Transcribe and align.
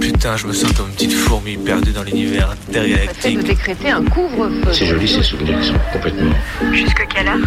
Putain, 0.00 0.36
je 0.36 0.46
me 0.46 0.52
sens 0.52 0.72
comme 0.72 0.88
une 0.88 0.94
petite 0.94 1.12
fourmi 1.12 1.56
perdue 1.56 1.92
dans 1.92 2.02
l'univers 2.02 2.50
intergalactique. 2.50 3.38
de 3.38 3.42
décréter 3.42 3.90
un 3.90 4.02
couvre-feu. 4.04 4.72
C'est 4.72 4.86
joli 4.86 5.06
ces 5.06 5.22
souvenirs, 5.22 5.58
ils 5.60 5.66
sont 5.66 5.74
complètement. 5.92 6.34
Jusque 6.72 7.06
quelle 7.14 7.28
heure? 7.28 7.38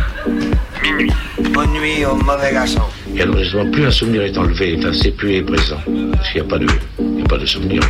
Minuit. 0.84 1.12
Bonne 1.54 1.72
nuit 1.74 2.06
au 2.06 2.16
mauvais 2.16 2.54
garçon. 2.54 2.82
Et 3.16 3.22
alors 3.22 3.38
justement, 3.40 3.70
plus 3.72 3.86
un 3.86 3.92
souvenir 3.92 4.22
est 4.22 4.38
enlevé, 4.38 4.76
enfin, 4.80 4.94
c'est 4.94 5.12
plus 5.12 5.36
est 5.36 5.42
présent. 5.42 5.82
Parce 6.14 6.32
qu'il 6.32 6.42
n'y 6.42 6.48
a 6.48 6.50
pas 6.50 6.60
de, 6.60 6.68
il 7.00 7.20
y 7.20 7.22
a 7.22 7.26
pas 7.26 7.38
de 7.38 7.46
souvenir. 7.46 7.82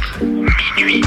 Minuit. 0.77 1.01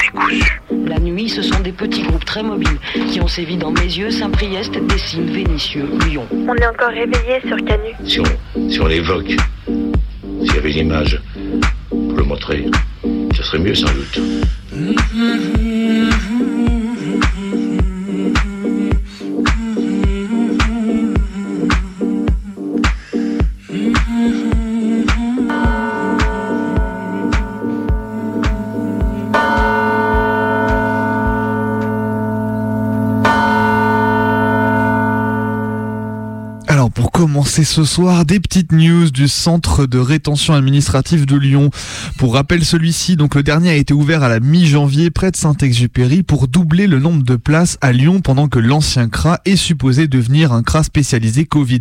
Décousu. 0.00 0.61
La 1.02 1.08
nuit, 1.08 1.28
ce 1.28 1.42
sont 1.42 1.58
des 1.58 1.72
petits 1.72 2.02
groupes 2.02 2.24
très 2.24 2.44
mobiles 2.44 2.78
qui 3.10 3.20
ont 3.20 3.26
sévi 3.26 3.56
dans 3.56 3.72
mes 3.72 3.80
yeux, 3.80 4.12
Saint-Priest, 4.12 4.78
Dessines, 4.86 5.32
Vénitieux, 5.32 5.88
Lyon. 6.06 6.24
On 6.30 6.54
est 6.54 6.66
encore 6.66 6.90
réveillé 6.90 7.40
sur 7.44 7.56
Canu. 7.64 7.90
Si 8.04 8.20
on, 8.20 8.70
si 8.70 8.80
on 8.80 8.86
l'évoque, 8.86 9.34
s'il 9.66 10.54
y 10.54 10.58
avait 10.58 10.70
une 10.70 10.86
image 10.86 11.20
pour 11.88 12.16
le 12.16 12.22
montrer, 12.22 12.66
ce 13.34 13.42
serait 13.42 13.58
mieux 13.58 13.74
sans 13.74 13.92
doute. 13.92 14.20
Alors 14.72 15.61
commencer 37.52 37.64
ce 37.64 37.84
soir, 37.84 38.24
des 38.24 38.40
petites 38.40 38.72
news 38.72 39.10
du 39.10 39.28
centre 39.28 39.84
de 39.84 39.98
rétention 39.98 40.54
administrative 40.54 41.26
de 41.26 41.36
Lyon. 41.36 41.70
Pour 42.16 42.34
rappel, 42.34 42.64
celui-ci, 42.64 43.16
donc 43.16 43.34
le 43.34 43.42
dernier 43.42 43.70
a 43.70 43.74
été 43.74 43.92
ouvert 43.92 44.22
à 44.22 44.28
la 44.28 44.40
mi-janvier 44.40 45.10
près 45.10 45.30
de 45.30 45.36
Saint-Exupéry 45.36 46.22
pour 46.22 46.48
doubler 46.48 46.86
le 46.86 46.98
nombre 46.98 47.24
de 47.24 47.36
places 47.36 47.76
à 47.82 47.92
Lyon 47.92 48.20
pendant 48.20 48.48
que 48.48 48.58
l'ancien 48.58 49.08
CRA 49.08 49.40
est 49.44 49.56
supposé 49.56 50.08
devenir 50.08 50.52
un 50.52 50.62
CRA 50.62 50.82
spécialisé 50.82 51.44
Covid. 51.44 51.80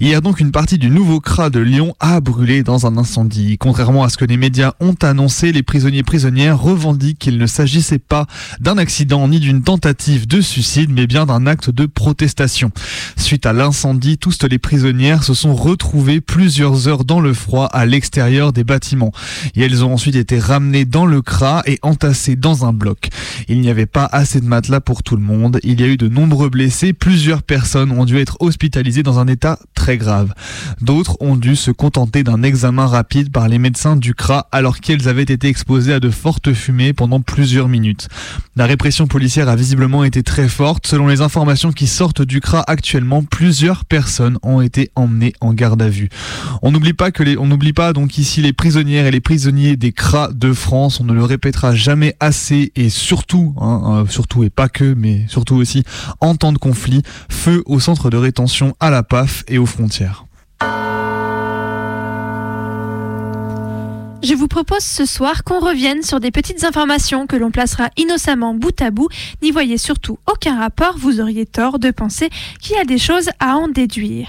Hier 0.00 0.20
donc 0.20 0.40
une 0.40 0.50
partie 0.50 0.78
du 0.78 0.90
nouveau 0.90 1.20
CRA 1.20 1.48
de 1.48 1.60
Lyon 1.60 1.94
a 2.00 2.20
brûlé 2.20 2.64
dans 2.64 2.86
un 2.86 2.96
incendie. 2.96 3.56
Contrairement 3.58 4.02
à 4.02 4.08
ce 4.08 4.16
que 4.16 4.24
les 4.24 4.36
médias 4.36 4.72
ont 4.80 4.96
annoncé, 5.02 5.52
les 5.52 5.62
prisonniers 5.62 6.02
prisonnières 6.02 6.60
revendiquent 6.60 7.20
qu'il 7.20 7.38
ne 7.38 7.46
s'agissait 7.46 8.00
pas 8.00 8.26
d'un 8.58 8.78
accident 8.78 9.28
ni 9.28 9.38
d'une 9.38 9.62
tentative 9.62 10.26
de 10.26 10.40
suicide, 10.40 10.90
mais 10.90 11.06
bien 11.06 11.26
d'un 11.26 11.46
acte 11.46 11.70
de 11.70 11.86
protestation. 11.86 12.72
Suite 13.16 13.46
à 13.46 13.52
l'incendie, 13.52 14.18
tous 14.18 14.38
les 14.50 14.58
se 15.22 15.34
sont 15.34 15.54
retrouvées 15.54 16.20
plusieurs 16.20 16.88
heures 16.88 17.04
dans 17.04 17.20
le 17.20 17.34
froid 17.34 17.66
à 17.66 17.84
l'extérieur 17.84 18.52
des 18.52 18.64
bâtiments. 18.64 19.12
Et 19.54 19.62
elles 19.62 19.84
ont 19.84 19.92
ensuite 19.92 20.16
été 20.16 20.38
ramenées 20.38 20.84
dans 20.86 21.04
le 21.04 21.20
CRA 21.20 21.62
et 21.66 21.78
entassées 21.82 22.36
dans 22.36 22.64
un 22.64 22.72
bloc. 22.72 23.08
Il 23.48 23.60
n'y 23.60 23.68
avait 23.68 23.86
pas 23.86 24.08
assez 24.10 24.40
de 24.40 24.46
matelas 24.46 24.80
pour 24.80 25.02
tout 25.02 25.16
le 25.16 25.22
monde. 25.22 25.60
Il 25.62 25.80
y 25.80 25.84
a 25.84 25.88
eu 25.88 25.96
de 25.96 26.08
nombreux 26.08 26.48
blessés. 26.48 26.92
Plusieurs 26.92 27.42
personnes 27.42 27.92
ont 27.92 28.06
dû 28.06 28.18
être 28.18 28.36
hospitalisées 28.40 29.02
dans 29.02 29.18
un 29.18 29.26
état 29.26 29.58
très 29.74 29.98
grave. 29.98 30.32
D'autres 30.80 31.16
ont 31.20 31.36
dû 31.36 31.54
se 31.54 31.70
contenter 31.70 32.22
d'un 32.22 32.42
examen 32.42 32.86
rapide 32.86 33.30
par 33.30 33.48
les 33.48 33.58
médecins 33.58 33.96
du 33.96 34.14
CRA 34.14 34.48
alors 34.52 34.80
qu'elles 34.80 35.08
avaient 35.08 35.22
été 35.22 35.48
exposées 35.48 35.92
à 35.92 36.00
de 36.00 36.10
fortes 36.10 36.54
fumées 36.54 36.94
pendant 36.94 37.20
plusieurs 37.20 37.68
minutes. 37.68 38.08
La 38.56 38.66
répression 38.66 39.06
policière 39.06 39.48
a 39.48 39.56
visiblement 39.56 40.04
été 40.04 40.22
très 40.22 40.48
forte. 40.48 40.86
Selon 40.86 41.08
les 41.08 41.20
informations 41.20 41.72
qui 41.72 41.86
sortent 41.86 42.22
du 42.22 42.40
CRA 42.40 42.64
actuellement, 42.66 43.22
plusieurs 43.22 43.84
personnes 43.84 44.38
ont 44.42 44.60
été 44.60 44.90
emmenées 44.96 45.34
en 45.40 45.52
garde 45.52 45.82
à 45.82 45.88
vue. 45.88 46.08
On 46.62 46.70
n'oublie 46.70 46.92
pas 46.92 47.10
que 47.10 47.22
les, 47.22 47.36
on 47.36 47.46
n'oublie 47.46 47.72
pas 47.72 47.92
donc 47.92 48.18
ici 48.18 48.40
les 48.40 48.52
prisonnières 48.52 49.06
et 49.06 49.10
les 49.10 49.20
prisonniers 49.20 49.76
des 49.76 49.92
CRA 49.92 50.30
de 50.32 50.52
France. 50.52 51.00
On 51.00 51.04
ne 51.04 51.12
le 51.12 51.24
répétera 51.24 51.74
jamais 51.74 52.16
assez 52.20 52.72
et 52.76 52.88
surtout, 52.88 53.54
hein, 53.60 54.04
euh, 54.04 54.06
surtout 54.08 54.44
et 54.44 54.50
pas 54.50 54.68
que, 54.68 54.94
mais 54.94 55.24
surtout 55.28 55.56
aussi 55.56 55.84
en 56.20 56.36
temps 56.36 56.52
de 56.52 56.58
conflit, 56.58 57.02
feu 57.28 57.62
au 57.66 57.80
centre 57.80 58.10
de 58.10 58.16
rétention 58.16 58.74
à 58.80 58.90
la 58.90 59.02
PAF 59.02 59.44
et 59.48 59.58
aux 59.58 59.66
frontières. 59.66 60.24
Je 64.24 64.32
vous 64.32 64.48
propose 64.48 64.82
ce 64.82 65.04
soir 65.04 65.44
qu'on 65.44 65.60
revienne 65.60 66.02
sur 66.02 66.18
des 66.18 66.30
petites 66.30 66.64
informations 66.64 67.26
que 67.26 67.36
l'on 67.36 67.50
placera 67.50 67.90
innocemment 67.98 68.54
bout 68.54 68.80
à 68.80 68.90
bout. 68.90 69.08
N'y 69.42 69.50
voyez 69.50 69.76
surtout 69.76 70.18
aucun 70.26 70.58
rapport, 70.58 70.96
vous 70.96 71.20
auriez 71.20 71.44
tort 71.44 71.78
de 71.78 71.90
penser 71.90 72.30
qu'il 72.58 72.74
y 72.74 72.78
a 72.78 72.86
des 72.86 72.96
choses 72.96 73.28
à 73.38 73.58
en 73.58 73.68
déduire. 73.68 74.28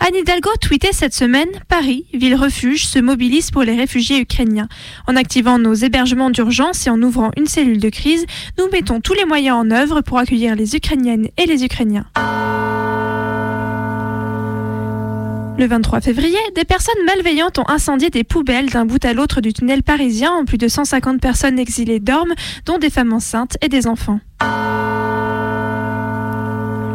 Anne 0.00 0.14
Hidalgo 0.14 0.50
tweetait 0.60 0.92
cette 0.92 1.14
semaine 1.14 1.48
Paris, 1.68 2.04
ville 2.12 2.34
refuge, 2.34 2.86
se 2.86 2.98
mobilise 2.98 3.50
pour 3.50 3.62
les 3.62 3.74
réfugiés 3.74 4.20
ukrainiens. 4.20 4.68
En 5.06 5.16
activant 5.16 5.58
nos 5.58 5.74
hébergements 5.74 6.30
d'urgence 6.30 6.86
et 6.86 6.90
en 6.90 7.00
ouvrant 7.02 7.30
une 7.36 7.46
cellule 7.46 7.80
de 7.80 7.88
crise, 7.88 8.26
nous 8.58 8.68
mettons 8.70 9.00
tous 9.00 9.14
les 9.14 9.24
moyens 9.24 9.56
en 9.56 9.70
œuvre 9.70 10.02
pour 10.02 10.18
accueillir 10.18 10.54
les 10.54 10.76
Ukrainiennes 10.76 11.28
et 11.38 11.46
les 11.46 11.64
Ukrainiens. 11.64 12.04
Le 15.58 15.66
23 15.66 16.02
février, 16.02 16.38
des 16.54 16.66
personnes 16.66 17.02
malveillantes 17.06 17.58
ont 17.58 17.68
incendié 17.68 18.10
des 18.10 18.24
poubelles 18.24 18.68
d'un 18.68 18.84
bout 18.84 19.02
à 19.02 19.14
l'autre 19.14 19.40
du 19.40 19.54
tunnel 19.54 19.82
parisien 19.82 20.36
où 20.38 20.44
plus 20.44 20.58
de 20.58 20.68
150 20.68 21.18
personnes 21.18 21.58
exilées 21.58 22.00
dorment, 22.00 22.34
dont 22.66 22.76
des 22.76 22.90
femmes 22.90 23.14
enceintes 23.14 23.56
et 23.62 23.70
des 23.70 23.86
enfants. 23.86 24.20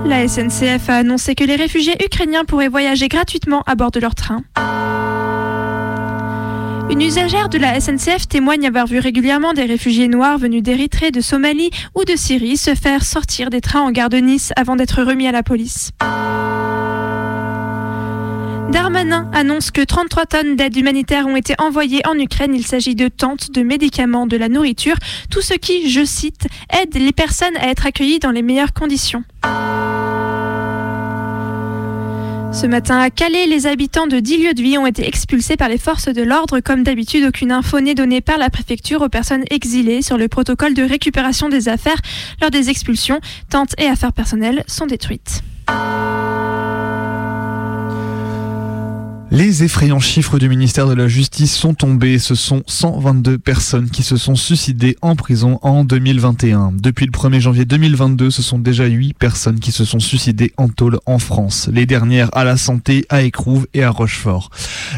La 0.05 0.27
SNCF 0.27 0.89
a 0.89 0.97
annoncé 0.97 1.35
que 1.35 1.43
les 1.43 1.55
réfugiés 1.55 1.95
ukrainiens 2.03 2.43
pourraient 2.45 2.67
voyager 2.67 3.07
gratuitement 3.07 3.63
à 3.65 3.75
bord 3.75 3.91
de 3.91 3.99
leur 3.99 4.15
train. 4.15 4.43
Une 6.89 7.01
usagère 7.01 7.47
de 7.47 7.57
la 7.57 7.79
SNCF 7.79 8.27
témoigne 8.27 8.67
avoir 8.67 8.87
vu 8.87 8.99
régulièrement 8.99 9.53
des 9.53 9.63
réfugiés 9.63 10.07
noirs 10.07 10.37
venus 10.37 10.61
d'Érythrée, 10.61 11.11
de 11.11 11.21
Somalie 11.21 11.69
ou 11.95 12.03
de 12.03 12.15
Syrie 12.15 12.57
se 12.57 12.75
faire 12.75 13.05
sortir 13.05 13.49
des 13.49 13.61
trains 13.61 13.81
en 13.81 13.91
gare 13.91 14.09
de 14.09 14.17
Nice 14.17 14.51
avant 14.57 14.75
d'être 14.75 15.01
remis 15.03 15.27
à 15.27 15.31
la 15.31 15.43
police. 15.43 15.91
Darmanin 18.71 19.29
annonce 19.33 19.69
que 19.69 19.81
33 19.81 20.25
tonnes 20.25 20.55
d'aide 20.55 20.75
humanitaire 20.77 21.27
ont 21.27 21.35
été 21.35 21.55
envoyées 21.59 22.01
en 22.07 22.17
Ukraine. 22.17 22.55
Il 22.55 22.65
s'agit 22.65 22.95
de 22.95 23.09
tentes, 23.09 23.51
de 23.51 23.63
médicaments, 23.63 24.27
de 24.27 24.37
la 24.37 24.47
nourriture, 24.47 24.95
tout 25.29 25.41
ce 25.41 25.53
qui, 25.53 25.89
je 25.89 26.05
cite, 26.05 26.47
aide 26.81 26.95
les 26.95 27.11
personnes 27.11 27.55
à 27.57 27.67
être 27.67 27.85
accueillies 27.85 28.19
dans 28.19 28.31
les 28.31 28.41
meilleures 28.41 28.73
conditions. 28.73 29.23
Ce 32.53 32.67
matin 32.67 32.99
à 32.99 33.09
Calais, 33.09 33.47
les 33.47 33.65
habitants 33.65 34.07
de 34.07 34.19
10 34.19 34.37
lieux 34.37 34.53
de 34.53 34.61
vie 34.61 34.77
ont 34.77 34.85
été 34.85 35.07
expulsés 35.07 35.55
par 35.55 35.69
les 35.69 35.77
forces 35.77 36.09
de 36.09 36.21
l'ordre. 36.21 36.59
Comme 36.59 36.83
d'habitude, 36.83 37.23
aucune 37.25 37.51
info 37.51 37.79
n'est 37.79 37.95
donnée 37.95 38.19
par 38.19 38.37
la 38.37 38.49
préfecture 38.49 39.01
aux 39.01 39.09
personnes 39.09 39.45
exilées 39.49 40.01
sur 40.01 40.17
le 40.17 40.27
protocole 40.27 40.73
de 40.73 40.83
récupération 40.83 41.47
des 41.47 41.69
affaires 41.69 42.01
lors 42.41 42.51
des 42.51 42.69
expulsions. 42.69 43.21
Tentes 43.49 43.73
et 43.77 43.87
affaires 43.87 44.13
personnelles 44.13 44.63
sont 44.67 44.85
détruites. 44.85 45.41
Les 49.33 49.63
effrayants 49.63 50.01
chiffres 50.01 50.39
du 50.39 50.49
ministère 50.49 50.89
de 50.89 50.93
la 50.93 51.07
Justice 51.07 51.55
sont 51.55 51.73
tombés. 51.73 52.19
Ce 52.19 52.35
sont 52.35 52.63
122 52.67 53.37
personnes 53.37 53.89
qui 53.89 54.03
se 54.03 54.17
sont 54.17 54.35
suicidées 54.35 54.97
en 55.01 55.15
prison 55.15 55.57
en 55.61 55.85
2021. 55.85 56.73
Depuis 56.73 57.05
le 57.05 57.13
1er 57.13 57.39
janvier 57.39 57.63
2022, 57.63 58.29
ce 58.29 58.41
sont 58.41 58.59
déjà 58.59 58.87
8 58.87 59.13
personnes 59.13 59.61
qui 59.61 59.71
se 59.71 59.85
sont 59.85 60.01
suicidées 60.01 60.51
en 60.57 60.67
tôle 60.67 60.99
en 61.05 61.17
France. 61.17 61.69
Les 61.71 61.85
dernières 61.85 62.29
à 62.35 62.43
la 62.43 62.57
santé, 62.57 63.05
à 63.07 63.21
Écrouves 63.21 63.67
et 63.73 63.85
à 63.85 63.89
Rochefort. 63.89 64.49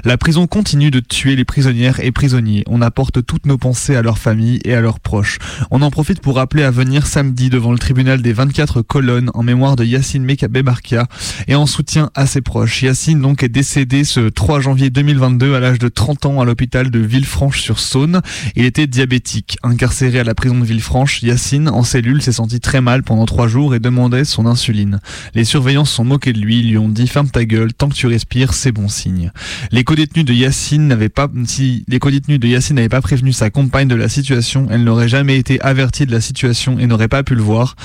La 0.03 0.17
prison 0.17 0.47
continue 0.47 0.89
de 0.89 1.00
tuer 1.00 1.35
les 1.35 1.45
prisonnières 1.45 2.00
et 2.00 2.11
prisonniers. 2.11 2.63
On 2.65 2.81
apporte 2.81 3.23
toutes 3.23 3.45
nos 3.45 3.59
pensées 3.59 3.95
à 3.95 4.01
leurs 4.01 4.17
familles 4.17 4.61
et 4.65 4.73
à 4.73 4.81
leurs 4.81 5.00
proches. 5.00 5.38
On 5.69 5.83
en 5.83 5.91
profite 5.91 6.21
pour 6.21 6.38
rappeler 6.38 6.63
à 6.63 6.71
venir 6.71 7.05
samedi 7.05 7.51
devant 7.51 7.71
le 7.71 7.77
tribunal 7.77 8.23
des 8.23 8.33
24 8.33 8.81
colonnes 8.81 9.29
en 9.35 9.44
mémoire 9.44 9.75
de 9.75 9.85
Yacine 9.85 10.25
Barkia 10.25 11.05
et 11.47 11.53
en 11.53 11.67
soutien 11.67 12.09
à 12.15 12.25
ses 12.25 12.41
proches. 12.41 12.81
Yacine 12.81 13.21
donc 13.21 13.44
est 13.44 13.50
décédé 13.50 14.03
ce 14.03 14.22
3 14.29 14.59
janvier 14.59 14.89
2022 14.89 15.56
à 15.56 15.59
l'âge 15.59 15.80
de 15.80 15.88
30 15.88 16.25
ans 16.25 16.42
à 16.42 16.45
l'hôpital 16.45 16.92
de 16.92 17.00
Villefranche-sur-Saône. 17.00 18.21
Il 18.56 18.65
était 18.65 18.88
diabétique. 18.88 19.57
Incarcéré 19.63 20.19
à 20.19 20.24
la 20.24 20.36
prison 20.36 20.59
de 20.59 20.65
Villefranche, 20.65 21.24
Yacine, 21.24 21.69
en 21.69 21.83
cellule, 21.83 22.21
s'est 22.21 22.31
senti 22.31 22.59
très 22.59 22.81
mal 22.81 23.03
pendant 23.03 23.25
trois 23.25 23.48
jours 23.48 23.75
et 23.75 23.80
demandait 23.80 24.25
son 24.25 24.45
insuline. 24.45 25.00
Les 25.33 25.45
surveillants 25.45 25.86
se 25.86 25.95
sont 25.95 26.06
moqués 26.06 26.33
de 26.33 26.39
lui, 26.39 26.62
lui 26.62 26.77
ont 26.77 26.89
dit 26.89 27.07
ferme 27.07 27.30
ta 27.30 27.45
gueule, 27.45 27.74
tant 27.74 27.89
que 27.89 27.95
tu 27.95 28.07
respires, 28.07 28.53
c'est 28.53 28.71
bon 28.71 28.88
signe. 28.88 29.31
Les 29.71 29.83
codétenus 29.83 30.25
de 30.25 30.33
Yacine 30.33 30.88
n'avaient 30.88 31.09
pas, 31.09 31.27
si 31.45 31.86
les 31.88 32.00
codétenus 32.00 32.39
de 32.39 32.48
Yacine 32.48 32.75
n'avaient 32.75 32.89
pas 32.89 33.01
prévenu 33.01 33.33
sa 33.33 33.50
compagne 33.50 33.88
de 33.88 33.95
la 33.95 34.09
situation, 34.09 34.68
elle 34.69 34.83
n'aurait 34.83 35.09
jamais 35.09 35.38
été 35.38 35.62
avertie 35.62 36.06
de 36.06 36.12
la 36.12 36.21
situation 36.21 36.80
et 36.80 36.88
n'aurait 36.88 37.07
pas 37.07 37.24
pu 37.24 37.36
le 37.36 37.42
voir, 37.42 37.75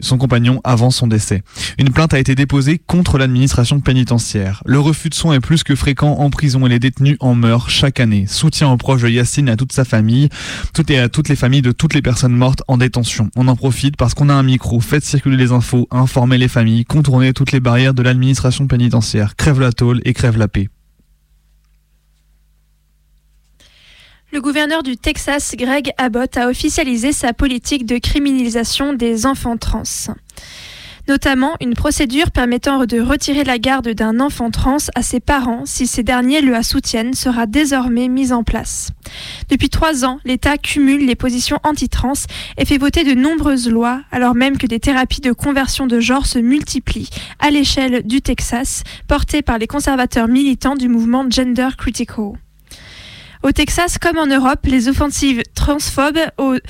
son 0.00 0.18
compagnon, 0.18 0.60
avant 0.64 0.90
son 0.90 1.06
décès. 1.06 1.42
Une 1.78 1.90
plainte 1.90 2.14
a 2.14 2.18
été 2.18 2.34
déposée 2.34 2.78
contre 2.78 3.18
l'administration 3.18 3.80
pénitentiaire. 3.80 4.62
Le 4.66 4.78
refus 4.78 5.08
de 5.08 5.14
soins 5.14 5.34
est 5.34 5.40
plus 5.40 5.62
que 5.62 5.74
fréquent 5.78 6.16
en 6.18 6.28
prison 6.28 6.66
et 6.66 6.68
les 6.68 6.78
détenus 6.78 7.16
en 7.20 7.34
meurent 7.34 7.70
chaque 7.70 8.00
année. 8.00 8.26
Soutien 8.26 8.70
aux 8.70 8.76
proches 8.76 9.02
de 9.02 9.08
Yacine 9.08 9.48
et 9.48 9.52
à 9.52 9.56
toute 9.56 9.72
sa 9.72 9.84
famille, 9.84 10.28
toutes 10.74 10.90
et 10.90 10.98
à 10.98 11.08
toutes 11.08 11.28
les 11.28 11.36
familles 11.36 11.62
de 11.62 11.72
toutes 11.72 11.94
les 11.94 12.02
personnes 12.02 12.34
mortes 12.34 12.62
en 12.68 12.76
détention. 12.76 13.30
On 13.36 13.48
en 13.48 13.56
profite 13.56 13.96
parce 13.96 14.12
qu'on 14.12 14.28
a 14.28 14.34
un 14.34 14.42
micro, 14.42 14.80
faites 14.80 15.04
circuler 15.04 15.36
les 15.36 15.52
infos, 15.52 15.88
informez 15.90 16.36
les 16.36 16.48
familles, 16.48 16.84
contournez 16.84 17.32
toutes 17.32 17.52
les 17.52 17.60
barrières 17.60 17.94
de 17.94 18.02
l'administration 18.02 18.66
pénitentiaire. 18.66 19.36
Crève 19.36 19.60
la 19.60 19.72
tôle 19.72 20.02
et 20.04 20.12
crève 20.12 20.36
la 20.36 20.48
paix. 20.48 20.68
Le 24.30 24.42
gouverneur 24.42 24.82
du 24.82 24.98
Texas, 24.98 25.54
Greg 25.56 25.90
Abbott, 25.96 26.36
a 26.36 26.48
officialisé 26.48 27.12
sa 27.12 27.32
politique 27.32 27.86
de 27.86 27.96
criminalisation 27.96 28.92
des 28.92 29.24
enfants 29.24 29.56
trans. 29.56 29.84
Notamment 31.08 31.56
une 31.62 31.72
procédure 31.72 32.30
permettant 32.30 32.84
de 32.84 33.00
retirer 33.00 33.42
la 33.42 33.58
garde 33.58 33.88
d'un 33.88 34.20
enfant 34.20 34.50
trans 34.50 34.76
à 34.94 35.02
ses 35.02 35.20
parents 35.20 35.64
si 35.64 35.86
ces 35.86 36.02
derniers 36.02 36.42
le 36.42 36.62
soutiennent 36.62 37.14
sera 37.14 37.46
désormais 37.46 38.08
mise 38.08 38.32
en 38.32 38.42
place. 38.42 38.90
Depuis 39.48 39.70
trois 39.70 40.04
ans, 40.04 40.20
l'État 40.26 40.58
cumule 40.58 41.06
les 41.06 41.16
positions 41.16 41.60
anti-trans 41.62 42.12
et 42.58 42.66
fait 42.66 42.76
voter 42.76 43.04
de 43.04 43.14
nombreuses 43.14 43.70
lois 43.70 44.02
alors 44.12 44.34
même 44.34 44.58
que 44.58 44.66
des 44.66 44.80
thérapies 44.80 45.22
de 45.22 45.32
conversion 45.32 45.86
de 45.86 45.98
genre 45.98 46.26
se 46.26 46.38
multiplient 46.38 47.10
à 47.38 47.50
l'échelle 47.50 48.02
du 48.02 48.20
Texas, 48.20 48.82
portées 49.06 49.40
par 49.42 49.56
les 49.58 49.66
conservateurs 49.66 50.28
militants 50.28 50.76
du 50.76 50.88
mouvement 50.88 51.24
Gender 51.30 51.68
Critical. 51.78 52.34
Au 53.42 53.52
Texas 53.52 53.98
comme 53.98 54.18
en 54.18 54.26
Europe, 54.26 54.60
les 54.64 54.88
offensives 54.88 55.42
transphobes, 55.54 56.18
eux, 56.40 56.60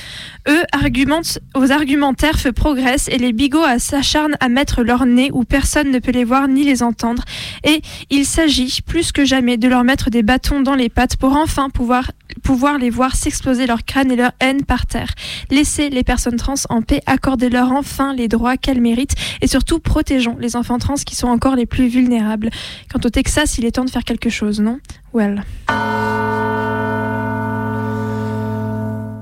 argumentent, 0.72 1.38
aux 1.56 1.72
argumentaires 1.72 2.36
progressent 2.54 3.08
et 3.08 3.18
les 3.18 3.32
bigots 3.32 3.64
s'acharnent 3.78 4.36
à 4.40 4.48
mettre 4.48 4.82
leur 4.82 5.06
nez 5.06 5.30
où 5.32 5.44
personne 5.44 5.90
ne 5.90 5.98
peut 5.98 6.12
les 6.12 6.24
voir 6.24 6.46
ni 6.46 6.64
les 6.64 6.82
entendre. 6.82 7.24
Et 7.64 7.80
il 8.10 8.26
s'agit 8.26 8.80
plus 8.82 9.12
que 9.12 9.24
jamais 9.24 9.56
de 9.56 9.68
leur 9.68 9.84
mettre 9.84 10.10
des 10.10 10.22
bâtons 10.22 10.60
dans 10.60 10.74
les 10.74 10.88
pattes 10.88 11.16
pour 11.16 11.36
enfin 11.36 11.70
pouvoir, 11.70 12.12
pouvoir 12.42 12.78
les 12.78 12.90
voir 12.90 13.16
s'exploser 13.16 13.66
leur 13.66 13.84
crâne 13.84 14.12
et 14.12 14.16
leur 14.16 14.32
haine 14.40 14.64
par 14.64 14.86
terre. 14.86 15.12
Laissez 15.50 15.88
les 15.88 16.04
personnes 16.04 16.36
trans 16.36 16.54
en 16.68 16.82
paix, 16.82 17.00
accordez-leur 17.06 17.72
enfin 17.72 18.12
les 18.12 18.28
droits 18.28 18.56
qu'elles 18.56 18.80
méritent 18.80 19.14
et 19.40 19.46
surtout 19.46 19.78
protégeons 19.78 20.36
les 20.38 20.54
enfants 20.54 20.78
trans 20.78 20.94
qui 20.94 21.16
sont 21.16 21.28
encore 21.28 21.56
les 21.56 21.66
plus 21.66 21.88
vulnérables. 21.88 22.50
Quant 22.92 23.00
au 23.04 23.10
Texas, 23.10 23.58
il 23.58 23.64
est 23.64 23.72
temps 23.72 23.84
de 23.84 23.90
faire 23.90 24.04
quelque 24.04 24.30
chose, 24.30 24.60
non? 24.60 24.78
Well. 25.12 25.42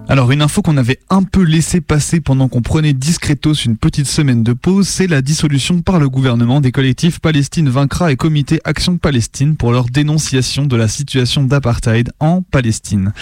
Alors 0.08 0.31
une 0.31 0.41
info 0.41 0.62
qu'on 0.62 0.76
avait 0.76 1.00
un 1.11 1.25
peu 1.25 1.43
laissé 1.43 1.81
passer 1.81 2.20
pendant 2.20 2.47
qu'on 2.47 2.62
prenait 2.62 2.93
discretos 2.93 3.55
une 3.55 3.76
petite 3.76 4.06
semaine 4.06 4.44
de 4.44 4.53
pause, 4.53 4.87
c'est 4.87 5.08
la 5.08 5.20
dissolution 5.20 5.82
par 5.82 5.99
le 5.99 6.08
gouvernement 6.08 6.61
des 6.61 6.70
collectifs 6.70 7.19
Palestine 7.19 7.69
Vaincra 7.69 8.12
et 8.12 8.17
Comité 8.17 8.61
Action 8.62 8.99
Palestine 8.99 9.56
pour 9.56 9.73
leur 9.73 9.87
dénonciation 9.87 10.67
de 10.67 10.76
la 10.76 10.87
situation 10.87 11.43
d'apartheid 11.43 12.12
en 12.20 12.41
Palestine. 12.43 13.12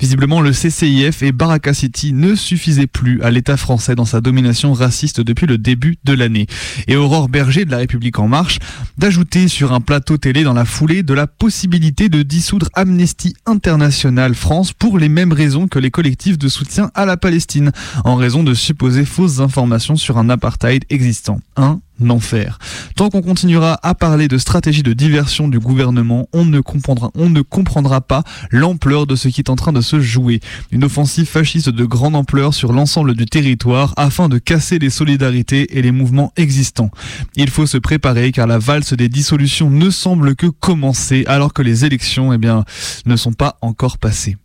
Visiblement 0.00 0.40
le 0.40 0.50
CCIF 0.50 1.22
et 1.22 1.30
Baraka 1.30 1.74
City 1.74 2.12
ne 2.12 2.34
suffisaient 2.34 2.88
plus 2.88 3.22
à 3.22 3.30
l'État 3.30 3.56
français 3.56 3.94
dans 3.94 4.04
sa 4.04 4.20
domination 4.20 4.72
raciste 4.72 5.20
depuis 5.20 5.46
le 5.46 5.58
début 5.58 5.96
de 6.02 6.12
l'année. 6.12 6.48
Et 6.88 6.96
Aurore 6.96 7.28
Berger 7.28 7.64
de 7.66 7.70
la 7.70 7.78
République 7.78 8.18
en 8.18 8.26
marche 8.26 8.58
d'ajouter 8.98 9.46
sur 9.46 9.72
un 9.72 9.80
plateau 9.80 10.16
télé 10.16 10.42
dans 10.42 10.54
la 10.54 10.64
foulée 10.64 11.04
de 11.04 11.14
la 11.14 11.28
possibilité 11.28 12.08
de 12.08 12.22
dissoudre 12.22 12.68
Amnesty 12.74 13.36
International 13.46 14.34
France 14.34 14.72
pour 14.72 14.98
les 14.98 15.08
mêmes 15.08 15.32
raisons 15.32 15.68
que 15.68 15.78
les 15.78 15.92
collectifs 15.92 16.32
de 16.42 16.48
soutien 16.48 16.90
à 16.94 17.06
la 17.06 17.16
Palestine, 17.16 17.72
en 18.04 18.16
raison 18.16 18.42
de 18.42 18.54
supposées 18.54 19.04
fausses 19.04 19.40
informations 19.40 19.96
sur 19.96 20.18
un 20.18 20.28
apartheid 20.28 20.84
existant. 20.90 21.40
Un 21.56 21.80
enfer. 22.10 22.58
Tant 22.96 23.10
qu'on 23.10 23.22
continuera 23.22 23.78
à 23.82 23.94
parler 23.94 24.28
de 24.28 24.38
stratégie 24.38 24.82
de 24.82 24.92
diversion 24.92 25.48
du 25.48 25.58
gouvernement, 25.58 26.28
on 26.32 26.44
ne 26.44 26.60
comprendra, 26.60 27.10
on 27.14 27.30
ne 27.30 27.42
comprendra 27.42 28.00
pas 28.00 28.24
l'ampleur 28.50 29.06
de 29.06 29.16
ce 29.16 29.28
qui 29.28 29.40
est 29.40 29.50
en 29.50 29.56
train 29.56 29.72
de 29.72 29.80
se 29.80 30.00
jouer. 30.00 30.40
Une 30.70 30.84
offensive 30.84 31.26
fasciste 31.26 31.68
de 31.68 31.84
grande 31.84 32.16
ampleur 32.16 32.54
sur 32.54 32.72
l'ensemble 32.72 33.14
du 33.14 33.26
territoire 33.26 33.94
afin 33.96 34.28
de 34.28 34.38
casser 34.38 34.78
les 34.78 34.90
solidarités 34.90 35.78
et 35.78 35.82
les 35.82 35.92
mouvements 35.92 36.32
existants. 36.36 36.90
Il 37.36 37.50
faut 37.50 37.66
se 37.66 37.78
préparer 37.78 38.32
car 38.32 38.46
la 38.46 38.58
valse 38.58 38.94
des 38.94 39.08
dissolutions 39.08 39.70
ne 39.70 39.90
semble 39.90 40.34
que 40.34 40.46
commencer 40.46 41.24
alors 41.26 41.52
que 41.52 41.62
les 41.62 41.84
élections, 41.84 42.32
eh 42.32 42.38
bien, 42.38 42.64
ne 43.06 43.16
sont 43.16 43.32
pas 43.32 43.58
encore 43.60 43.98
passées. 43.98 44.36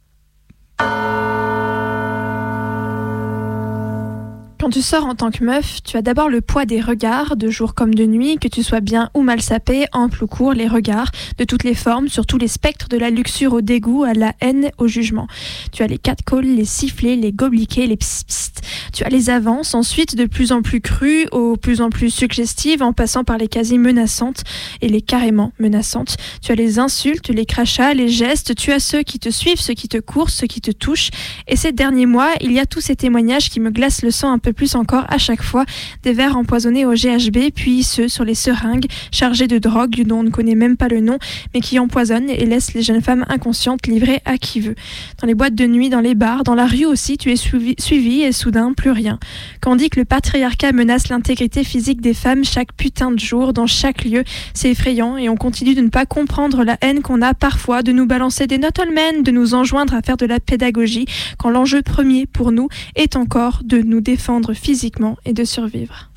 Quand 4.60 4.72
tu 4.72 4.82
sors 4.82 5.06
en 5.06 5.14
tant 5.14 5.30
que 5.30 5.44
meuf, 5.44 5.84
tu 5.84 5.98
as 5.98 6.02
d'abord 6.02 6.30
le 6.30 6.42
poids 6.42 6.66
des 6.66 6.82
regards, 6.82 7.38
de 7.38 7.48
jour 7.48 7.76
comme 7.76 7.94
de 7.94 8.06
nuit, 8.06 8.38
que 8.38 8.48
tu 8.48 8.64
sois 8.64 8.80
bien 8.80 9.12
ou 9.14 9.22
mal 9.22 9.40
sapé, 9.40 9.86
ample 9.94 10.24
ou 10.24 10.28
court, 10.28 10.54
les 10.54 10.68
regards, 10.68 11.12
de 11.38 11.44
toutes 11.44 11.64
les 11.64 11.76
formes, 11.76 12.08
sur 12.08 12.26
tous 12.26 12.40
les 12.40 12.48
spectres, 12.48 12.88
de 12.90 12.98
la 12.98 13.12
luxure 13.12 13.54
au 13.54 13.62
dégoût, 13.62 14.04
à 14.04 14.16
la 14.16 14.34
haine, 14.42 14.72
au 14.80 14.88
jugement. 14.88 15.28
Tu 15.72 15.84
as 15.84 15.88
les 15.88 16.00
catcalls, 16.00 16.56
les 16.56 16.66
sifflets, 16.66 17.16
les 17.16 17.32
gobliquets, 17.32 17.86
les 17.86 17.98
psst, 17.98 18.62
Tu 18.94 19.04
as 19.04 19.10
les 19.10 19.30
avances, 19.30 19.76
ensuite 19.76 20.16
de 20.16 20.26
plus 20.26 20.52
en 20.52 20.64
plus 20.64 20.82
crues, 20.82 21.28
aux 21.32 21.56
plus 21.56 21.80
en 21.82 21.92
plus 21.92 22.10
suggestives, 22.10 22.82
en 22.82 22.94
passant 22.94 23.24
par 23.24 23.38
les 23.38 23.48
quasi 23.48 23.78
menaçantes 23.78 24.42
et 24.82 24.90
les 24.90 25.02
carrément 25.02 25.54
menaçantes. 25.60 26.18
Tu 26.42 26.52
as 26.52 26.56
les 26.56 26.80
insultes, 26.80 27.30
les 27.30 27.46
crachats, 27.46 27.94
les 27.94 28.10
gestes, 28.10 28.56
tu 28.56 28.72
as 28.72 28.80
ceux 28.80 29.04
qui 29.04 29.20
te 29.20 29.30
suivent, 29.30 29.62
ceux 29.62 29.76
qui 29.76 29.88
te 29.88 30.00
courent, 30.00 30.32
ceux 30.32 30.48
qui 30.48 30.62
te 30.62 30.72
touchent. 30.72 31.12
Et 31.48 31.56
ces 31.56 31.74
derniers 31.74 32.08
mois, 32.08 32.32
il 32.42 32.52
y 32.52 32.60
a 32.60 32.66
tous 32.66 32.82
ces 32.82 32.96
témoignages 32.96 33.52
qui 33.52 33.60
me 33.60 33.70
glacent 33.70 34.02
le 34.02 34.10
sang 34.10 34.32
un 34.32 34.40
peu 34.40 34.47
plus 34.54 34.76
encore 34.76 35.06
à 35.10 35.18
chaque 35.18 35.44
fois 35.44 35.66
des 36.04 36.14
verres 36.14 36.38
empoisonnés 36.38 36.86
au 36.86 36.94
GHB, 36.94 37.52
puis 37.54 37.84
ceux 37.84 38.08
sur 38.08 38.24
les 38.24 38.36
seringues 38.36 38.88
chargés 39.12 39.48
de 39.48 39.58
drogue 39.58 40.04
dont 40.06 40.20
on 40.20 40.24
ne 40.24 40.30
connaît 40.30 40.56
même 40.56 40.78
pas 40.78 40.88
le 40.88 41.00
nom, 41.00 41.18
mais 41.54 41.62
qui 41.62 41.80
empoisonnent 41.80 42.30
et 42.30 42.46
laissent 42.46 42.74
les 42.74 42.82
jeunes 42.82 43.02
femmes 43.02 43.26
inconscientes 43.30 43.88
livrées 43.88 44.22
à 44.26 44.38
qui 44.38 44.60
veut. 44.60 44.76
Dans 45.22 45.28
les 45.28 45.36
boîtes 45.36 45.56
de 45.56 45.66
nuit, 45.66 45.90
dans 45.90 46.00
les 46.00 46.16
bars, 46.16 46.44
dans 46.44 46.56
la 46.56 46.66
rue 46.66 46.86
aussi, 46.86 47.18
tu 47.18 47.32
es 47.32 47.36
suivi, 47.36 47.76
suivi 47.80 48.22
et 48.22 48.32
soudain 48.32 48.74
plus 48.74 48.92
rien. 48.92 49.20
Quand 49.62 49.72
on 49.72 49.76
dit 49.76 49.90
que 49.90 50.00
le 50.00 50.06
patriarcat 50.06 50.72
menace 50.72 51.10
l'intégrité 51.10 51.64
physique 51.64 52.02
des 52.02 52.14
femmes 52.14 52.44
chaque 52.44 52.74
putain 52.74 53.12
de 53.12 53.20
jour, 53.20 53.54
dans 53.54 53.68
chaque 53.68 54.04
lieu, 54.04 54.24
c'est 54.54 54.72
effrayant 54.72 55.18
et 55.18 55.30
on 55.30 55.36
continue 55.36 55.76
de 55.76 55.82
ne 55.82 55.90
pas 55.90 56.06
comprendre 56.06 56.64
la 56.64 56.78
haine 56.82 57.02
qu'on 57.02 57.22
a 57.22 57.34
parfois 57.34 57.84
de 57.84 57.92
nous 57.92 58.06
balancer 58.06 58.48
des 58.48 58.58
not 58.58 58.70
all 58.80 58.94
men, 58.94 59.24
de 59.24 59.32
nous 59.32 59.54
enjoindre 59.54 59.94
à 59.94 60.02
faire 60.02 60.18
de 60.18 60.26
la 60.26 60.40
pédagogie, 60.40 61.06
quand 61.38 61.50
l'enjeu 61.50 61.82
premier 61.82 62.26
pour 62.26 62.52
nous 62.52 62.70
est 62.96 63.16
encore 63.16 63.62
de 63.64 63.80
nous 63.80 64.02
défendre 64.02 64.37
physiquement 64.54 65.18
et 65.26 65.34
de 65.34 65.44
survivre. 65.44 66.10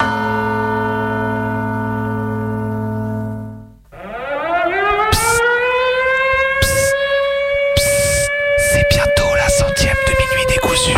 C'est 8.72 8.86
bientôt 8.90 9.34
la 9.36 9.48
centième 9.48 9.96
de 10.06 10.12
minuit 10.12 10.46
décousu. 10.48 10.94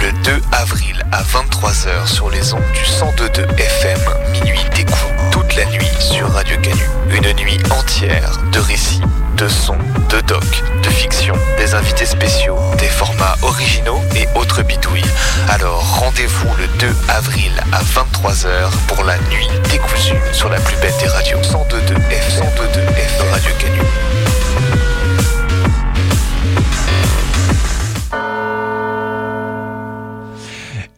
Le 0.00 0.24
2 0.24 0.42
avril 0.52 1.02
à 1.12 1.22
23h 1.22 2.06
sur 2.06 2.30
les 2.30 2.52
ondes 2.54 2.62
du 2.72 2.80
102.2 2.80 3.58
FM, 3.58 4.00
minuit 4.32 4.60
décousu 4.74 5.11
la 5.56 5.64
nuit 5.66 5.90
sur 5.98 6.30
Radio 6.30 6.56
Canu. 6.62 6.88
Une 7.10 7.32
nuit 7.34 7.58
entière 7.70 8.38
de 8.52 8.58
récits, 8.60 9.02
de 9.36 9.48
sons, 9.48 9.76
de 10.08 10.20
docs, 10.22 10.62
de 10.82 10.88
fiction, 10.88 11.34
des 11.58 11.74
invités 11.74 12.06
spéciaux, 12.06 12.56
des 12.78 12.88
formats 12.88 13.36
originaux 13.42 14.00
et 14.16 14.26
autres 14.38 14.62
bidouilles. 14.62 15.04
Alors 15.48 15.82
rendez-vous 16.00 16.48
le 16.56 16.66
2 16.78 16.94
avril 17.08 17.52
à 17.72 17.82
23h 17.82 18.70
pour 18.88 19.04
la 19.04 19.18
nuit 19.30 19.48
décousue 19.70 20.20
sur 20.32 20.48
la 20.48 20.60
plus 20.60 20.76
belle 20.76 20.94
des 21.00 21.08
radios 21.08 21.38
102.2 21.38 21.96
F 21.96 22.38
102.2 22.38 22.86
F 22.94 23.30
Radio 23.30 23.50
Canu. 23.58 23.80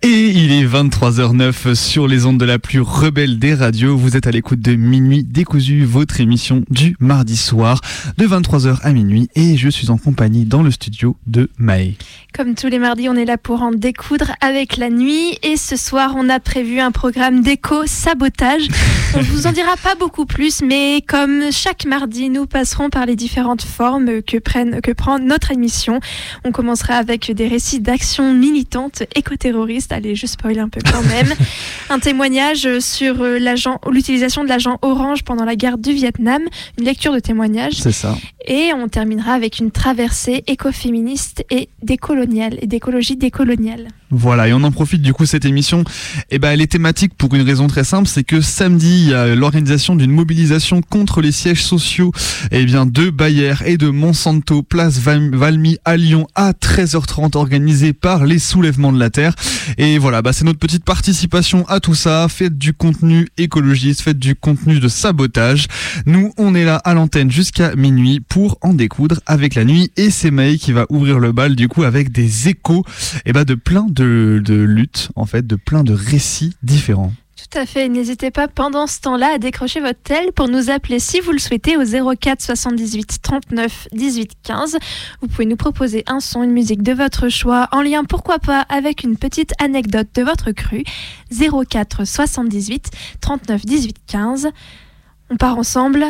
Et 0.06 0.28
il 0.28 0.52
est 0.52 0.66
23h09 0.66 1.74
sur 1.74 2.06
les 2.06 2.26
ondes 2.26 2.36
de 2.36 2.44
la 2.44 2.58
plus 2.58 2.82
rebelle 2.82 3.38
des 3.38 3.54
radios. 3.54 3.96
Vous 3.96 4.18
êtes 4.18 4.26
à 4.26 4.30
l'écoute 4.30 4.60
de 4.60 4.74
Minuit 4.74 5.24
décousu, 5.24 5.86
votre 5.86 6.20
émission 6.20 6.62
du 6.68 6.94
mardi 7.00 7.38
soir 7.38 7.80
de 8.18 8.26
23h 8.26 8.82
à 8.82 8.92
minuit. 8.92 9.30
Et 9.34 9.56
je 9.56 9.70
suis 9.70 9.88
en 9.88 9.96
compagnie 9.96 10.44
dans 10.44 10.62
le 10.62 10.70
studio 10.70 11.16
de 11.26 11.48
Maë. 11.56 11.94
Comme 12.34 12.54
tous 12.54 12.66
les 12.66 12.78
mardis, 12.78 13.08
on 13.08 13.14
est 13.14 13.24
là 13.24 13.38
pour 13.38 13.62
en 13.62 13.70
découdre 13.70 14.32
avec 14.42 14.76
la 14.76 14.90
nuit. 14.90 15.38
Et 15.42 15.56
ce 15.56 15.76
soir, 15.76 16.12
on 16.16 16.28
a 16.28 16.38
prévu 16.38 16.80
un 16.80 16.90
programme 16.90 17.40
d'éco-sabotage. 17.40 18.68
on 19.14 19.20
ne 19.20 19.24
vous 19.30 19.46
en 19.46 19.52
dira 19.52 19.74
pas 19.82 19.94
beaucoup 19.94 20.26
plus, 20.26 20.60
mais 20.60 21.02
comme 21.06 21.50
chaque 21.50 21.86
mardi, 21.86 22.28
nous 22.28 22.44
passerons 22.44 22.90
par 22.90 23.06
les 23.06 23.16
différentes 23.16 23.62
formes 23.62 24.20
que, 24.20 24.36
prennent, 24.36 24.82
que 24.82 24.92
prend 24.92 25.18
notre 25.18 25.50
émission. 25.50 26.00
On 26.44 26.52
commencera 26.52 26.94
avec 26.94 27.32
des 27.32 27.48
récits 27.48 27.80
d'actions 27.80 28.34
militantes 28.34 29.04
éco-terroristes 29.14 29.93
allez, 29.94 30.14
je 30.14 30.26
spoil 30.26 30.58
un 30.58 30.68
peu 30.68 30.80
quand 30.84 31.02
même, 31.02 31.32
un 31.90 31.98
témoignage 31.98 32.68
sur 32.80 33.22
euh, 33.22 33.38
l'agent, 33.38 33.80
l'utilisation 33.90 34.44
de 34.44 34.48
l'agent 34.48 34.78
orange 34.82 35.22
pendant 35.22 35.44
la 35.44 35.56
guerre 35.56 35.78
du 35.78 35.92
Vietnam, 35.92 36.42
une 36.78 36.84
lecture 36.84 37.12
de 37.12 37.20
témoignage. 37.20 37.74
C'est 37.74 37.92
ça. 37.92 38.16
Et 38.46 38.72
on 38.74 38.88
terminera 38.88 39.32
avec 39.32 39.58
une 39.58 39.70
traversée 39.70 40.44
écoféministe 40.46 41.44
et 41.50 41.68
décoloniale, 41.82 42.58
et 42.60 42.66
d'écologie 42.66 43.16
décoloniale. 43.16 43.88
Voilà, 44.10 44.48
et 44.48 44.52
on 44.52 44.62
en 44.62 44.70
profite 44.70 45.02
du 45.02 45.12
coup 45.12 45.26
cette 45.26 45.44
émission. 45.44 45.80
Et 45.80 46.36
eh 46.36 46.38
ben, 46.38 46.50
elle 46.50 46.60
est 46.60 46.70
thématique 46.70 47.14
pour 47.14 47.34
une 47.34 47.42
raison 47.42 47.66
très 47.66 47.84
simple, 47.84 48.06
c'est 48.06 48.22
que 48.22 48.40
samedi, 48.40 49.04
il 49.04 49.10
y 49.10 49.14
a 49.14 49.34
l'organisation 49.34 49.96
d'une 49.96 50.12
mobilisation 50.12 50.82
contre 50.82 51.20
les 51.20 51.32
sièges 51.32 51.64
sociaux 51.64 52.12
et 52.50 52.60
eh 52.60 52.64
bien, 52.64 52.86
de 52.86 53.10
Bayer 53.10 53.54
et 53.64 53.76
de 53.76 53.88
Monsanto, 53.88 54.62
place 54.62 54.98
Valmy 54.98 55.78
à 55.84 55.96
Lyon 55.96 56.26
à 56.34 56.52
13h30, 56.52 57.36
organisée 57.36 57.92
par 57.92 58.24
les 58.24 58.38
soulèvements 58.38 58.92
de 58.92 58.98
la 58.98 59.10
Terre. 59.10 59.34
Et 59.78 59.83
voilà, 59.98 60.22
bah, 60.22 60.32
c'est 60.32 60.44
notre 60.44 60.58
petite 60.58 60.84
participation 60.84 61.66
à 61.68 61.80
tout 61.80 61.94
ça. 61.94 62.26
Faites 62.28 62.56
du 62.56 62.72
contenu 62.72 63.28
écologiste, 63.36 64.00
faites 64.00 64.18
du 64.18 64.34
contenu 64.34 64.80
de 64.80 64.88
sabotage. 64.88 65.66
Nous, 66.06 66.32
on 66.38 66.54
est 66.54 66.64
là 66.64 66.76
à 66.76 66.94
l'antenne 66.94 67.30
jusqu'à 67.30 67.74
minuit 67.76 68.20
pour 68.20 68.58
en 68.62 68.72
découdre 68.72 69.20
avec 69.26 69.54
la 69.54 69.64
nuit. 69.64 69.90
Et 69.96 70.10
c'est 70.10 70.30
Maï 70.30 70.58
qui 70.58 70.72
va 70.72 70.86
ouvrir 70.88 71.18
le 71.18 71.32
bal 71.32 71.54
du 71.56 71.68
coup 71.68 71.82
avec 71.82 72.12
des 72.12 72.48
échos 72.48 72.84
et 73.26 73.32
bah, 73.32 73.44
de 73.44 73.54
plein 73.54 73.86
de, 73.88 74.40
de 74.44 74.54
luttes, 74.54 75.10
en 75.16 75.26
fait, 75.26 75.46
de 75.46 75.56
plein 75.56 75.84
de 75.84 75.92
récits 75.92 76.54
différents. 76.62 77.12
Tout 77.50 77.58
à 77.58 77.66
fait. 77.66 77.88
N'hésitez 77.88 78.30
pas 78.30 78.48
pendant 78.48 78.86
ce 78.86 79.00
temps-là 79.00 79.34
à 79.34 79.38
décrocher 79.38 79.80
votre 79.80 80.00
tel 80.02 80.32
pour 80.32 80.48
nous 80.48 80.70
appeler 80.70 80.98
si 80.98 81.20
vous 81.20 81.30
le 81.30 81.38
souhaitez 81.38 81.76
au 81.76 81.84
04 81.84 82.40
78 82.40 83.18
39 83.22 83.88
18 83.92 84.32
15. 84.42 84.78
Vous 85.20 85.28
pouvez 85.28 85.44
nous 85.44 85.56
proposer 85.56 86.04
un 86.06 86.20
son, 86.20 86.42
une 86.42 86.52
musique 86.52 86.82
de 86.82 86.92
votre 86.92 87.28
choix 87.28 87.68
en 87.70 87.82
lien 87.82 88.04
pourquoi 88.04 88.38
pas 88.38 88.60
avec 88.62 89.04
une 89.04 89.16
petite 89.16 89.52
anecdote 89.60 90.08
de 90.14 90.22
votre 90.22 90.52
cru. 90.52 90.84
04 91.30 92.06
78 92.06 92.90
39 93.20 93.66
18 93.66 93.96
15. 94.06 94.48
On 95.30 95.36
part 95.36 95.58
ensemble 95.58 96.04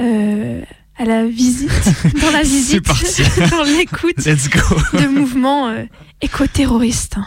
euh, 0.00 0.62
à 0.98 1.04
la 1.04 1.26
visite, 1.26 1.70
dans 2.20 2.30
la 2.32 2.42
visite, 2.42 2.84
dans 3.50 3.62
l'écoute 3.62 4.18
de 4.18 5.06
mouvements 5.06 5.68
euh, 5.68 5.84
éco-terroristes. 6.20 7.18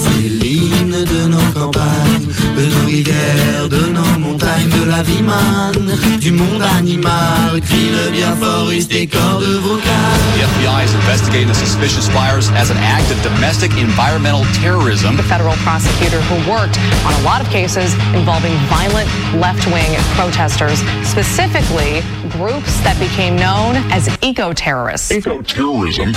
C'est 0.00 0.28
l'hymne 0.28 1.04
de 1.04 1.28
nos 1.28 1.52
campagnes, 1.52 2.26
de 2.56 2.64
nos 2.66 2.86
rivières, 2.86 3.68
de 3.68 3.86
nos 3.92 4.18
montagnes, 4.18 4.70
de 4.70 4.84
la 4.90 5.02
vie 5.02 5.22
manne, 5.22 5.92
du 6.20 6.32
monde 6.32 6.62
animal, 6.78 7.60
crie 7.60 7.90
le 7.90 8.10
bien 8.10 8.34
fort, 8.36 8.70
des 8.88 9.06
corps 9.06 9.40
de 9.40 9.58
vocal. 9.58 10.16
The 10.36 10.44
FBI 10.44 10.84
is 10.84 10.94
investigating 10.94 11.48
the 11.48 11.54
suspicious 11.54 12.08
fires 12.08 12.50
as 12.56 12.70
an 12.70 12.78
act 12.78 13.10
of 13.10 13.20
domestic 13.22 13.70
environmental 13.76 14.44
terrorism. 14.54 15.16
The 15.16 15.22
federal 15.22 15.54
prosecutor 15.64 16.20
who 16.22 16.36
worked 16.50 16.78
on 17.04 17.12
a 17.12 17.22
lot 17.22 17.40
of 17.40 17.48
cases 17.50 17.92
involving 18.14 18.52
violent 18.68 19.08
left-wing 19.34 19.90
protesters, 20.16 20.80
specifically 21.04 22.02
groups 22.30 22.80
that 22.84 22.96
became 22.98 23.36
known 23.36 23.76
as 23.92 24.08
eco-terrorists. 24.22 25.10
Eco-terrorism. 25.10 26.12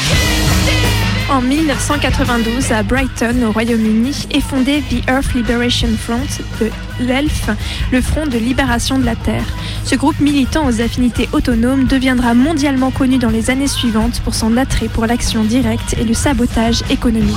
En 1.29 1.41
1992, 1.41 2.71
à 2.71 2.83
Brighton, 2.83 3.43
au 3.47 3.51
Royaume-Uni, 3.51 4.27
est 4.31 4.41
fondé 4.41 4.83
The 4.89 5.09
Earth 5.09 5.33
Liberation 5.33 5.87
Front, 5.97 6.27
de 6.59 6.69
l'ELF, 6.99 7.49
le 7.91 8.01
Front 8.01 8.27
de 8.27 8.37
libération 8.37 8.99
de 8.99 9.05
la 9.05 9.15
Terre. 9.15 9.45
Ce 9.85 9.95
groupe 9.95 10.19
militant 10.19 10.65
aux 10.67 10.81
affinités 10.81 11.29
autonomes 11.31 11.85
deviendra 11.85 12.33
mondialement 12.33 12.91
connu 12.91 13.17
dans 13.17 13.29
les 13.29 13.49
années 13.49 13.67
suivantes 13.67 14.19
pour 14.21 14.35
son 14.35 14.57
attrait 14.57 14.89
pour 14.89 15.05
l'action 15.05 15.43
directe 15.43 15.95
et 15.97 16.03
le 16.03 16.13
sabotage 16.13 16.83
économique. 16.89 17.35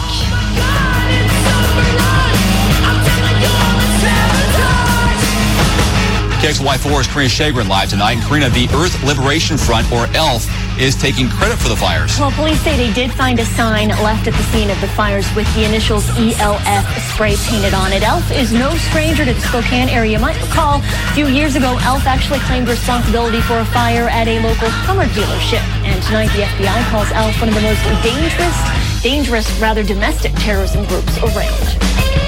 KXY4 6.47 7.01
is 7.01 7.07
Karina 7.09 7.29
Shagrin 7.29 7.69
live 7.69 7.91
tonight. 7.91 8.13
And 8.13 8.23
Karina, 8.23 8.49
the 8.51 8.71
Earth 8.71 8.95
Liberation 9.03 9.59
Front, 9.59 9.91
or 9.91 10.07
ELF, 10.15 10.47
is 10.79 10.95
taking 10.95 11.27
credit 11.29 11.59
for 11.59 11.69
the 11.69 11.75
fires. 11.75 12.21
Well, 12.21 12.31
police 12.31 12.61
say 12.61 12.77
they 12.77 12.93
did 12.95 13.11
find 13.11 13.41
a 13.41 13.45
sign 13.45 13.89
left 13.89 14.29
at 14.29 14.35
the 14.35 14.45
scene 14.55 14.71
of 14.71 14.81
the 14.81 14.87
fires 14.87 15.27
with 15.35 15.53
the 15.57 15.65
initials 15.65 16.07
ELF 16.15 16.87
spray 17.11 17.35
painted 17.51 17.75
on 17.75 17.93
it. 17.93 18.05
ELF 18.05 18.31
is 18.31 18.53
no 18.53 18.71
stranger 18.77 19.25
to 19.25 19.35
the 19.35 19.41
Spokane 19.41 19.89
area. 19.89 20.13
You 20.13 20.19
might 20.21 20.41
recall 20.41 20.79
a 20.79 21.13
few 21.15 21.27
years 21.27 21.57
ago, 21.57 21.79
ELF 21.83 22.07
actually 22.07 22.39
claimed 22.47 22.69
responsibility 22.69 23.41
for 23.41 23.59
a 23.59 23.65
fire 23.65 24.07
at 24.07 24.29
a 24.29 24.39
local 24.39 24.71
Hummer 24.87 25.07
dealership. 25.19 25.67
And 25.83 26.01
tonight, 26.05 26.31
the 26.31 26.47
FBI 26.47 26.91
calls 26.95 27.11
ELF 27.11 27.41
one 27.41 27.49
of 27.49 27.57
the 27.57 27.67
most 27.67 27.83
dangerous, 28.07 29.03
dangerous, 29.03 29.51
rather 29.59 29.83
domestic 29.83 30.31
terrorism 30.37 30.85
groups 30.85 31.19
around. 31.19 32.26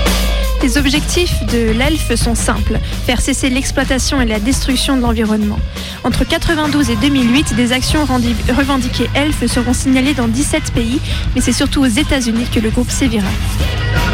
Les 0.63 0.77
objectifs 0.77 1.45
de 1.47 1.71
l'ELF 1.71 2.15
sont 2.17 2.35
simples, 2.35 2.79
faire 3.07 3.21
cesser 3.21 3.49
l'exploitation 3.49 4.21
et 4.21 4.27
la 4.27 4.41
destruction 4.41 4.97
de 4.97 5.03
l'environnement. 5.03 5.59
Entre 6.05 6.25
92 6.25 6.91
et 6.91 6.97
2008, 6.97 7.55
des 7.55 7.73
actions 7.73 8.05
revendiquées 8.05 9.09
ELF 9.15 9.47
seront 9.47 9.73
signalées 9.73 10.15
dans 10.15 10.29
17 10.29 10.73
pays, 10.73 11.01
mais 11.35 11.41
c'est 11.41 11.53
surtout 11.53 11.83
aux 11.83 11.87
États-Unis 11.87 12.47
que 12.53 12.61
le 12.61 12.71
groupe 12.71 12.91
sévira. 12.91 13.29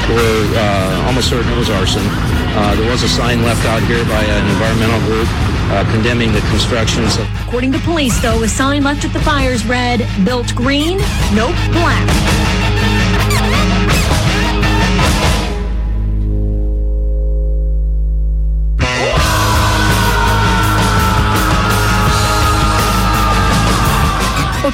We're 0.08 0.44
uh, 0.54 1.06
almost 1.08 1.30
certain 1.30 1.50
it 1.50 1.58
was 1.58 1.70
arson. 1.70 2.02
There 2.76 2.90
was 2.90 3.02
a 3.02 3.08
sign 3.08 3.42
left 3.42 3.64
out 3.66 3.82
here 3.88 4.04
by 4.04 4.22
an 4.22 4.46
environmental 4.46 5.00
group 5.08 5.28
uh, 5.70 5.84
condemning 5.90 6.32
the 6.32 6.40
constructions. 6.50 7.18
According 7.46 7.72
to 7.72 7.78
police, 7.80 8.20
though, 8.20 8.42
a 8.42 8.48
sign 8.48 8.84
left 8.84 9.04
at 9.04 9.12
the 9.12 9.20
fires 9.20 9.64
read, 9.64 10.06
built 10.24 10.54
green, 10.54 10.98
nope, 11.34 11.56
black. 11.72 12.33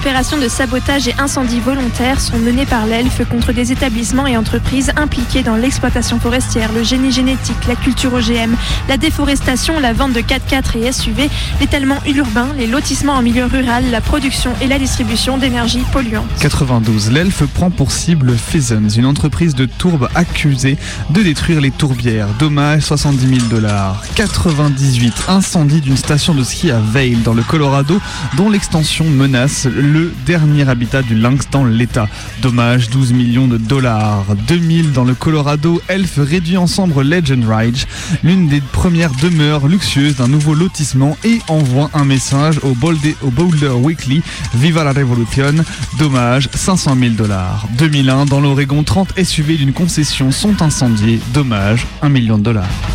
Opérations 0.00 0.38
de 0.38 0.48
sabotage 0.48 1.08
et 1.08 1.14
incendies 1.18 1.60
volontaires 1.60 2.22
sont 2.22 2.38
menées 2.38 2.64
par 2.64 2.86
l'ELF 2.86 3.28
contre 3.28 3.52
des 3.52 3.70
établissements 3.70 4.26
et 4.26 4.34
entreprises 4.34 4.92
impliqués 4.96 5.42
dans 5.42 5.56
l'exploitation 5.56 6.18
forestière, 6.18 6.72
le 6.72 6.82
génie 6.82 7.12
génétique, 7.12 7.66
la 7.68 7.74
culture 7.74 8.14
OGM, 8.14 8.54
la 8.88 8.96
déforestation, 8.96 9.78
la 9.78 9.92
vente 9.92 10.14
de 10.14 10.20
4x4 10.20 10.78
et 10.78 10.90
SUV, 10.90 11.28
l'étalement 11.60 11.98
urbain, 12.06 12.48
les 12.56 12.66
lotissements 12.66 13.12
en 13.12 13.20
milieu 13.20 13.44
rural, 13.44 13.84
la 13.90 14.00
production 14.00 14.52
et 14.62 14.68
la 14.68 14.78
distribution 14.78 15.36
d'énergie 15.36 15.82
polluante. 15.92 16.24
92. 16.40 17.10
L'ELF 17.10 17.44
prend 17.52 17.70
pour 17.70 17.92
cible 17.92 18.32
Feasons, 18.38 18.88
une 18.88 19.04
entreprise 19.04 19.54
de 19.54 19.66
tourbe 19.66 20.08
accusée 20.14 20.78
de 21.10 21.22
détruire 21.22 21.60
les 21.60 21.72
tourbières. 21.72 22.28
Dommage 22.38 22.84
70 22.84 23.28
000 23.40 23.48
dollars. 23.50 24.02
98. 24.14 25.24
Incendie 25.28 25.82
d'une 25.82 25.98
station 25.98 26.34
de 26.34 26.42
ski 26.42 26.70
à 26.70 26.78
Vail 26.78 27.16
dans 27.16 27.34
le 27.34 27.42
Colorado 27.42 28.00
dont 28.38 28.48
l'extension 28.48 29.04
menace 29.04 29.66
le 29.66 29.89
dernier 30.26 30.68
habitat 30.68 31.02
du 31.02 31.14
lynx 31.14 31.48
dans 31.50 31.64
l'État. 31.64 32.08
Dommage, 32.42 32.90
12 32.90 33.12
millions 33.12 33.46
de 33.46 33.56
dollars. 33.56 34.24
2000 34.46 34.92
dans 34.92 35.04
le 35.04 35.14
Colorado, 35.14 35.80
Elf 35.88 36.18
réduit 36.18 36.56
ensemble 36.56 37.02
Legend 37.02 37.44
Ridge, 37.48 37.86
l'une 38.22 38.48
des 38.48 38.60
premières 38.60 39.12
demeures 39.22 39.66
luxueuses 39.66 40.16
d'un 40.16 40.28
nouveau 40.28 40.54
lotissement 40.54 41.16
et 41.24 41.40
envoie 41.48 41.90
un 41.94 42.04
message 42.04 42.58
au 42.62 42.74
Boulder, 42.74 43.16
au 43.22 43.30
Boulder 43.30 43.68
Weekly, 43.68 44.22
Viva 44.54 44.84
la 44.84 44.92
Revolution, 44.92 45.54
dommage, 45.98 46.48
500 46.54 46.96
000 46.98 47.12
dollars. 47.12 47.66
2001 47.78 48.26
dans 48.26 48.40
l'Oregon, 48.40 48.82
30 48.82 49.18
SUV 49.22 49.56
d'une 49.56 49.72
concession 49.72 50.30
sont 50.30 50.62
incendiés, 50.62 51.20
dommage, 51.32 51.86
1 52.02 52.08
million 52.08 52.38
de 52.38 52.42
dollars. 52.42 52.89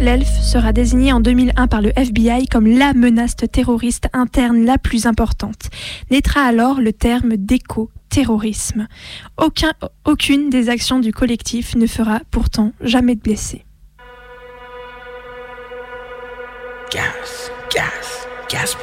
L'ELF 0.00 0.40
sera 0.40 0.72
désigné 0.72 1.12
en 1.12 1.20
2001 1.20 1.66
par 1.66 1.82
le 1.82 1.92
FBI 1.94 2.46
comme 2.46 2.66
la 2.66 2.94
menace 2.94 3.36
terroriste 3.36 4.08
interne 4.14 4.64
la 4.64 4.78
plus 4.78 5.04
importante. 5.04 5.68
Naîtra 6.10 6.40
alors 6.40 6.80
le 6.80 6.94
terme 6.94 7.36
d'éco-terrorisme. 7.36 8.88
Aucun, 9.36 9.74
aucune 10.06 10.48
des 10.48 10.70
actions 10.70 11.00
du 11.00 11.12
collectif 11.12 11.76
ne 11.76 11.86
fera 11.86 12.22
pourtant 12.30 12.72
jamais 12.80 13.14
de 13.14 13.20
blessés. 13.20 13.66
Gas, 16.90 17.50
gas, 17.70 18.26
gas 18.48 18.74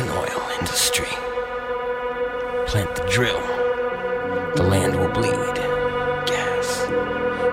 and 0.00 0.10
oil 0.18 0.42
industry. 0.58 1.06
Plant 2.66 2.92
the 2.96 3.06
drill. 3.08 3.40
The 4.56 4.64
land 4.64 4.98
will 4.98 5.12
bleed. 5.12 5.60
Gas, 6.26 6.88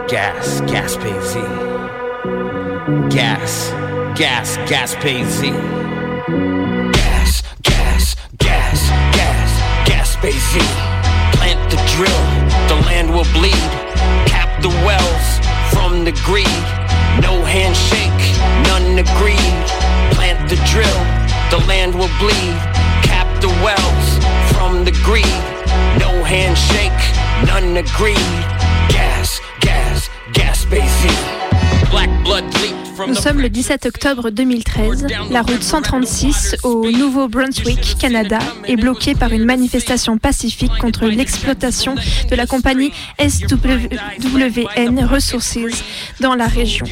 gas. 0.07 0.61
Gas, 2.85 3.71
gas, 4.15 4.57
gas 4.69 4.93
pay 4.93 5.23
Z. 5.23 5.49
Gas, 6.93 7.41
gas, 7.63 8.15
gas, 8.37 8.89
gas, 9.09 9.89
gas 9.89 10.15
pays 10.17 10.37
Z. 10.53 10.59
Plant 11.33 11.57
the 11.71 11.81
drill, 11.97 12.21
the 12.69 12.75
land 12.85 13.09
will 13.09 13.25
bleed. 13.33 13.71
Cap 14.29 14.61
the 14.61 14.69
wells 14.85 15.27
from 15.73 16.05
the 16.05 16.11
greed. 16.29 16.45
No 17.25 17.43
handshake, 17.43 18.21
none 18.69 18.99
agreed. 18.99 19.65
Plant 20.13 20.47
the 20.47 20.57
drill, 20.69 21.01
the 21.49 21.65
land 21.65 21.95
will 21.95 22.13
bleed. 22.19 22.59
Cap 23.01 23.25
the 23.41 23.49
wells 23.65 24.07
from 24.53 24.85
the 24.85 24.93
greed. 25.01 25.41
No 25.97 26.23
handshake, 26.23 27.01
none 27.47 27.77
agreed. 27.77 28.45
Gas, 28.93 29.41
gas, 29.59 30.07
gas 30.33 30.65
pay 30.65 30.87
Z. 30.87 31.44
Nous 33.07 33.15
sommes 33.15 33.41
le 33.41 33.49
17 33.49 33.85
octobre 33.85 34.29
2013. 34.29 35.07
La 35.29 35.41
route 35.41 35.61
136 35.61 36.57
au 36.63 36.89
Nouveau-Brunswick, 36.89 37.97
Canada, 37.99 38.39
est 38.65 38.75
bloquée 38.75 39.15
par 39.15 39.31
une 39.33 39.45
manifestation 39.45 40.17
pacifique 40.17 40.71
contre 40.79 41.05
l'exploitation 41.07 41.95
de 42.29 42.35
la 42.35 42.45
compagnie 42.47 42.91
SWN 43.19 45.03
Resources 45.05 45.83
dans 46.19 46.35
la 46.35 46.47
région. 46.47 46.85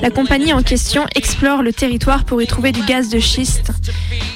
La 0.00 0.10
compagnie 0.10 0.52
en 0.52 0.62
question 0.62 1.04
explore 1.14 1.62
le 1.62 1.72
territoire 1.72 2.24
pour 2.24 2.40
y 2.40 2.46
trouver 2.46 2.72
du 2.72 2.82
gaz 2.84 3.08
de 3.08 3.18
schiste. 3.18 3.72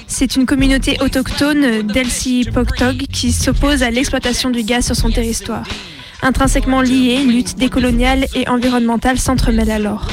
C'est 0.06 0.36
une 0.36 0.46
communauté 0.46 0.98
autochtone 1.00 1.82
d'Elsie 1.82 2.48
Poctog 2.52 3.06
qui 3.12 3.32
s'oppose 3.32 3.82
à 3.82 3.90
l'exploitation 3.90 4.50
du 4.50 4.62
gaz 4.62 4.86
sur 4.86 4.96
son 4.96 5.10
territoire. 5.10 5.64
Intrinsèquement 6.22 6.82
liées, 6.82 7.24
lutte 7.24 7.56
décoloniale 7.56 8.26
et 8.34 8.48
environnementale 8.48 9.18
s'entremêlent 9.18 9.72
alors. 9.72 10.06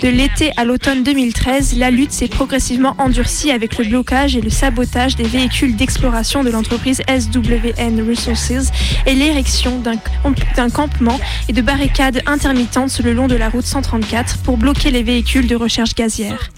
De 0.00 0.08
l'été 0.08 0.52
à 0.56 0.64
l'automne 0.64 1.02
2013, 1.02 1.76
la 1.76 1.90
lutte 1.90 2.12
s'est 2.12 2.28
progressivement 2.28 2.94
endurcie 2.98 3.50
avec 3.50 3.78
le 3.78 3.84
blocage 3.84 4.36
et 4.36 4.40
le 4.40 4.50
sabotage 4.50 5.16
des 5.16 5.24
véhicules 5.24 5.76
d'exploration 5.76 6.42
de 6.42 6.50
l'entreprise 6.50 7.02
SWN 7.08 8.08
Resources 8.08 8.70
et 9.06 9.14
l'érection 9.14 9.80
d'un 9.80 10.70
campement 10.70 11.18
et 11.48 11.52
de 11.52 11.62
barricades 11.62 12.22
intermittentes 12.26 13.00
le 13.00 13.12
long 13.12 13.26
de 13.26 13.36
la 13.36 13.48
route 13.48 13.64
134 13.64 14.38
pour 14.38 14.56
bloquer 14.56 14.90
les 14.90 15.02
véhicules 15.02 15.46
de 15.46 15.56
recherche 15.56 15.94
gazière. 15.94 16.50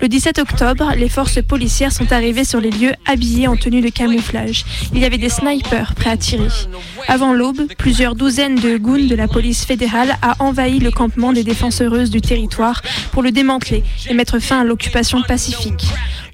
Le 0.00 0.08
17 0.08 0.38
octobre, 0.38 0.92
les 0.96 1.08
forces 1.08 1.42
policières 1.42 1.92
sont 1.92 2.12
arrivées 2.12 2.44
sur 2.44 2.60
les 2.60 2.70
lieux 2.70 2.92
habillées 3.06 3.48
en 3.48 3.56
tenue 3.56 3.80
de 3.80 3.88
camouflage. 3.88 4.64
Il 4.92 5.00
y 5.00 5.04
avait 5.04 5.18
des 5.18 5.28
snipers 5.28 5.94
prêts 5.94 6.10
à 6.10 6.16
tirer. 6.16 6.48
Avant 7.08 7.32
l'aube, 7.32 7.62
plusieurs 7.78 8.14
douzaines 8.14 8.56
de 8.56 8.76
goons 8.76 9.06
de 9.06 9.14
la 9.14 9.28
police 9.28 9.64
fédérale 9.64 10.16
a 10.22 10.34
envahi 10.40 10.78
le 10.78 10.90
campement 10.90 11.32
des 11.32 11.44
défenseuses 11.44 12.10
du 12.10 12.20
territoire 12.20 12.65
pour 13.12 13.22
le 13.22 13.30
démanteler 13.30 13.82
et 14.08 14.14
mettre 14.14 14.38
fin 14.38 14.60
à 14.60 14.64
l'occupation 14.64 15.22
pacifique. 15.22 15.86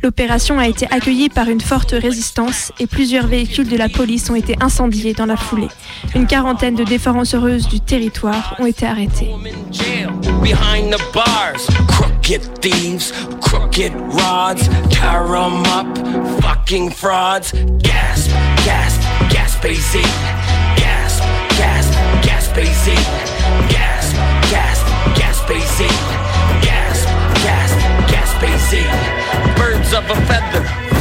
L'opération 0.02 0.58
a 0.58 0.66
été 0.66 0.86
accueillie 0.90 1.28
par 1.28 1.48
une 1.48 1.60
forte 1.60 1.92
résistance 1.92 2.72
et 2.80 2.88
plusieurs 2.88 3.28
véhicules 3.28 3.68
de 3.68 3.76
la 3.76 3.88
police 3.88 4.28
ont 4.30 4.34
été 4.34 4.56
incendiés 4.60 5.14
dans 5.14 5.26
la 5.26 5.36
foulée. 5.36 5.68
Une 6.16 6.26
quarantaine 6.26 6.74
de 6.74 6.82
défenseuses 6.82 7.68
du 7.68 7.80
territoire 7.80 8.56
ont 8.58 8.66
été 8.66 8.84
arrêtées. 8.84 9.30
Birds 28.72 29.92
of 29.92 30.08
a 30.08 30.16
feather 30.26 30.91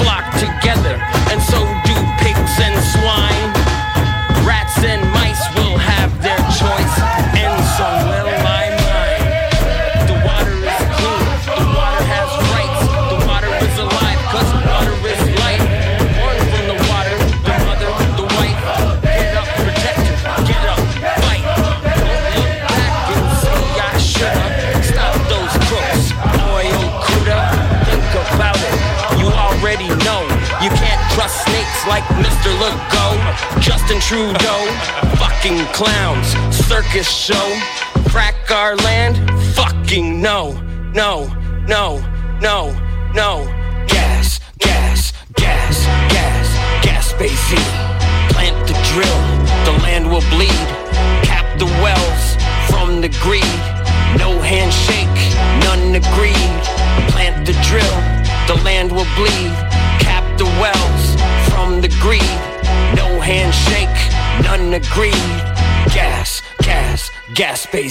like 31.91 32.07
Mr. 32.23 32.49
Legault, 32.63 33.19
Justin 33.59 33.99
Trudeau, 33.99 34.61
fucking 35.19 35.59
clowns, 35.73 36.27
circus 36.55 37.09
show, 37.09 37.47
crack 38.07 38.49
our 38.49 38.77
land, 38.77 39.15
fucking 39.55 40.21
no, 40.21 40.53
no, 40.93 41.27
no, 41.67 41.99
no, 42.39 42.71
no, 43.13 43.31
gas, 43.89 44.39
gas, 44.57 45.11
gas, 45.33 45.75
gas, 46.15 46.47
gas, 46.85 47.11
baby. 47.19 47.61
Plant 48.31 48.55
the 48.69 48.77
drill, 48.91 49.21
the 49.67 49.75
land 49.83 50.09
will 50.09 50.25
bleed. 50.33 50.67
Cap 51.27 51.45
the 51.59 51.69
wells 51.83 52.25
from 52.71 53.01
the 53.01 53.11
greed. 53.19 53.61
No 54.17 54.39
handshake, 54.39 55.19
none 55.67 55.93
agreed. 56.03 56.55
Plant 57.11 57.45
the 57.45 57.55
drill, 57.67 57.97
the 58.47 58.63
land 58.63 58.89
will 58.93 59.11
bleed. 59.19 59.51
Cap 59.99 60.23
the 60.37 60.45
wells 60.61 61.00
from. 61.99 62.31
No 62.95 63.19
handshake, 63.19 63.99
none 64.43 64.73
agreed. 64.73 65.13
Gas, 65.93 66.41
gas, 66.59 67.11
gas, 67.33 67.65
Bay 67.65 67.87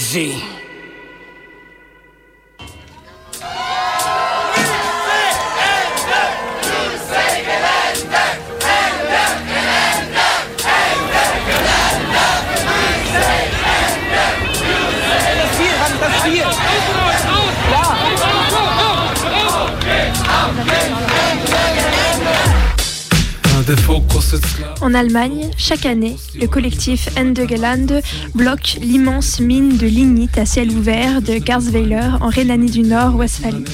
En 24.81 24.93
Allemagne, 24.93 25.49
chaque 25.57 25.85
année, 25.85 26.17
le 26.39 26.47
collectif 26.47 27.09
Ende 27.17 27.39
Gelande 27.49 28.01
bloque 28.35 28.77
l'immense 28.81 29.39
mine 29.39 29.77
de 29.77 29.87
lignite 29.87 30.37
à 30.37 30.45
ciel 30.45 30.71
ouvert 30.71 31.21
de 31.21 31.37
Garzweiler 31.37 32.09
en 32.19 32.27
Rhénanie 32.27 32.69
du 32.69 32.81
Nord-Westphalie. 32.81 33.65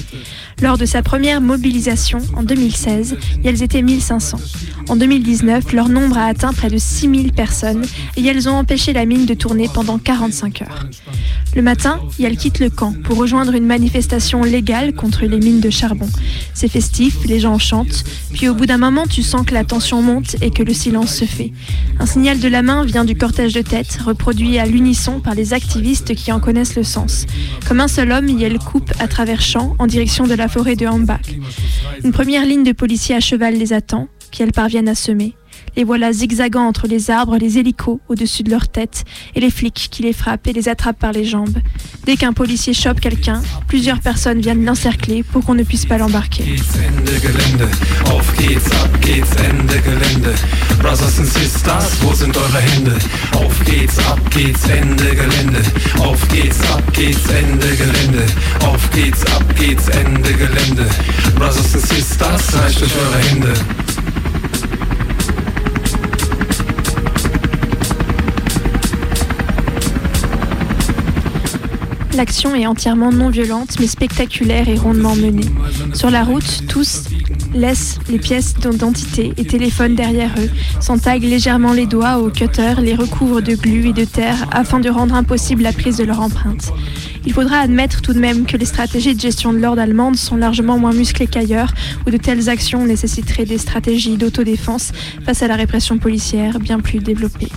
Lors 0.62 0.78
de 0.78 0.86
sa 0.86 1.02
première 1.02 1.42
mobilisation 1.42 2.20
en 2.36 2.44
2016, 2.44 3.18
elles 3.44 3.64
étaient 3.64 3.82
1500. 3.82 4.38
En 4.90 4.96
2019, 4.96 5.74
leur 5.74 5.90
nombre 5.90 6.18
a 6.18 6.26
atteint 6.26 6.54
près 6.54 6.70
de 6.70 6.78
6000 6.78 7.34
personnes 7.34 7.86
et 8.16 8.26
elles 8.26 8.48
ont 8.50 8.56
empêché 8.56 8.94
la 8.94 9.06
mine 9.06 9.26
de 9.26 9.34
tourner 9.34 9.70
pendant 9.74 9.98
45 9.98 10.62
heures. 10.64 10.88
Le 11.58 11.64
matin, 11.64 12.00
Yel 12.20 12.38
quitte 12.38 12.60
le 12.60 12.70
camp 12.70 12.94
pour 13.04 13.18
rejoindre 13.18 13.56
une 13.56 13.66
manifestation 13.66 14.44
légale 14.44 14.94
contre 14.94 15.26
les 15.26 15.40
mines 15.40 15.60
de 15.60 15.72
charbon. 15.72 16.08
C'est 16.54 16.68
festif, 16.68 17.16
les 17.26 17.40
gens 17.40 17.58
chantent, 17.58 18.04
puis 18.32 18.48
au 18.48 18.54
bout 18.54 18.68
d'un 18.68 18.78
moment, 18.78 19.08
tu 19.08 19.24
sens 19.24 19.44
que 19.44 19.56
la 19.56 19.64
tension 19.64 20.04
monte 20.04 20.36
et 20.44 20.52
que 20.52 20.62
le 20.62 20.76
silence 20.76 21.16
se 21.16 21.26
fait. 21.26 21.52
Un 22.00 22.06
signal 22.06 22.40
de 22.40 22.48
la 22.48 22.62
main 22.62 22.86
vient 22.86 23.06
du 23.06 23.16
cortège 23.16 23.56
de 23.56 23.64
tête, 23.64 23.98
reproduit 24.06 24.60
à 24.60 24.68
l'unisson 24.68 25.20
par 25.20 25.34
les 25.34 25.54
activistes 25.54 26.14
qui 26.14 26.32
en 26.32 26.40
connaissent 26.40 26.76
le 26.76 26.84
sens. 26.84 27.26
Comme 27.68 27.80
un 27.80 27.88
seul 27.88 28.12
homme, 28.12 28.30
Yel 28.30 28.60
coupe 28.60 28.94
à 29.00 29.08
travers 29.08 29.42
champs 29.42 29.76
en 29.80 29.88
direction 29.88 30.28
de 30.28 30.36
la 30.36 30.50
forêt 30.50 30.76
de 30.76 30.86
Hambach. 30.86 31.26
Une 32.04 32.12
première 32.12 32.46
ligne 32.46 32.66
de 32.66 32.72
policiers 32.72 33.16
à 33.16 33.20
cheval 33.20 33.56
les 33.56 33.74
attend, 33.74 34.10
qu'elles 34.30 34.52
parviennent 34.52 34.90
à 34.90 34.96
semer. 34.96 35.34
Les 35.76 35.84
voilà 35.84 36.12
zigzagant 36.14 36.66
entre 36.68 36.88
les 36.88 37.12
arbres, 37.12 37.38
les 37.38 37.58
hélicos 37.58 38.00
au-dessus 38.08 38.44
de 38.44 38.50
leur 38.50 38.68
tête, 38.68 39.04
et 39.36 39.40
les 39.40 39.52
flics 39.52 39.90
qui 39.92 40.04
les 40.04 40.14
frappent 40.14 40.48
et 40.48 40.54
les 40.54 40.70
attrapent 40.70 41.00
par 41.00 41.12
les 41.12 41.26
jambes. 41.26 41.58
Dès 42.06 42.16
qu'un 42.16 42.34
policier 42.34 42.74
chope 42.74 43.00
quelqu'un, 43.00 43.42
plusieurs 43.68 44.00
personnes 44.00 44.40
viennent 44.40 44.66
l'encercler 44.66 45.24
pour 45.24 45.44
qu'on 45.44 45.56
ne 45.56 45.64
puisse 45.64 45.86
pas 45.86 45.98
l'embarquer. 45.98 46.44
L'action 72.18 72.56
est 72.56 72.66
entièrement 72.66 73.12
non 73.12 73.30
violente 73.30 73.76
mais 73.80 73.86
spectaculaire 73.86 74.68
et 74.68 74.76
rondement 74.76 75.16
menée. 75.16 75.46
Sur 75.94 76.10
la 76.10 76.24
route, 76.24 76.64
tous 76.68 77.04
laissent 77.54 78.00
les 78.10 78.18
pièces 78.18 78.56
d'identité 78.56 79.36
et 79.38 79.46
téléphonent 79.46 79.94
derrière 79.94 80.32
eux, 80.40 80.50
s'en 80.80 80.98
taguent 80.98 81.26
légèrement 81.26 81.74
les 81.74 81.86
doigts 81.86 82.18
au 82.18 82.32
cutter, 82.32 82.74
les 82.82 82.96
recouvrent 82.96 83.42
de 83.42 83.54
glu 83.54 83.90
et 83.90 83.94
de 83.94 84.04
terre 84.04 84.48
afin 84.50 84.80
de 84.80 84.90
rendre 84.90 85.14
impossible 85.14 85.62
la 85.62 85.72
prise 85.72 85.98
de 85.98 86.06
leur 86.06 86.20
empreinte. 86.20 86.74
Il 87.28 87.34
faudra 87.34 87.60
admettre 87.60 88.02
tout 88.02 88.14
de 88.14 88.20
même 88.20 88.48
que 88.48 88.58
les 88.58 88.66
stratégies 88.66 89.14
de 89.14 89.22
gestion 89.22 89.54
de 89.54 89.60
l'ordre 89.60 89.84
allemande 89.84 90.16
sont 90.16 90.38
largement 90.38 90.80
moins 90.80 90.94
musclées 90.94 91.28
qu'ailleurs, 91.28 91.72
où 92.08 92.10
de 92.10 92.18
telles 92.18 92.50
actions 92.50 92.84
nécessiteraient 92.84 93.46
des 93.46 93.60
stratégies 93.60 94.18
d'autodéfense 94.18 94.92
face 95.24 95.44
à 95.44 95.48
la 95.48 95.56
répression 95.56 96.00
policière 96.00 96.58
bien 96.58 96.80
plus 96.80 96.98
développées. 96.98 97.52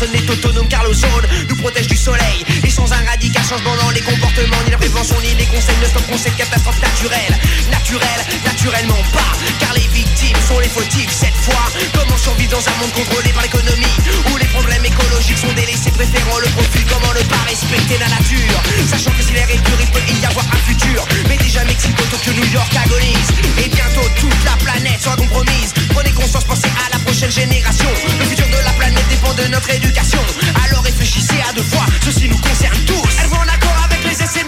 Personne 0.00 0.18
n'est 0.18 0.30
autonome 0.30 0.68
car 0.68 0.84
l'ozone 0.84 1.26
nous 1.48 1.56
protège 1.56 1.86
du 1.86 1.96
soleil. 1.96 2.44
Et 2.64 2.70
sans 2.70 2.90
un 2.92 3.04
radical 3.04 3.44
changement 3.44 3.76
dans 3.76 3.90
les 3.90 4.00
comportements, 4.00 4.56
ni 4.64 4.70
ni 5.00 5.34
les 5.34 5.46
conseils 5.46 5.76
ne 5.80 5.86
stopperont 5.86 6.18
cette 6.18 6.36
catastrophe 6.36 6.80
naturelle. 6.82 7.32
Naturelle, 7.70 8.22
naturellement 8.44 9.00
pas, 9.12 9.32
car 9.58 9.72
les 9.72 9.88
victimes 9.88 10.36
sont 10.46 10.58
les 10.58 10.68
fautifs 10.68 11.10
cette 11.10 11.36
fois. 11.36 11.64
Comment 11.96 12.18
survivre 12.18 12.52
dans 12.52 12.68
un 12.68 12.76
monde 12.80 12.92
contrôlé 12.92 13.32
par 13.32 13.42
l'économie 13.42 13.96
où 14.30 14.36
les 14.36 14.44
problèmes 14.46 14.84
écologiques 14.84 15.38
sont 15.38 15.52
délaissés, 15.54 15.90
préférant 15.90 16.38
le 16.38 16.48
profit 16.52 16.84
Comment 16.84 17.14
ne 17.14 17.24
pas 17.32 17.40
respecter 17.48 17.96
la 17.96 18.08
nature 18.08 18.60
Sachant 18.90 19.10
que 19.12 19.22
si 19.22 19.32
l'air 19.32 19.48
est 19.48 19.56
il 19.56 19.90
peut 19.90 20.04
y 20.20 20.26
avoir 20.26 20.44
un 20.52 20.60
futur. 20.68 21.04
Mais 21.28 21.38
déjà 21.38 21.64
Mexico, 21.64 22.02
Tokyo, 22.10 22.32
New 22.34 22.52
York 22.52 22.72
agonise. 22.76 23.30
Et 23.64 23.68
bientôt 23.68 24.04
toute 24.20 24.44
la 24.44 24.56
planète 24.60 25.00
sera 25.00 25.16
compromise. 25.16 25.72
Prenez 25.94 26.12
conscience, 26.12 26.44
pensez 26.44 26.68
à 26.76 26.92
la 26.92 26.98
prochaine 26.98 27.32
génération. 27.32 27.88
Le 28.18 28.24
futur 28.26 28.46
de 28.48 28.64
la 28.64 28.72
planète 28.76 29.08
dépend 29.08 29.32
de 29.32 29.48
notre 29.48 29.70
éducation. 29.70 30.20
Alors 30.68 30.82
réfléchissez 30.84 31.40
à 31.48 31.54
deux 31.54 31.64
fois, 31.64 31.86
ceci 32.04 32.28
nous 32.28 32.38
concerne 32.38 32.76
tous. 32.84 33.28
Vont 33.30 33.40
en 33.40 33.48
accord 33.48 33.76
avec 33.88 34.04
les 34.04 34.22
essais. 34.22 34.40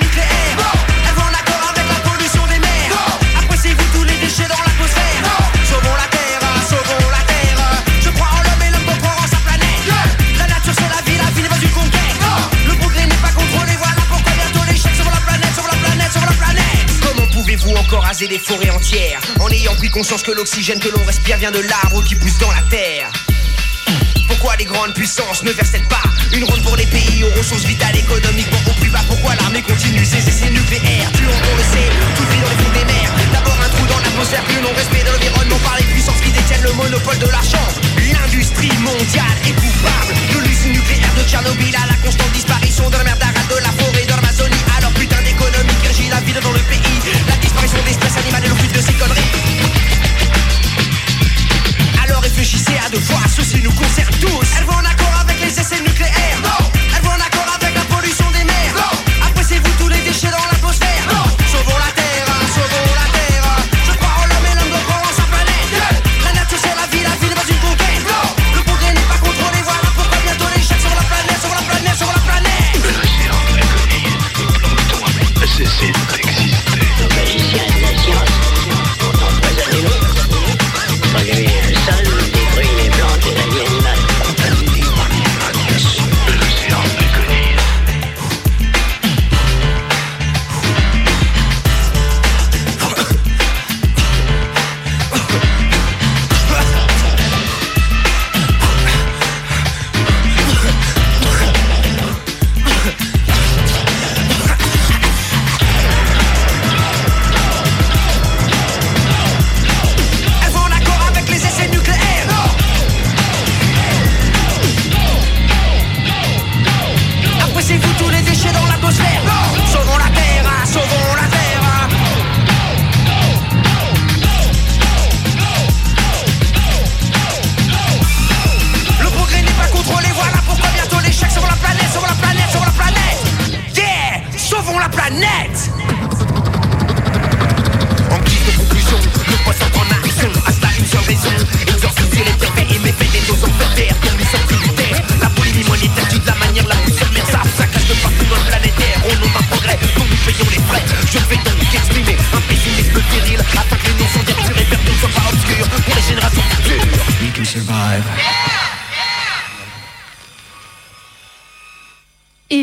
Conscience 19.93 20.23
que 20.23 20.33
l'oxygène 20.33 20.81
que 20.81 20.89
l'on 20.89 21.05
respire 21.05 21.37
vient 21.37 21.51
de 21.51 21.61
l'arbre 21.61 22.03
qui 22.03 22.15
pousse 22.15 22.39
dans 22.39 22.51
la 22.51 22.63
terre. 22.71 23.13
Pourquoi 24.27 24.57
les 24.57 24.65
grandes 24.65 24.95
puissances 24.95 25.43
ne 25.43 25.53
versent 25.53 25.85
pas 25.89 26.03
une 26.35 26.45
ronde 26.45 26.63
pour 26.63 26.77
les 26.77 26.87
pays 26.87 27.23
aux 27.23 27.39
ressources 27.39 27.65
vitales 27.65 27.97
économiquement 27.97 28.59
au 28.67 28.73
plus 28.81 28.89
bas? 28.89 29.05
Pourquoi 29.07 29.35
l'armée 29.35 29.61
continue 29.63 30.05
ses 30.05 30.27
essais 30.27 30.51
nucléaires? 30.51 31.13
Tuant, 31.13 31.31
on 31.53 31.57
le 31.57 31.63
sait, 31.63 31.91
toute 32.17 32.29
vie 32.31 32.41
dans 32.41 32.49
les 32.49 32.57
fonds 32.57 32.73
des 32.73 32.93
mers. 32.93 33.13
D'abord 33.33 33.59
un 33.63 33.69
trou 33.69 33.87
dans 33.87 33.99
l'atmosphère, 33.99 34.43
le 34.57 34.63
non-respect 34.63 35.05
de 35.05 35.11
l'environnement 35.13 35.59
par 35.63 35.77
les 35.77 35.85
puissances 35.85 36.21
qui 36.23 36.33
détiennent 36.33 36.65
le 36.65 36.73
monopole 36.73 37.19
de 37.19 37.29
l'argent 37.29 37.69
L'industrie 38.13 38.73
mondiale 38.81 39.39
est 39.45 39.53
coupable 39.53 40.15
de 40.33 40.49
l'usine 40.49 40.73
nucléaire 40.73 41.15
de 41.19 41.29
Tchernobyl 41.29 41.77
à 41.77 41.87
la 41.87 41.97
constante 42.03 42.33
disparition 42.33 42.89
de 42.89 42.97
la 42.97 43.05
mer 43.05 43.19
d'Aral, 43.19 43.47
de 43.49 43.57
la 43.57 43.73
forêt, 43.85 44.05
de 44.07 44.11
l'Amazonie 44.11 44.52
la 46.13 46.21
vie 46.21 46.33
dans 46.33 46.53
le 46.53 46.59
pays 46.59 46.81
La 47.27 47.37
disparition 47.37 47.79
d'espèces 47.87 48.17
animales 48.19 48.45
et 48.45 48.49
le 48.49 48.55
de 48.55 48.81
ces 48.81 48.93
conneries 48.93 49.23
alors 52.05 52.21
réfléchissez 52.21 52.75
à 52.85 52.91
deux 52.91 53.01
fois, 53.01 53.21
ceci 53.29 53.63
nous 53.63 53.73
concerne 53.73 54.13
tous. 54.21 54.47
Elles 54.59 54.65
vont 54.65 54.73
en 54.73 54.85
accord 54.85 55.21
avec 55.21 55.41
les 55.41 55.61
essais 55.61 55.81
nucléaires. 55.81 56.82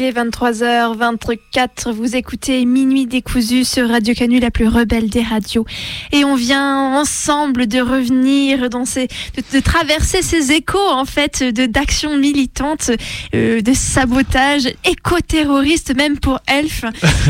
Est 0.10 0.12
23h24, 0.12 1.92
vous 1.92 2.16
écoutez 2.16 2.66
Minuit 2.66 3.06
décousu 3.06 3.64
sur 3.64 3.88
Radio 3.90 4.14
Canu, 4.14 4.40
la 4.40 4.50
plus 4.52 4.68
rebelle 4.68 5.10
des 5.10 5.22
radios. 5.22 5.66
Et 6.12 6.24
on 6.26 6.36
vient 6.36 6.76
ensemble 7.00 7.68
de 7.68 7.80
revenir 7.80 8.70
dans 8.70 8.86
ces, 8.86 9.08
de, 9.08 9.44
de 9.54 9.60
traverser 9.60 10.22
ces 10.22 10.52
échos, 10.52 10.78
en 10.92 11.06
fait, 11.06 11.44
de, 11.44 11.66
d'actions 11.66 12.18
militantes, 12.18 12.92
euh, 13.36 13.62
de 13.62 13.74
sabotage 13.74 14.68
éco-terroriste, 14.86 15.96
même 15.96 16.18
pour 16.20 16.40
Elf, 16.48 16.84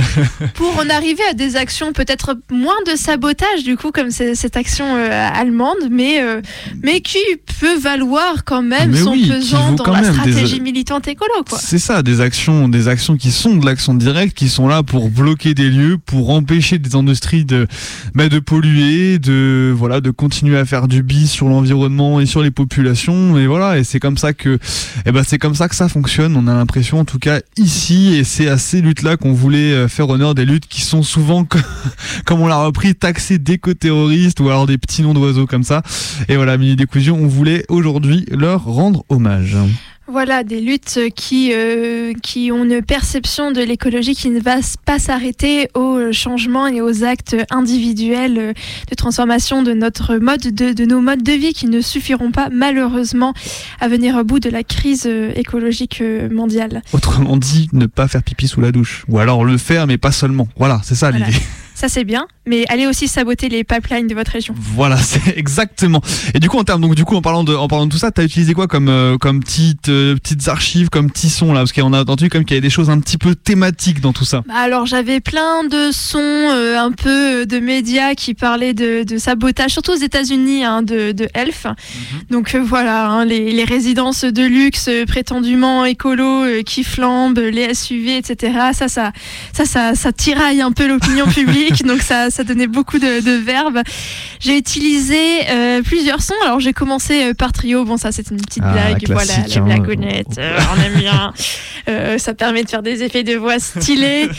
pour 0.56 0.78
en 0.80 0.90
arriver 0.90 1.24
à 1.30 1.34
des 1.34 1.56
actions 1.56 1.92
peut-être 1.94 2.38
moins 2.52 2.82
de 2.88 2.96
sabotage, 2.96 3.64
du 3.64 3.76
coup, 3.78 3.92
comme 3.92 4.12
c'est- 4.12 4.36
cette 4.36 4.56
action 4.58 4.86
euh, 4.96 5.30
allemande, 5.34 5.90
mais, 5.92 6.22
euh, 6.22 6.42
mais 6.84 7.02
qui 7.02 7.20
peut 7.60 7.76
valoir 7.78 8.46
quand 8.46 8.62
même 8.62 8.92
Mais 8.92 9.00
son 9.02 9.12
oui, 9.12 9.28
pesant 9.28 9.74
dans 9.74 9.92
la 9.92 10.02
des- 10.02 10.14
stratégie 10.14 10.62
militante 10.62 11.08
écolo, 11.08 11.44
quoi. 11.48 11.58
C'est 11.60 11.80
ça, 11.80 12.02
des 12.04 12.22
actions, 12.22 12.69
des 12.70 12.88
actions 12.88 13.18
qui 13.18 13.32
sont 13.32 13.58
de 13.58 13.66
l'action 13.66 13.94
directe, 13.94 14.38
qui 14.38 14.50
sont 14.50 14.68
là 14.68 14.84
pour 14.84 15.10
bloquer 15.10 15.54
des 15.54 15.70
lieux, 15.70 15.98
pour 15.98 16.30
empêcher 16.30 16.80
des 16.80 16.96
industries 16.96 17.46
de, 17.46 17.68
bah, 18.16 18.30
de 18.30 18.40
polluer, 18.40 19.20
de 19.20 19.74
voilà, 19.76 20.02
de 20.02 20.12
continuer 20.12 20.58
à 20.58 20.66
faire 20.66 20.88
du 20.88 21.04
bis 21.04 21.30
sur 21.30 21.50
l'environnement 21.50 22.20
et 22.20 22.26
sur 22.26 22.42
les 22.42 22.52
populations. 22.52 23.38
Et 23.38 23.48
voilà, 23.48 23.78
et 23.78 23.84
c'est 23.84 24.00
comme 24.00 24.18
ça 24.18 24.34
que, 24.34 24.60
eh 25.06 25.12
ben 25.12 25.24
c'est 25.24 25.38
comme 25.38 25.56
ça 25.56 25.68
que 25.68 25.76
ça 25.76 25.90
fonctionne. 25.90 26.36
On 26.36 26.48
a 26.48 26.54
l'impression, 26.54 27.00
en 27.00 27.06
tout 27.06 27.20
cas 27.20 27.40
ici, 27.58 28.14
et 28.16 28.24
c'est 28.24 28.48
à 28.48 28.58
ces 28.58 28.82
luttes-là 28.82 29.18
qu'on 29.18 29.34
voulait 29.34 29.74
euh, 29.74 29.88
faire 29.88 30.10
honneur 30.10 30.36
des 30.36 30.46
luttes 30.46 30.68
qui 30.68 30.82
sont 30.82 31.04
souvent, 31.04 31.46
comme 32.26 32.42
on 32.42 32.48
l'a 32.48 32.64
repris, 32.64 32.96
taxées 32.96 33.38
d'éco-terroristes 33.38 34.40
ou 34.40 34.50
alors 34.50 34.66
des 34.66 34.78
petits 34.78 35.02
noms 35.02 35.14
d'oiseaux 35.14 35.48
comme 35.48 35.64
ça. 35.64 35.82
Et 36.28 36.36
voilà, 36.36 36.58
mini 36.58 36.76
décousion, 36.76 37.18
on 37.22 37.28
voulait 37.28 37.66
aujourd'hui 37.70 38.26
leur 38.32 38.64
rendre 38.64 39.04
hommage. 39.10 39.58
Voilà, 40.12 40.44
des 40.44 40.60
luttes 40.60 41.00
qui, 41.16 41.52
euh, 41.54 42.14
qui 42.24 42.52
ont 42.52 42.64
une 42.64 42.82
perception 42.82 43.52
de 43.52 43.62
l'écologie 43.62 44.16
qui 44.16 44.30
ne 44.32 44.40
va 44.40 44.56
pas 44.84 44.98
s'arrêter 44.98 45.70
aux 45.76 46.12
changements 46.12 46.66
et 46.68 46.82
aux 46.82 47.04
actes 47.04 47.36
individuels 47.52 48.54
de 48.90 48.96
transformation 48.96 49.62
de 49.62 49.74
notre 49.74 50.18
mode, 50.18 50.42
de, 50.42 50.74
de 50.74 50.86
nos 50.86 51.00
modes 51.00 51.22
de 51.22 51.34
vie 51.34 51.54
qui 51.54 51.68
ne 51.68 51.80
suffiront 51.80 52.32
pas 52.32 52.50
malheureusement 52.52 53.34
à 53.80 53.88
venir 53.88 54.16
au 54.18 54.24
bout 54.24 54.40
de 54.40 54.50
la 54.50 54.64
crise 54.64 55.04
euh, 55.06 55.32
écologique 55.36 56.00
euh, 56.02 56.28
mondiale. 56.30 56.82
Autrement 56.92 57.38
dit, 57.38 57.70
ne 57.74 57.86
pas 57.86 58.08
faire 58.08 58.24
pipi 58.24 58.48
sous 58.48 58.62
la 58.62 58.72
douche. 58.72 59.06
Ou 59.10 59.20
alors 59.20 59.46
le 59.46 59.58
faire, 59.60 59.86
mais 59.86 59.98
pas 60.00 60.12
seulement. 60.12 60.48
Voilà, 60.58 60.82
c'est 60.84 60.96
ça 60.96 61.12
Voilà. 61.12 61.28
l'idée. 61.28 61.40
Ça 61.76 61.88
c'est 61.88 62.04
bien, 62.04 62.28
mais 62.50 62.66
allez 62.70 62.88
aussi 62.88 63.08
saboter 63.08 63.48
les 63.48 63.64
pipelines 63.64 64.08
de 64.08 64.16
votre 64.16 64.32
région. 64.32 64.56
Voilà, 64.58 64.98
c'est 65.02 65.38
exactement. 65.38 66.02
Et 66.34 66.40
du 66.40 66.50
coup, 66.50 66.58
en 66.58 66.64
termes, 66.64 66.82
donc 66.82 66.96
du 66.96 67.06
coup, 67.06 67.16
en 67.16 67.22
parlant 67.22 67.44
de, 67.44 67.56
en 67.56 67.68
parlant 67.68 67.86
de 67.86 67.92
tout 67.92 68.00
ça, 68.00 68.12
t'as 68.12 68.24
utilisé 68.24 68.54
quoi 68.54 68.68
comme, 68.68 68.90
euh, 68.90 69.18
comme 69.18 69.40
petites, 69.40 69.90
euh, 69.90 70.16
petites 70.16 70.48
archives, 70.48 70.90
comme 70.90 71.12
petits 71.12 71.30
sons 71.30 71.54
là, 71.54 71.62
parce 71.62 71.72
qu'on 71.72 71.94
a 71.94 72.02
entendu 72.02 72.30
comme 72.30 72.44
qu'il 72.44 72.56
y 72.56 72.58
avait 72.58 72.68
des 72.68 72.72
choses 72.72 72.90
un 72.90 73.00
petit 73.00 73.18
peu 73.18 73.36
thématiques 73.36 74.02
dans 74.02 74.14
tout 74.14 74.26
ça. 74.26 74.44
Bah 74.48 74.56
alors 74.58 74.88
j'avais 74.88 75.20
plein 75.20 75.64
de 75.64 75.92
sons 75.92 76.20
euh, 76.20 76.78
un 76.80 76.92
peu 76.92 77.46
de 77.46 77.60
médias 77.60 78.16
qui 78.16 78.34
parlaient 78.34 78.74
de, 78.74 79.04
de 79.04 79.18
sabotage, 79.20 79.72
surtout 79.72 79.92
aux 79.92 80.04
États-Unis, 80.04 80.64
hein, 80.64 80.82
de, 80.82 81.12
de 81.12 81.30
Elf. 81.36 81.68
Donc 82.32 82.56
euh, 82.56 82.62
voilà, 82.64 83.10
hein, 83.10 83.26
les, 83.26 83.52
les 83.52 83.64
résidences 83.64 84.24
de 84.24 84.44
luxe 84.44 84.90
prétendument 85.08 85.86
écolo 85.86 86.46
qui 86.66 86.84
flambent, 86.84 87.38
les 87.40 87.76
SUV, 87.76 88.18
etc. 88.18 88.54
Ça, 88.74 88.88
ça, 88.88 89.12
ça, 89.54 89.66
ça, 89.66 89.94
ça 89.94 90.12
tiraille 90.12 90.62
un 90.62 90.72
peu 90.72 90.88
l'opinion 90.88 91.28
publique, 91.28 91.84
donc 91.86 92.02
ça, 92.02 92.32
ça 92.40 92.46
donnait 92.46 92.68
beaucoup 92.68 93.00
de, 93.00 93.20
de 93.22 93.32
verbes. 93.32 93.80
J'ai 94.40 94.58
utilisé 94.58 95.18
euh, 95.50 95.82
plusieurs 95.82 96.22
sons. 96.22 96.34
Alors 96.46 96.62
j'ai 96.62 96.72
commencé 96.72 97.26
euh, 97.26 97.34
par 97.34 97.52
trio. 97.52 97.84
Bon, 97.84 97.98
ça 97.98 98.14
c'est 98.14 98.32
une 98.32 98.38
petite 98.38 98.64
Ah, 98.66 98.72
blague. 98.72 99.04
Voilà, 99.10 99.34
hein. 99.34 99.60
blagounettes, 99.60 100.38
euh, 100.38 100.58
on 100.74 100.82
aime 100.82 100.98
bien. 100.98 101.34
Euh, 101.88 102.20
ça 102.20 102.36
permet 102.36 102.64
de 102.64 102.70
faire 102.70 102.84
des 102.84 103.02
effets 103.02 103.24
de 103.24 103.36
voix 103.36 103.58
stylés. 103.58 104.30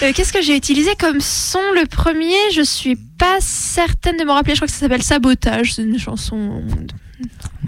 Qu'est-ce 0.00 0.32
que 0.32 0.42
j'ai 0.42 0.56
utilisé 0.56 0.90
comme 0.98 1.20
son? 1.20 1.60
Le 1.76 1.86
premier, 1.86 2.34
je 2.52 2.62
suis 2.62 2.96
pas 2.96 3.36
certaine 3.38 4.16
de 4.16 4.24
me 4.24 4.32
rappeler. 4.32 4.54
Je 4.54 4.60
crois 4.60 4.66
que 4.66 4.72
ça 4.72 4.80
s'appelle 4.80 5.02
Sabotage. 5.02 5.74
C'est 5.74 5.82
une 5.82 5.98
chanson. 5.98 6.60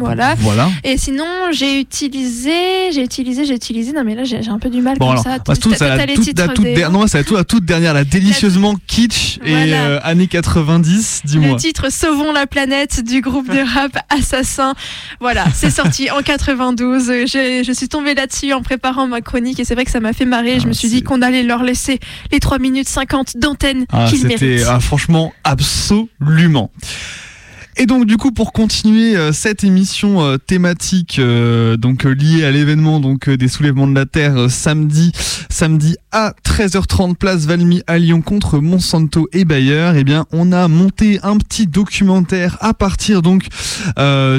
Voilà. 0.04 0.34
Voilà. 0.38 0.68
Et 0.84 0.96
sinon, 0.98 1.24
j'ai 1.52 1.80
utilisé, 1.80 2.92
j'ai 2.92 3.02
utilisé, 3.02 3.44
j'ai 3.44 3.54
utilisé. 3.54 3.92
Non, 3.92 4.02
mais 4.04 4.14
là, 4.14 4.24
j'ai 4.24 4.46
un 4.48 4.58
peu 4.58 4.70
du 4.70 4.80
mal 4.80 4.96
Bon 4.98 5.06
comme 5.06 5.12
alors, 5.12 5.24
ça. 5.24 5.38
bah, 5.46 5.56
tout, 5.56 5.70
ça, 5.72 5.88
t'as 5.88 5.96
la 6.06 6.06
toute, 6.14 6.38
la 6.38 6.48
toute 6.48 6.64
des- 6.64 6.74
der- 6.74 6.90
non, 6.90 7.06
c'est 7.06 7.18
la 7.18 7.24
toute, 7.24 7.36
la 7.36 7.44
toute 7.44 7.64
dernière, 7.64 7.94
la 7.94 8.04
délicieusement 8.04 8.74
kitsch 8.86 9.38
et 9.44 9.54
euh, 9.74 9.98
années 10.02 10.26
90, 10.26 11.22
Le 11.24 11.28
dis-moi. 11.30 11.56
titre 11.56 11.90
Sauvons 11.92 12.32
la 12.32 12.46
planète 12.46 13.04
du 13.04 13.20
groupe 13.20 13.48
de 13.50 13.60
rap 13.60 13.96
Assassin. 14.10 14.74
Voilà, 15.20 15.44
c'est 15.54 15.70
sorti 15.70 16.10
en 16.10 16.22
92. 16.22 17.10
Euh, 17.10 17.26
Je, 17.26 17.62
je 17.66 17.72
suis 17.72 17.88
tombée 17.88 18.14
là-dessus 18.14 18.52
en 18.52 18.62
préparant 18.62 19.06
ma 19.06 19.20
chronique 19.20 19.60
et 19.60 19.64
c'est 19.64 19.74
vrai 19.74 19.84
que 19.84 19.90
ça 19.90 20.00
m'a 20.00 20.12
fait 20.12 20.24
marrer. 20.24 20.60
je 20.60 20.66
me 20.66 20.72
suis 20.72 20.88
dit 20.88 21.02
qu'on 21.02 21.22
allait 21.22 21.42
leur 21.42 21.62
laisser 21.62 21.98
les 22.32 22.40
3 22.40 22.58
minutes 22.58 22.88
50 22.88 23.36
d'antenne 23.36 23.86
Ah, 23.92 24.06
qu'ils 24.08 24.18
c'était 24.20 24.44
méritent. 24.46 24.66
ah, 24.68 24.80
franchement 24.80 25.32
absolument. 25.44 26.70
Et 27.76 27.87
donc 27.87 28.04
du 28.04 28.16
coup 28.16 28.33
pour 28.33 28.52
continuer 28.52 29.16
euh, 29.16 29.33
cette 29.33 29.62
émission 29.62 30.22
euh, 30.22 30.37
thématique 30.38 31.18
euh, 31.18 31.76
donc 31.76 32.04
euh, 32.04 32.11
liée 32.11 32.44
à 32.44 32.50
l'événement 32.50 32.98
donc 32.98 33.28
euh, 33.28 33.37
des 33.37 33.48
soulèvements 33.48 33.87
de 33.87 33.94
la 33.94 34.06
terre 34.06 34.37
euh, 34.37 34.48
samedi 34.48 35.12
samedi 35.48 35.96
à 36.11 36.35
13h30 36.44 37.14
place 37.14 37.46
Valmy 37.46 37.83
à 37.87 37.98
Lyon 37.98 38.22
contre 38.22 38.59
Monsanto 38.59 39.28
et 39.33 39.44
Bayer 39.44 39.92
eh 39.94 40.04
bien 40.04 40.26
on 40.33 40.52
a 40.52 40.66
monté 40.68 41.20
un 41.22 41.37
petit 41.38 41.68
documentaire 41.68 42.59
à 42.61 42.74
partir 42.74 43.22
donc 43.22 43.46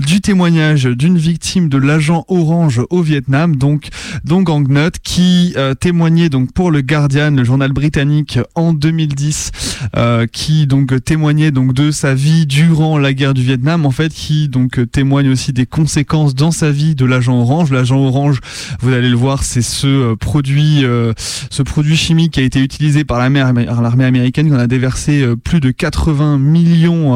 du 0.05 0.21
témoignage 0.21 0.83
d'une 0.85 1.17
victime 1.17 1.69
de 1.69 1.77
l'agent 1.77 2.25
orange 2.27 2.81
au 2.89 3.01
Vietnam 3.01 3.55
donc 3.55 3.87
donc 4.23 4.49
Ang 4.49 4.67
Nut 4.67 4.95
qui 5.03 5.55
témoignait 5.79 6.29
donc 6.29 6.53
pour 6.53 6.71
le 6.71 6.81
Guardian 6.81 7.31
le 7.31 7.43
journal 7.43 7.71
britannique 7.71 8.39
en 8.55 8.73
2010 8.73 9.51
euh, 9.97 10.27
qui 10.27 10.67
donc 10.67 11.03
témoignait 11.03 11.51
donc 11.51 11.73
de 11.73 11.91
sa 11.91 12.13
vie 12.13 12.45
durant 12.45 12.97
la 12.97 13.13
guerre 13.13 13.30
du 13.33 13.43
Vietnam 13.43 13.85
en 13.85 13.91
fait 13.91 14.13
qui 14.13 14.49
donc 14.49 14.79
euh, 14.79 14.85
témoigne 14.85 15.29
aussi 15.29 15.53
des 15.53 15.65
conséquences 15.65 16.35
dans 16.35 16.51
sa 16.51 16.71
vie 16.71 16.95
de 16.95 17.05
l'agent 17.05 17.39
orange. 17.39 17.71
L'agent 17.71 17.99
orange 17.99 18.39
vous 18.81 18.93
allez 18.93 19.09
le 19.09 19.15
voir 19.15 19.43
c'est 19.43 19.61
ce 19.61 19.87
euh, 19.87 20.15
produit 20.15 20.83
euh, 20.83 21.13
ce 21.49 21.63
produit 21.63 21.95
chimique 21.95 22.33
qui 22.33 22.39
a 22.39 22.43
été 22.43 22.59
utilisé 22.59 23.03
par 23.03 23.19
l'armée 23.19 23.41
américaine 23.41 24.47
qui 24.47 24.53
en 24.53 24.59
a 24.59 24.67
déversé 24.67 25.25
plus 25.43 25.59
de 25.59 25.71
80 25.71 26.37
millions 26.37 27.15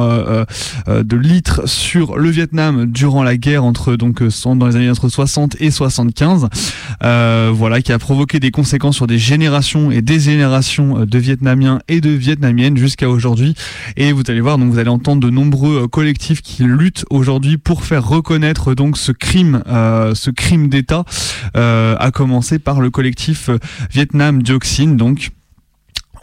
de 0.87 1.17
litres 1.17 1.67
sur 1.67 2.17
le 2.17 2.29
Vietnam 2.29 2.85
durant 2.85 3.23
la 3.23 3.37
guerre 3.37 3.63
entre 3.63 3.95
donc 3.95 4.21
dans 4.45 4.67
les 4.67 4.75
années 4.75 4.89
entre 4.89 5.09
60 5.09 5.57
et 5.59 5.71
75 5.71 6.47
euh, 7.03 7.51
voilà 7.53 7.81
qui 7.81 7.91
a 7.91 7.99
provoqué 7.99 8.39
des 8.39 8.51
conséquences 8.51 8.95
sur 8.95 9.07
des 9.07 9.17
générations 9.17 9.91
et 9.91 10.01
des 10.01 10.19
générations 10.19 11.05
de 11.05 11.17
Vietnamiens 11.17 11.79
et 11.87 12.01
de 12.01 12.09
Vietnamiennes 12.09 12.77
jusqu'à 12.77 13.09
aujourd'hui. 13.09 13.55
Et 13.97 14.11
vous 14.11 14.23
allez 14.27 14.41
voir 14.41 14.57
donc 14.57 14.71
vous 14.71 14.79
allez 14.79 14.89
entendre 14.89 15.21
de 15.21 15.29
nombreux 15.29 15.87
collectifs 15.95 16.41
qui 16.41 16.65
luttent 16.65 17.05
aujourd'hui 17.09 17.57
pour 17.57 17.85
faire 17.85 18.05
reconnaître 18.05 18.75
donc 18.75 18.97
ce 18.97 19.13
crime 19.13 19.63
euh, 19.67 20.13
ce 20.13 20.29
crime 20.29 20.67
d'État 20.67 21.05
euh, 21.55 21.95
à 21.97 22.11
commencer 22.11 22.59
par 22.59 22.81
le 22.81 22.89
collectif 22.89 23.47
euh, 23.47 23.59
Vietnam 23.91 24.43
Dioxine 24.43 24.97
donc 24.97 25.29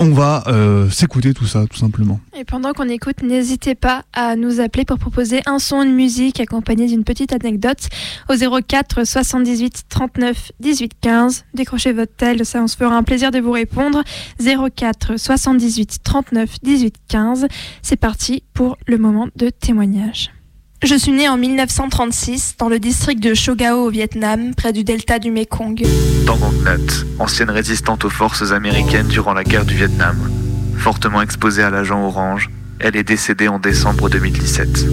on 0.02 0.10
va 0.10 0.42
euh, 0.48 0.90
s'écouter 0.90 1.32
tout 1.32 1.46
ça 1.46 1.64
tout 1.70 1.76
simplement 1.76 2.18
Et 2.36 2.44
pendant 2.44 2.72
qu'on 2.72 2.88
écoute, 2.88 3.22
n'hésitez 3.22 3.76
pas 3.76 4.02
à 4.12 4.34
nous 4.34 4.60
appeler 4.60 4.84
pour 4.84 4.98
proposer 4.98 5.42
un 5.46 5.60
son, 5.60 5.80
une 5.82 5.94
musique 5.94 6.40
accompagnée 6.40 6.86
d'une 6.86 7.04
petite 7.04 7.32
anecdote 7.32 7.88
au 8.28 8.34
04 8.34 9.06
78 9.06 9.84
39 9.88 10.52
18 10.58 10.92
15. 11.00 11.44
Décrochez 11.54 11.92
votre 11.92 12.12
tel, 12.16 12.44
ça 12.44 12.60
on 12.60 12.66
se 12.66 12.76
fera 12.76 12.96
un 12.96 13.04
plaisir 13.04 13.30
de 13.30 13.38
vous 13.38 13.52
répondre. 13.52 14.02
04 14.40 15.16
78 15.16 15.98
39 16.02 16.56
18 16.62 16.94
15. 17.06 17.46
C'est 17.82 17.96
parti 17.96 18.42
pour 18.54 18.78
le 18.88 18.98
moment 18.98 19.28
de 19.36 19.50
témoignage. 19.50 20.30
Je 20.84 20.96
suis 20.96 21.12
née 21.12 21.28
en 21.28 21.36
1936 21.36 22.56
dans 22.58 22.68
le 22.68 22.80
district 22.80 23.22
de 23.22 23.34
Shogao 23.34 23.86
au 23.86 23.90
Vietnam, 23.90 24.52
près 24.52 24.72
du 24.72 24.82
delta 24.82 25.20
du 25.20 25.30
Mekong. 25.30 25.80
Tang 26.26 26.42
Ang 26.42 26.64
Nhat, 26.64 27.04
ancienne 27.20 27.50
résistante 27.50 28.04
aux 28.04 28.10
forces 28.10 28.50
américaines 28.50 29.06
durant 29.06 29.32
la 29.32 29.44
guerre 29.44 29.64
du 29.64 29.76
Vietnam. 29.76 30.16
Fortement 30.76 31.22
exposée 31.22 31.62
à 31.62 31.70
l'agent 31.70 32.04
orange, 32.04 32.50
elle 32.80 32.96
est 32.96 33.04
décédée 33.04 33.46
en 33.46 33.60
décembre 33.60 34.10
2017. 34.10 34.86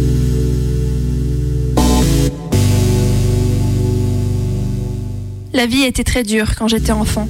La 5.53 5.65
vie 5.65 5.81
était 5.85 6.03
très 6.03 6.21
dure 6.21 6.55
quand 6.55 6.67
j'étais 6.67 6.91
enfant. 6.91 7.27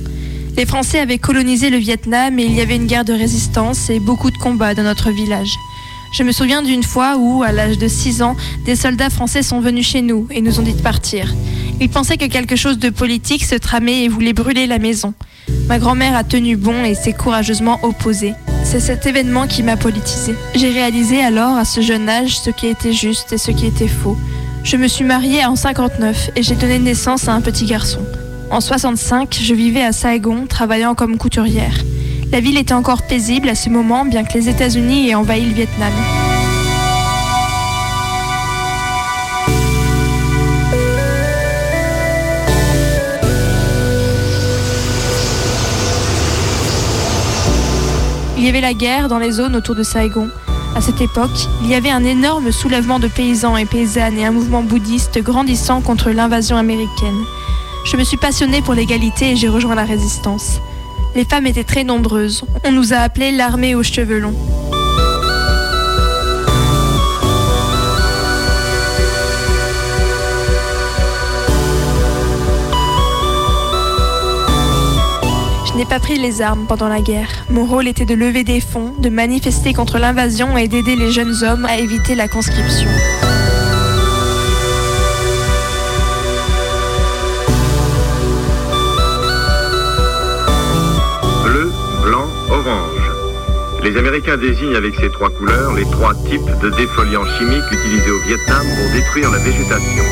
Les 0.57 0.65
Français 0.65 0.99
avaient 0.99 1.17
colonisé 1.17 1.69
le 1.69 1.77
Vietnam 1.77 2.37
et 2.39 2.43
il 2.43 2.53
y 2.55 2.59
avait 2.59 2.75
une 2.75 2.87
guerre 2.87 3.05
de 3.05 3.13
résistance 3.13 3.89
et 3.89 4.01
beaucoup 4.01 4.31
de 4.31 4.37
combats 4.37 4.75
dans 4.75 4.83
notre 4.83 5.11
village. 5.11 5.55
Je 6.11 6.23
me 6.23 6.31
souviens 6.31 6.63
d'une 6.63 6.83
fois 6.83 7.17
où, 7.17 7.43
à 7.43 7.51
l'âge 7.51 7.77
de 7.77 7.87
6 7.87 8.21
ans, 8.23 8.35
des 8.65 8.75
soldats 8.75 9.09
français 9.09 9.43
sont 9.43 9.59
venus 9.59 9.87
chez 9.87 10.01
nous 10.01 10.27
et 10.31 10.41
nous 10.41 10.59
ont 10.59 10.63
dit 10.63 10.73
de 10.73 10.81
partir. 10.81 11.33
Ils 11.79 11.89
pensaient 11.89 12.17
que 12.17 12.25
quelque 12.25 12.55
chose 12.55 12.79
de 12.79 12.89
politique 12.89 13.45
se 13.45 13.55
tramait 13.55 14.03
et 14.03 14.07
voulaient 14.07 14.33
brûler 14.33 14.65
la 14.65 14.79
maison. 14.79 15.13
Ma 15.67 15.77
grand-mère 15.77 16.15
a 16.15 16.23
tenu 16.23 16.57
bon 16.57 16.83
et 16.83 16.95
s'est 16.95 17.13
courageusement 17.13 17.79
opposée. 17.83 18.33
C'est 18.63 18.79
cet 18.79 19.05
événement 19.05 19.47
qui 19.47 19.63
m'a 19.63 19.77
politisée. 19.77 20.35
J'ai 20.55 20.71
réalisé 20.71 21.21
alors, 21.21 21.57
à 21.57 21.65
ce 21.65 21.81
jeune 21.81 22.09
âge, 22.09 22.39
ce 22.39 22.49
qui 22.49 22.67
était 22.67 22.93
juste 22.93 23.33
et 23.33 23.37
ce 23.37 23.51
qui 23.51 23.67
était 23.67 23.87
faux. 23.87 24.17
Je 24.63 24.77
me 24.77 24.87
suis 24.87 25.05
mariée 25.05 25.45
en 25.45 25.55
59 25.55 26.31
et 26.35 26.43
j'ai 26.43 26.55
donné 26.55 26.79
naissance 26.79 27.27
à 27.27 27.33
un 27.33 27.41
petit 27.41 27.65
garçon. 27.65 28.01
En 28.51 28.61
65, 28.61 29.37
je 29.41 29.53
vivais 29.53 29.83
à 29.83 29.91
Saigon, 29.91 30.47
travaillant 30.47 30.95
comme 30.95 31.17
couturière. 31.17 31.75
La 32.31 32.41
ville 32.41 32.59
était 32.59 32.73
encore 32.73 33.01
paisible 33.07 33.49
à 33.49 33.55
ce 33.55 33.71
moment, 33.71 34.05
bien 34.05 34.23
que 34.23 34.33
les 34.33 34.49
États-Unis 34.49 35.09
aient 35.09 35.15
envahi 35.15 35.45
le 35.45 35.53
Vietnam. 35.53 35.91
Il 48.37 48.45
y 48.45 48.47
avait 48.47 48.61
la 48.61 48.73
guerre 48.75 49.09
dans 49.09 49.17
les 49.17 49.31
zones 49.31 49.55
autour 49.55 49.73
de 49.73 49.81
Saigon. 49.81 50.29
À 50.75 50.81
cette 50.81 51.01
époque, 51.01 51.29
il 51.63 51.69
y 51.69 51.73
avait 51.73 51.89
un 51.89 52.05
énorme 52.05 52.51
soulèvement 52.51 52.99
de 52.99 53.07
paysans 53.07 53.57
et 53.57 53.65
paysannes 53.65 54.19
et 54.19 54.25
un 54.25 54.31
mouvement 54.31 54.61
bouddhiste 54.61 55.19
grandissant 55.23 55.81
contre 55.81 56.11
l'invasion 56.11 56.57
américaine. 56.57 57.17
Je 57.85 57.97
me 57.97 58.03
suis 58.03 58.17
passionnée 58.17 58.61
pour 58.61 58.75
l'égalité 58.75 59.31
et 59.31 59.35
j'ai 59.35 59.49
rejoint 59.49 59.73
la 59.73 59.83
résistance. 59.83 60.61
Les 61.15 61.25
femmes 61.25 61.47
étaient 61.47 61.63
très 61.63 61.83
nombreuses. 61.83 62.43
On 62.63 62.71
nous 62.71 62.93
a 62.93 62.97
appelés 62.97 63.31
l'armée 63.31 63.75
aux 63.75 63.83
cheveux 63.83 64.19
longs. 64.19 64.35
Je 75.65 75.73
n'ai 75.75 75.85
pas 75.85 75.99
pris 75.99 76.19
les 76.19 76.41
armes 76.41 76.65
pendant 76.67 76.89
la 76.89 76.99
guerre. 76.99 77.29
Mon 77.49 77.65
rôle 77.65 77.87
était 77.87 78.05
de 78.05 78.13
lever 78.13 78.43
des 78.43 78.59
fonds, 78.59 78.93
de 78.99 79.09
manifester 79.09 79.73
contre 79.73 79.97
l'invasion 79.97 80.57
et 80.57 80.67
d'aider 80.67 80.95
les 80.95 81.11
jeunes 81.11 81.43
hommes 81.43 81.65
à 81.65 81.77
éviter 81.77 82.15
la 82.15 82.27
conscription. 82.27 82.89
Les 93.89 93.97
Américains 93.97 94.37
désignent 94.37 94.75
avec 94.75 94.93
ces 95.01 95.09
trois 95.09 95.31
couleurs 95.31 95.73
les 95.73 95.83
trois 95.85 96.13
types 96.13 96.45
de 96.61 96.69
défoliants 96.69 97.25
chimiques 97.39 97.71
utilisés 97.71 98.11
au 98.11 98.19
Vietnam 98.27 98.61
pour 98.61 98.93
détruire 98.93 99.31
la 99.31 99.39
végétation. 99.39 100.03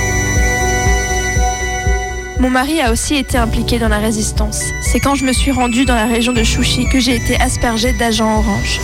Mon 2.39 2.49
mari 2.49 2.81
a 2.81 2.91
aussi 2.91 3.17
été 3.17 3.37
impliqué 3.37 3.77
dans 3.77 3.87
la 3.87 3.99
résistance. 3.99 4.63
C'est 4.81 4.99
quand 4.99 5.13
je 5.13 5.25
me 5.25 5.31
suis 5.31 5.51
rendue 5.51 5.85
dans 5.85 5.93
la 5.93 6.07
région 6.07 6.33
de 6.33 6.43
Chouchi 6.43 6.89
que 6.89 6.99
j'ai 6.99 7.17
été 7.17 7.39
aspergée 7.39 7.93
d'agents 7.93 8.39
orange. 8.39 8.79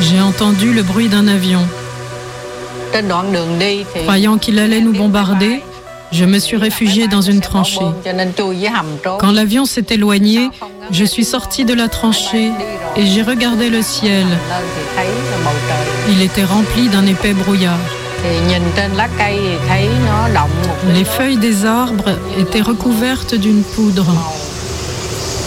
J'ai 0.00 0.20
entendu 0.20 0.72
le 0.72 0.84
bruit 0.84 1.08
d'un 1.08 1.26
avion. 1.26 1.66
Croyant 4.04 4.38
qu'il 4.38 4.60
allait 4.60 4.80
nous 4.80 4.92
bombarder, 4.92 5.60
je 6.12 6.24
me 6.24 6.38
suis 6.38 6.56
réfugiée 6.56 7.08
dans 7.08 7.20
une 7.20 7.40
tranchée. 7.40 7.86
Quand 9.18 9.32
l'avion 9.32 9.64
s'est 9.64 9.86
éloigné, 9.90 10.50
je 10.90 11.04
suis 11.04 11.24
sortie 11.24 11.64
de 11.64 11.74
la 11.74 11.88
tranchée 11.88 12.50
et 12.96 13.06
j'ai 13.06 13.22
regardé 13.22 13.68
le 13.68 13.82
ciel. 13.82 14.26
Il 16.08 16.22
était 16.22 16.44
rempli 16.44 16.88
d'un 16.88 17.06
épais 17.06 17.34
brouillard. 17.34 17.78
Les 20.92 21.04
feuilles 21.04 21.36
des 21.36 21.64
arbres 21.64 22.16
étaient 22.38 22.62
recouvertes 22.62 23.34
d'une 23.34 23.62
poudre. 23.62 24.06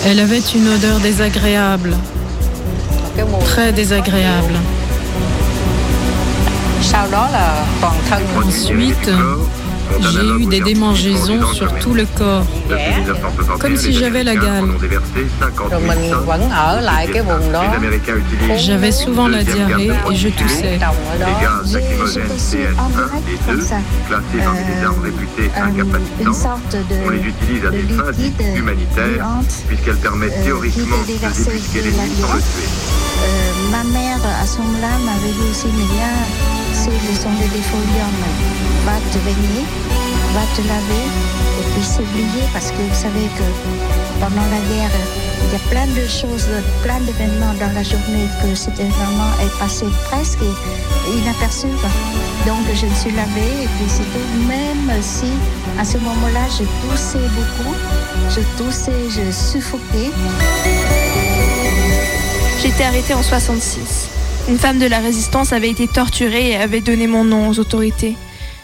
Elle 0.05 0.19
avait 0.19 0.39
une 0.39 0.67
odeur 0.67 0.99
désagréable, 0.99 1.95
très 3.45 3.71
désagréable. 3.71 4.53
Ensuite, 8.45 9.09
j'ai 9.99 10.43
eu 10.43 10.45
des 10.45 10.61
démangeaisons 10.61 11.45
sur 11.53 11.73
tout 11.79 11.93
le 11.93 12.05
corps, 12.05 12.45
comme 13.59 13.75
si 13.75 13.93
j'avais 13.93 14.23
la 14.23 14.35
gale. 14.35 14.65
J'avais 18.57 18.91
souvent 18.91 19.27
la 19.27 19.43
diarrhée 19.43 19.91
et 20.11 20.15
je 20.15 20.29
toussais. 20.29 20.79
une 26.19 26.33
sorte 26.33 26.71
de, 26.71 26.95
On 27.05 27.09
les 27.09 27.19
utilise 27.19 27.65
à 27.65 27.71
des 27.71 27.83
fins 27.83 28.55
humanitaires, 28.55 29.27
puisqu'elles 29.67 29.97
permettent 29.97 30.43
théoriquement 30.43 30.97
de 30.97 31.07
débusquer 31.07 31.81
l'ennemi 31.81 32.15
sans 32.21 32.33
le 32.33 32.41
tuer. 32.41 32.90
Ma 33.71 33.83
mère, 33.83 34.19
à 34.41 34.45
ce 34.45 34.57
moment-là, 34.59 34.97
m'avait 35.05 35.33
dit 35.33 35.49
aussi, 35.49 35.67
mais 35.67 35.89
bien, 35.95 36.13
c'est 36.73 36.89
le 36.89 37.13
son 37.15 37.31
de 37.31 37.47
défolium. 37.53 38.15
Va 38.85 38.97
te 39.11 39.17
baigner, 39.19 39.65
va 40.33 40.41
te 40.55 40.61
laver, 40.67 41.07
et 41.59 41.63
puis 41.73 41.83
s'oublier, 41.83 42.45
parce 42.53 42.71
que 42.71 42.81
vous 42.81 42.95
savez 42.95 43.27
que 43.37 43.47
pendant 44.19 44.47
la 44.49 44.61
guerre, 44.69 44.95
il 45.43 45.53
y 45.53 45.55
a 45.55 45.69
plein 45.69 45.87
de 45.87 46.07
choses, 46.07 46.47
plein 46.83 46.99
d'événements 47.01 47.53
dans 47.59 47.73
la 47.73 47.83
journée 47.83 48.27
que 48.41 48.55
cet 48.55 48.79
événement 48.79 49.31
est 49.43 49.59
passé 49.59 49.85
presque 50.05 50.39
inaperçu. 51.09 51.67
Donc 52.47 52.63
je 52.73 52.85
me 52.85 52.95
suis 52.95 53.11
lavée 53.11 53.63
et 53.63 53.67
puis 53.67 53.89
c'était 53.89 54.27
même 54.47 55.01
si 55.01 55.31
à 55.79 55.83
ce 55.83 55.97
moment-là 55.97 56.45
je 56.49 56.63
toussais 56.81 57.27
beaucoup, 57.35 57.75
je 58.29 58.41
toussais, 58.57 59.09
je 59.09 59.31
suffoquais. 59.31 60.11
J'ai 62.61 62.67
été 62.67 62.83
arrêtée 62.83 63.15
en 63.15 63.23
66. 63.23 64.09
Une 64.47 64.59
femme 64.59 64.77
de 64.77 64.85
la 64.85 64.99
résistance 64.99 65.51
avait 65.51 65.71
été 65.71 65.87
torturée 65.87 66.51
et 66.51 66.55
avait 66.55 66.81
donné 66.81 67.07
mon 67.07 67.23
nom 67.23 67.49
aux 67.49 67.57
autorités. 67.57 68.15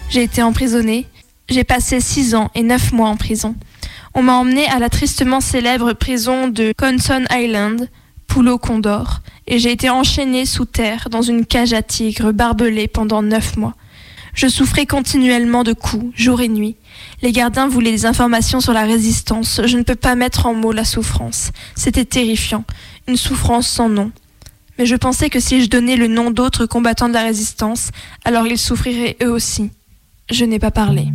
J'ai 0.09 0.21
été 0.21 0.43
emprisonnée. 0.43 1.07
J'ai 1.49 1.63
passé 1.63 1.99
6 1.99 2.35
ans 2.35 2.51
et 2.53 2.61
9 2.61 2.91
mois 2.91 3.09
en 3.09 3.15
prison. 3.15 3.55
On 4.13 4.21
m'a 4.21 4.35
emmenée 4.35 4.67
à 4.67 4.77
la 4.77 4.89
tristement 4.89 5.41
célèbre 5.41 5.93
prison 5.93 6.47
de 6.47 6.75
Conson 6.77 7.23
Island, 7.31 7.89
Poulo 8.27 8.59
Condor, 8.59 9.21
et 9.47 9.57
j'ai 9.57 9.71
été 9.71 9.89
enchaînée 9.89 10.45
sous 10.45 10.65
terre 10.65 11.07
dans 11.09 11.23
une 11.23 11.47
cage 11.47 11.73
à 11.73 11.81
tigres 11.81 12.33
barbelée 12.33 12.87
pendant 12.87 13.23
9 13.23 13.57
mois. 13.57 13.73
Je 14.37 14.47
souffrais 14.47 14.85
continuellement 14.85 15.63
de 15.63 15.73
coups, 15.73 16.15
jour 16.15 16.41
et 16.41 16.47
nuit. 16.47 16.75
Les 17.23 17.31
gardiens 17.31 17.67
voulaient 17.67 17.89
des 17.89 18.05
informations 18.05 18.61
sur 18.61 18.71
la 18.71 18.83
résistance. 18.83 19.61
Je 19.65 19.77
ne 19.77 19.81
peux 19.81 19.95
pas 19.95 20.13
mettre 20.13 20.45
en 20.45 20.53
mots 20.53 20.71
la 20.71 20.85
souffrance. 20.85 21.51
C'était 21.73 22.05
terrifiant. 22.05 22.63
Une 23.09 23.15
souffrance 23.15 23.69
sans 23.69 23.87
nom. 23.87 24.11
Mais 24.77 24.85
je 24.85 24.95
pensais 24.97 25.29
que 25.29 25.39
si 25.39 25.63
je 25.63 25.69
donnais 25.69 25.95
le 25.95 26.07
nom 26.07 26.29
d'autres 26.29 26.65
combattants 26.65 27.07
de 27.07 27.13
la 27.13 27.23
résistance, 27.23 27.91
alors 28.25 28.45
ils 28.47 28.57
souffriraient 28.57 29.15
eux 29.23 29.31
aussi. 29.31 29.69
Je 30.29 30.43
n'ai 30.43 30.59
pas 30.59 30.71
parlé. 30.71 31.07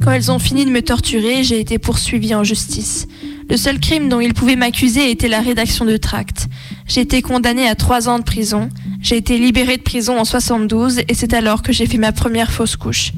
Quand 0.00 0.12
elles 0.12 0.32
ont 0.32 0.38
fini 0.38 0.64
de 0.64 0.70
me 0.70 0.80
torturer, 0.80 1.44
j'ai 1.44 1.60
été 1.60 1.78
poursuivie 1.78 2.34
en 2.34 2.44
justice. 2.44 3.06
Le 3.50 3.56
seul 3.56 3.80
crime 3.80 4.08
dont 4.08 4.20
ils 4.20 4.32
pouvaient 4.32 4.54
m'accuser 4.54 5.10
était 5.10 5.26
la 5.26 5.40
rédaction 5.40 5.84
de 5.84 5.96
tracts. 5.96 6.46
J'ai 6.86 7.00
été 7.00 7.20
condamnée 7.20 7.66
à 7.66 7.74
trois 7.74 8.08
ans 8.08 8.20
de 8.20 8.24
prison. 8.24 8.68
J'ai 9.02 9.16
été 9.16 9.38
libérée 9.38 9.76
de 9.76 9.82
prison 9.82 10.20
en 10.20 10.24
72 10.24 11.00
et 11.00 11.14
c'est 11.14 11.34
alors 11.34 11.62
que 11.62 11.72
j'ai 11.72 11.86
fait 11.86 11.98
ma 11.98 12.12
première 12.12 12.52
fausse 12.52 12.76
couche. 12.76 13.10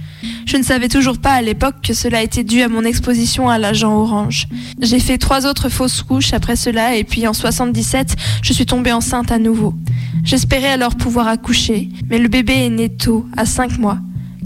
Je 0.46 0.56
ne 0.56 0.62
savais 0.62 0.88
toujours 0.88 1.18
pas 1.18 1.32
à 1.32 1.42
l'époque 1.42 1.82
que 1.82 1.92
cela 1.92 2.22
était 2.22 2.44
dû 2.44 2.62
à 2.62 2.68
mon 2.68 2.82
exposition 2.82 3.50
à 3.50 3.58
l'agent 3.58 3.94
orange. 3.94 4.48
J'ai 4.80 5.00
fait 5.00 5.18
trois 5.18 5.44
autres 5.46 5.68
fausses 5.68 6.00
couches 6.00 6.32
après 6.32 6.56
cela 6.56 6.96
et 6.96 7.04
puis 7.04 7.26
en 7.26 7.34
77, 7.34 8.16
je 8.42 8.52
suis 8.54 8.64
tombée 8.64 8.92
enceinte 8.92 9.30
à 9.30 9.38
nouveau. 9.38 9.74
J'espérais 10.24 10.70
alors 10.70 10.94
pouvoir 10.94 11.28
accoucher, 11.28 11.90
mais 12.08 12.18
le 12.18 12.28
bébé 12.28 12.54
est 12.54 12.70
né 12.70 12.88
tôt, 12.88 13.26
à 13.36 13.44
5 13.44 13.78
mois. 13.78 13.98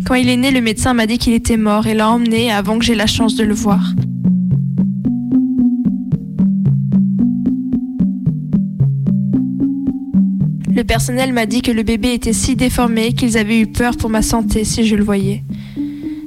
Quand 0.05 0.15
il 0.15 0.29
est 0.29 0.37
né, 0.37 0.51
le 0.51 0.61
médecin 0.61 0.95
m'a 0.95 1.07
dit 1.07 1.19
qu'il 1.19 1.33
était 1.33 1.57
mort 1.57 1.87
et 1.87 1.95
l'a 1.95 2.11
emmené 2.11 2.51
avant 2.51 2.77
que 2.77 2.85
j'ai 2.85 2.97
la 2.97 3.07
chance 3.07 3.37
de 3.37 3.45
le 3.45 3.55
voir. 3.55 3.93
Le 10.77 10.85
personnel 10.85 11.33
m'a 11.33 11.47
dit 11.47 11.63
que 11.63 11.71
le 11.71 11.83
bébé 11.83 12.13
était 12.13 12.35
si 12.35 12.55
déformé 12.55 13.15
qu'ils 13.15 13.39
avaient 13.39 13.59
eu 13.59 13.67
peur 13.67 13.97
pour 13.97 14.11
ma 14.11 14.21
santé 14.21 14.63
si 14.65 14.87
je 14.87 14.95
le 14.95 15.03
voyais. 15.03 15.43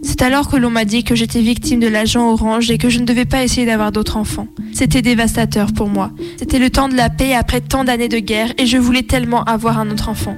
C'est 0.01 0.23
alors 0.23 0.49
que 0.49 0.57
l'on 0.57 0.71
m'a 0.71 0.85
dit 0.85 1.03
que 1.03 1.13
j'étais 1.13 1.41
victime 1.41 1.79
de 1.79 1.87
l'agent 1.87 2.31
orange 2.31 2.71
et 2.71 2.79
que 2.79 2.89
je 2.89 2.97
ne 2.97 3.05
devais 3.05 3.25
pas 3.25 3.43
essayer 3.43 3.67
d'avoir 3.67 3.91
d'autres 3.91 4.17
enfants. 4.17 4.47
C'était 4.73 5.03
dévastateur 5.03 5.71
pour 5.71 5.87
moi. 5.87 6.09
C'était 6.37 6.57
le 6.57 6.71
temps 6.71 6.89
de 6.89 6.95
la 6.95 7.11
paix 7.11 7.35
après 7.35 7.61
tant 7.61 7.83
d'années 7.83 8.09
de 8.09 8.17
guerre 8.17 8.51
et 8.57 8.65
je 8.65 8.77
voulais 8.77 9.03
tellement 9.03 9.43
avoir 9.43 9.77
un 9.77 9.91
autre 9.91 10.09
enfant. 10.09 10.35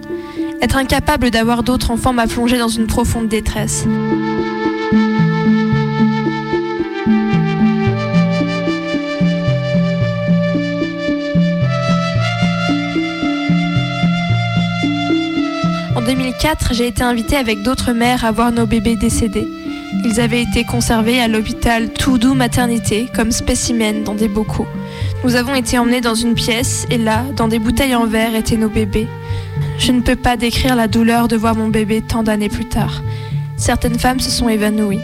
Être 0.61 0.75
incapable 0.75 1.31
d'avoir 1.31 1.63
d'autres 1.63 1.91
enfants 1.91 2.11
m'a 2.11 2.27
plongé 2.27 2.57
dans 2.57 2.67
une 2.67 2.87
profonde 2.87 3.29
détresse. 3.29 3.85
En 16.01 16.03
2004, 16.03 16.73
j'ai 16.73 16.87
été 16.87 17.03
invitée 17.03 17.35
avec 17.35 17.61
d'autres 17.61 17.91
mères 17.91 18.25
à 18.25 18.31
voir 18.31 18.51
nos 18.51 18.65
bébés 18.65 18.95
décédés. 18.95 19.47
Ils 20.03 20.19
avaient 20.19 20.41
été 20.41 20.63
conservés 20.63 21.19
à 21.19 21.27
l'hôpital 21.27 21.93
Toudou 21.93 22.33
Maternité 22.33 23.05
comme 23.13 23.31
spécimens 23.31 24.03
dans 24.03 24.15
des 24.15 24.27
bocaux. 24.27 24.65
Nous 25.23 25.35
avons 25.35 25.53
été 25.53 25.77
emmenés 25.77 26.01
dans 26.01 26.15
une 26.15 26.33
pièce 26.33 26.87
et 26.89 26.97
là, 26.97 27.23
dans 27.35 27.47
des 27.47 27.59
bouteilles 27.59 27.93
en 27.93 28.07
verre, 28.07 28.33
étaient 28.33 28.57
nos 28.57 28.67
bébés. 28.67 29.07
Je 29.77 29.91
ne 29.91 30.01
peux 30.01 30.15
pas 30.15 30.37
décrire 30.37 30.75
la 30.75 30.87
douleur 30.87 31.27
de 31.27 31.37
voir 31.37 31.55
mon 31.55 31.67
bébé 31.67 32.01
tant 32.01 32.23
d'années 32.23 32.49
plus 32.49 32.67
tard. 32.67 33.03
Certaines 33.55 33.99
femmes 33.99 34.19
se 34.19 34.31
sont 34.31 34.49
évanouies. 34.49 35.01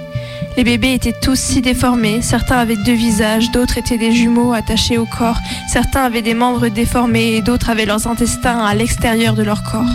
Les 0.58 0.64
bébés 0.64 0.94
étaient 0.94 1.14
tous 1.22 1.40
si 1.40 1.62
déformés, 1.62 2.24
certains 2.24 2.58
avaient 2.58 2.76
deux 2.76 2.96
visages, 2.96 3.52
d'autres 3.52 3.78
étaient 3.78 4.00
des 4.00 4.14
jumeaux 4.14 4.54
attachés 4.54 4.98
au 4.98 5.06
corps, 5.06 5.38
certains 5.72 6.02
avaient 6.02 6.24
des 6.24 6.34
membres 6.34 6.70
déformés 6.70 7.36
et 7.36 7.44
d'autres 7.44 7.70
avaient 7.70 7.86
leurs 7.86 8.08
intestins 8.08 8.66
à 8.66 8.74
l'extérieur 8.74 9.36
de 9.36 9.44
leur 9.44 9.62
corps. 9.62 9.86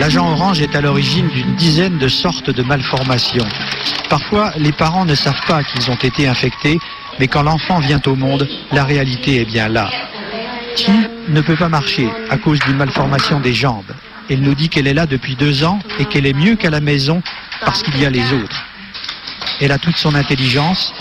L'agent 0.00 0.32
orange 0.32 0.60
est 0.60 0.74
à 0.74 0.80
l'origine 0.80 1.28
d'une 1.28 1.54
dizaine 1.54 1.98
de 1.98 2.08
sortes 2.08 2.50
de 2.50 2.62
malformations. 2.62 3.46
Parfois, 4.08 4.52
les 4.56 4.72
parents 4.72 5.04
ne 5.04 5.14
savent 5.14 5.46
pas 5.46 5.62
qu'ils 5.62 5.90
ont 5.90 5.96
été 5.96 6.26
infectés, 6.26 6.78
mais 7.18 7.28
quand 7.28 7.42
l'enfant 7.42 7.78
vient 7.78 8.00
au 8.06 8.16
monde, 8.16 8.48
la 8.72 8.84
réalité 8.84 9.40
est 9.40 9.44
bien 9.44 9.68
là. 9.68 9.90
Ti 10.74 10.92
ne 11.28 11.40
peut 11.40 11.56
pas 11.56 11.68
marcher 11.68 12.08
à 12.30 12.38
cause 12.38 12.58
d'une 12.60 12.76
malformation 12.76 13.40
des 13.40 13.54
jambes? 13.54 13.92
Elle 14.30 14.40
nous 14.40 14.54
dit 14.54 14.68
qu'elle 14.68 14.86
est 14.86 14.94
là 14.94 15.06
depuis 15.06 15.36
deux 15.36 15.64
ans 15.64 15.78
et 15.98 16.04
qu'elle 16.06 16.26
est 16.26 16.32
mieux 16.32 16.56
qu'à 16.56 16.70
la 16.70 16.80
maison 16.80 17.22
parce 17.64 17.82
qu'il 17.82 17.98
y 18.00 18.06
a 18.06 18.10
les 18.10 18.32
autres. 18.32 18.64
Elle 19.60 19.72
a 19.72 19.78
toute 19.78 19.96
son 19.96 20.14
intelligence, 20.14 20.92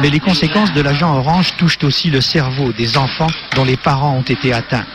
mais 0.00 0.08
les 0.08 0.20
conséquences 0.20 0.72
de 0.72 0.80
l'agent 0.80 1.14
orange 1.14 1.54
touchent 1.58 1.82
aussi 1.82 2.10
le 2.10 2.20
cerveau 2.20 2.72
des 2.72 2.96
enfants 2.96 3.30
dont 3.54 3.64
les 3.64 3.76
parents 3.76 4.16
ont 4.16 4.22
été 4.22 4.52
atteints. 4.52 4.86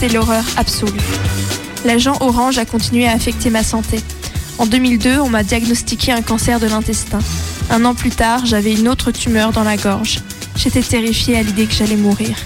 C'était 0.00 0.14
l'horreur 0.14 0.44
absolue. 0.56 1.00
L'agent 1.84 2.16
orange 2.20 2.56
a 2.58 2.64
continué 2.64 3.08
à 3.08 3.14
affecter 3.14 3.50
ma 3.50 3.64
santé. 3.64 3.98
En 4.58 4.66
2002, 4.66 5.18
on 5.18 5.28
m'a 5.28 5.42
diagnostiqué 5.42 6.12
un 6.12 6.22
cancer 6.22 6.60
de 6.60 6.68
l'intestin. 6.68 7.18
Un 7.68 7.84
an 7.84 7.96
plus 7.96 8.10
tard, 8.10 8.46
j'avais 8.46 8.74
une 8.74 8.86
autre 8.86 9.10
tumeur 9.10 9.50
dans 9.50 9.64
la 9.64 9.76
gorge. 9.76 10.20
J'étais 10.54 10.82
terrifiée 10.82 11.36
à 11.36 11.42
l'idée 11.42 11.66
que 11.66 11.74
j'allais 11.74 11.96
mourir. 11.96 12.36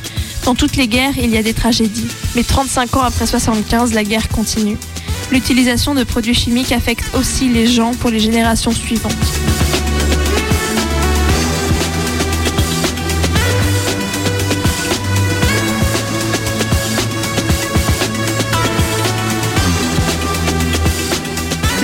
Dans 0.47 0.55
toutes 0.55 0.77
les 0.77 0.89
guerres, 0.89 1.19
il 1.19 1.29
y 1.29 1.37
a 1.37 1.43
des 1.43 1.53
tragédies. 1.53 2.09
Mais 2.37 2.43
35 2.43 2.97
ans 2.97 3.03
après 3.03 3.27
75, 3.27 3.93
la 3.93 4.03
guerre 4.03 4.31
continue. 4.31 4.79
L'utilisation 5.31 5.95
de 5.95 6.05
produits 6.05 6.33
chimiques 6.33 6.73
affecte 6.73 7.05
aussi 7.15 7.51
les 7.51 7.67
gens 7.67 7.93
pour 7.93 8.09
les 8.09 8.21
générations 8.21 8.73
suivantes. 8.73 9.13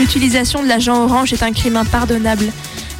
L'utilisation 0.09 0.63
de 0.63 0.69
l'agent 0.69 1.05
orange 1.05 1.35
est 1.35 1.43
un 1.43 1.53
crime 1.53 1.77
impardonnable. 1.77 2.47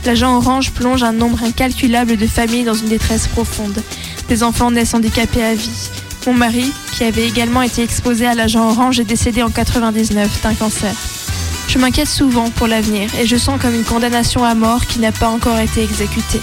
L'agent 0.05 0.37
orange 0.37 0.73
plonge 0.73 1.03
un 1.03 1.13
nombre 1.13 1.43
incalculable 1.43 2.19
de 2.19 2.27
familles 2.27 2.65
dans 2.65 2.75
une 2.75 2.91
détresse 2.91 3.29
profonde. 3.29 3.83
Des 4.29 4.43
enfants 4.43 4.71
naissent 4.71 4.93
handicapés 4.93 5.43
à 5.43 5.55
vie. 5.55 5.89
Mon 6.27 6.35
mari, 6.35 6.71
qui 6.93 7.05
avait 7.05 7.27
également 7.27 7.63
été 7.63 7.83
exposé 7.83 8.27
à 8.27 8.35
l'agent 8.35 8.69
orange, 8.69 9.01
est 9.01 9.05
décédé 9.05 9.43
en 9.43 9.49
99 9.49 10.43
d'un 10.43 10.53
cancer. 10.53 10.93
Je 11.67 11.79
m'inquiète 11.79 12.09
souvent 12.09 12.51
pour 12.51 12.67
l'avenir 12.67 13.09
et 13.19 13.27
je 13.27 13.37
sens 13.37 13.59
comme 13.59 13.75
une 13.75 13.85
condamnation 13.85 14.45
à 14.45 14.55
mort 14.55 14.85
qui 14.85 14.99
n'a 14.99 15.11
pas 15.11 15.31
encore 15.31 15.59
été 15.59 15.83
exécutée. 15.83 16.43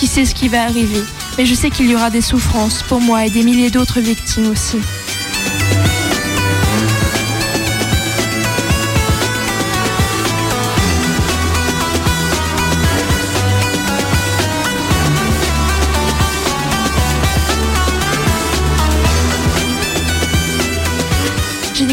Qui 0.00 0.08
sait 0.08 0.24
ce 0.24 0.34
qui 0.34 0.48
va 0.48 0.64
arriver, 0.64 1.04
mais 1.38 1.46
je 1.46 1.54
sais 1.54 1.70
qu'il 1.70 1.88
y 1.88 1.94
aura 1.94 2.10
des 2.10 2.22
souffrances 2.22 2.82
pour 2.82 3.00
moi 3.00 3.24
et 3.24 3.30
des 3.30 3.44
milliers 3.44 3.70
d'autres 3.70 4.00
victimes 4.00 4.50
aussi. 4.50 4.78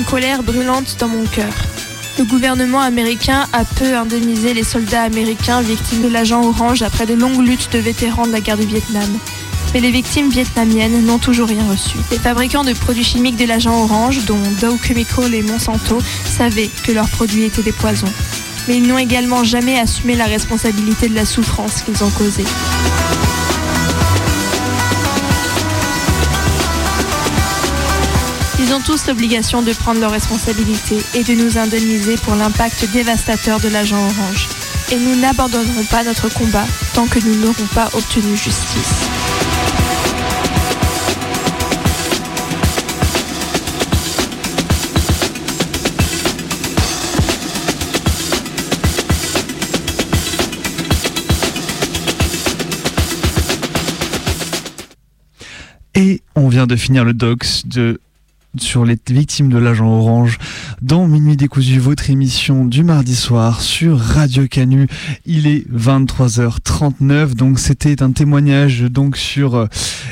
Colère 0.09 0.41
brûlante 0.41 0.95
dans 0.99 1.07
mon 1.07 1.23
cœur. 1.25 1.53
Le 2.17 2.23
gouvernement 2.23 2.81
américain 2.81 3.45
a 3.53 3.63
peu 3.63 3.95
indemnisé 3.95 4.55
les 4.55 4.63
soldats 4.63 5.03
américains 5.03 5.61
victimes 5.61 6.01
de 6.01 6.07
l'agent 6.07 6.43
orange 6.43 6.81
après 6.81 7.05
de 7.05 7.13
longues 7.13 7.45
luttes 7.45 7.69
de 7.71 7.77
vétérans 7.77 8.25
de 8.25 8.31
la 8.31 8.39
guerre 8.39 8.57
du 8.57 8.65
Vietnam. 8.65 9.07
Mais 9.73 9.81
les 9.81 9.91
victimes 9.91 10.29
vietnamiennes 10.29 11.05
n'ont 11.05 11.19
toujours 11.19 11.47
rien 11.47 11.63
reçu. 11.69 11.97
Les 12.11 12.17
fabricants 12.17 12.63
de 12.63 12.73
produits 12.73 13.03
chimiques 13.03 13.37
de 13.37 13.45
l'agent 13.45 13.83
orange, 13.83 14.25
dont 14.25 14.41
Dow 14.59 14.77
Chemical 14.81 15.33
et 15.33 15.43
Monsanto, 15.43 15.99
savaient 16.25 16.71
que 16.85 16.91
leurs 16.91 17.09
produits 17.09 17.43
étaient 17.43 17.61
des 17.61 17.71
poisons. 17.71 18.11
Mais 18.67 18.77
ils 18.77 18.87
n'ont 18.87 18.97
également 18.97 19.43
jamais 19.43 19.79
assumé 19.79 20.15
la 20.15 20.25
responsabilité 20.25 21.07
de 21.07 21.15
la 21.15 21.25
souffrance 21.25 21.83
qu'ils 21.83 22.03
ont 22.03 22.09
causée. 22.09 22.45
Tous 28.83 29.07
l'obligation 29.07 29.61
de 29.61 29.73
prendre 29.73 29.99
leurs 29.99 30.11
responsabilités 30.11 30.99
et 31.15 31.23
de 31.23 31.33
nous 31.33 31.57
indemniser 31.57 32.15
pour 32.17 32.35
l'impact 32.35 32.91
dévastateur 32.91 33.59
de 33.59 33.67
l'agent 33.69 33.97
orange. 33.97 34.47
Et 34.91 34.97
nous 34.97 35.15
n'abandonnerons 35.15 35.83
pas 35.85 36.03
notre 36.03 36.29
combat 36.33 36.65
tant 36.93 37.07
que 37.07 37.19
nous 37.19 37.35
n'aurons 37.35 37.67
pas 37.73 37.89
obtenu 37.93 38.35
justice. 38.35 39.09
Et 55.95 56.21
on 56.35 56.47
vient 56.47 56.67
de 56.67 56.75
finir 56.75 57.03
le 57.03 57.13
docs 57.13 57.65
de 57.65 57.99
sur 58.57 58.85
les 58.85 58.97
victimes 59.09 59.49
de 59.49 59.57
l'agent 59.57 59.87
orange 59.87 60.37
dans 60.81 61.07
Minuit 61.07 61.35
décousu, 61.35 61.79
votre 61.79 62.09
émission 62.09 62.65
du 62.65 62.83
mardi 62.83 63.15
soir 63.15 63.61
sur 63.61 63.99
Radio 63.99 64.47
Canu. 64.47 64.87
Il 65.25 65.47
est 65.47 65.65
23h39, 65.71 67.35
donc 67.35 67.59
c'était 67.59 68.01
un 68.01 68.11
témoignage 68.11 68.81
donc 68.81 69.17
sur 69.17 69.55
euh, 69.55 69.67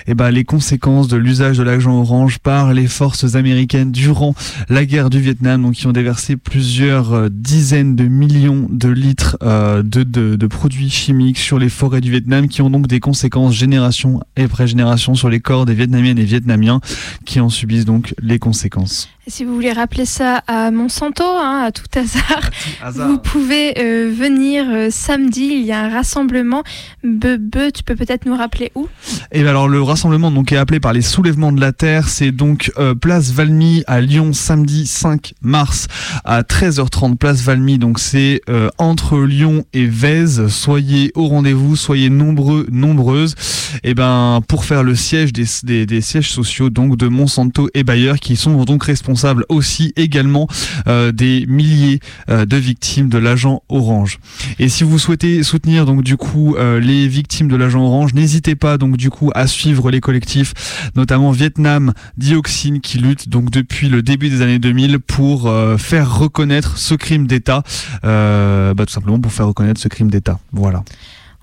eh 0.07 0.13
ben, 0.13 0.29
les 0.29 0.43
conséquences 0.43 1.07
de 1.07 1.17
l'usage 1.17 1.57
de 1.57 1.63
l'agent 1.63 1.99
orange 1.99 2.39
par 2.39 2.73
les 2.73 2.87
forces 2.87 3.35
américaines 3.35 3.91
durant 3.91 4.35
la 4.69 4.85
guerre 4.85 5.09
du 5.09 5.19
Vietnam, 5.19 5.61
donc 5.63 5.73
qui 5.75 5.87
ont 5.87 5.93
déversé 5.93 6.35
plusieurs 6.35 7.13
euh, 7.13 7.29
dizaines 7.29 7.95
de 7.95 8.05
millions 8.05 8.67
de 8.69 8.89
litres 8.89 9.37
euh, 9.43 9.83
de, 9.83 10.03
de, 10.03 10.35
de 10.35 10.47
produits 10.47 10.89
chimiques 10.89 11.39
sur 11.39 11.59
les 11.59 11.69
forêts 11.69 12.01
du 12.01 12.11
Vietnam, 12.11 12.47
qui 12.47 12.61
ont 12.61 12.69
donc 12.69 12.87
des 12.87 12.99
conséquences 12.99 13.53
génération 13.53 14.21
après 14.35 14.67
génération 14.67 15.15
sur 15.15 15.29
les 15.29 15.39
corps 15.39 15.65
des 15.65 15.73
Vietnamiennes 15.73 16.19
et 16.19 16.25
Vietnamiens 16.25 16.81
qui 17.25 17.39
en 17.39 17.49
subissent 17.49 17.85
donc 17.85 18.13
les 18.21 18.39
conséquences. 18.39 19.09
Si 19.29 19.43
vous 19.43 19.53
voulez 19.53 19.73
rappeler 19.73 20.05
ça 20.05 20.41
à 20.47 20.71
Monsanto, 20.71 21.21
hein, 21.21 21.65
à 21.65 21.71
tout 21.73 21.83
hasard, 21.95 22.49
hasard. 22.81 23.09
vous 23.09 23.17
pouvez 23.17 23.73
euh, 23.77 24.09
venir 24.09 24.63
euh, 24.69 24.87
samedi. 24.89 25.49
Il 25.51 25.65
y 25.65 25.73
a 25.73 25.81
un 25.81 25.89
rassemblement. 25.89 26.63
Bebe, 27.03 27.73
tu 27.73 27.83
peux 27.83 27.97
peut-être 27.97 28.25
nous 28.25 28.37
rappeler 28.37 28.71
où? 28.73 28.87
Et 29.33 29.43
ben 29.43 29.49
alors 29.49 29.67
le 29.67 29.81
rassemblement 29.81 30.31
donc 30.31 30.53
est 30.53 30.57
appelé 30.57 30.79
par 30.79 30.93
les 30.93 31.01
soulèvements 31.01 31.51
de 31.51 31.59
la 31.59 31.73
terre. 31.73 32.07
C'est 32.07 32.31
donc 32.31 32.71
euh, 32.77 32.95
place 32.95 33.31
Valmy 33.33 33.83
à 33.85 33.99
Lyon 33.99 34.31
samedi 34.31 34.87
5 34.87 35.33
mars 35.41 35.87
à 36.23 36.43
13h30 36.43 37.17
place 37.17 37.41
Valmy. 37.41 37.79
Donc 37.79 37.99
c'est 37.99 38.39
entre 38.77 39.19
Lyon 39.19 39.65
et 39.73 39.87
Vèze. 39.87 40.47
Soyez 40.47 41.11
au 41.15 41.27
rendez-vous, 41.27 41.75
soyez 41.75 42.09
nombreux, 42.09 42.65
nombreuses. 42.71 43.35
Et 43.83 43.93
ben 43.93 44.39
pour 44.47 44.63
faire 44.63 44.83
le 44.83 44.95
siège 44.95 45.33
des, 45.33 45.45
des, 45.63 45.85
des 45.85 45.99
sièges 45.99 46.31
sociaux 46.31 46.69
donc 46.69 46.95
de 46.95 47.09
Monsanto 47.09 47.69
et 47.73 47.83
Bayer 47.83 48.13
qui 48.21 48.37
sont 48.37 48.63
donc 48.63 48.85
responsables 48.85 49.16
aussi 49.49 49.93
également 49.95 50.47
euh, 50.87 51.11
des 51.11 51.45
milliers 51.47 51.99
euh, 52.29 52.45
de 52.45 52.57
victimes 52.57 53.09
de 53.09 53.17
l'agent 53.17 53.63
orange. 53.69 54.19
Et 54.59 54.69
si 54.69 54.83
vous 54.83 54.99
souhaitez 54.99 55.43
soutenir 55.43 55.85
donc 55.85 56.03
du 56.03 56.17
coup 56.17 56.55
euh, 56.55 56.79
les 56.79 57.07
victimes 57.07 57.47
de 57.47 57.55
l'agent 57.55 57.83
orange, 57.83 58.13
n'hésitez 58.13 58.55
pas 58.55 58.77
donc 58.77 58.97
du 58.97 59.09
coup 59.09 59.31
à 59.35 59.47
suivre 59.47 59.91
les 59.91 59.99
collectifs, 59.99 60.53
notamment 60.95 61.31
Vietnam 61.31 61.93
Dioxine 62.17 62.81
qui 62.81 62.97
lutte 62.97 63.29
donc 63.29 63.49
depuis 63.51 63.89
le 63.89 64.01
début 64.01 64.29
des 64.29 64.41
années 64.41 64.59
2000 64.59 64.99
pour 64.99 65.47
euh, 65.47 65.77
faire 65.77 66.17
reconnaître 66.17 66.77
ce 66.77 66.95
crime 66.95 67.27
d'État, 67.27 67.63
bah, 68.03 68.73
tout 68.85 68.93
simplement 68.93 69.19
pour 69.19 69.31
faire 69.31 69.47
reconnaître 69.47 69.79
ce 69.79 69.87
crime 69.87 70.09
d'État. 70.09 70.39
Voilà. 70.51 70.83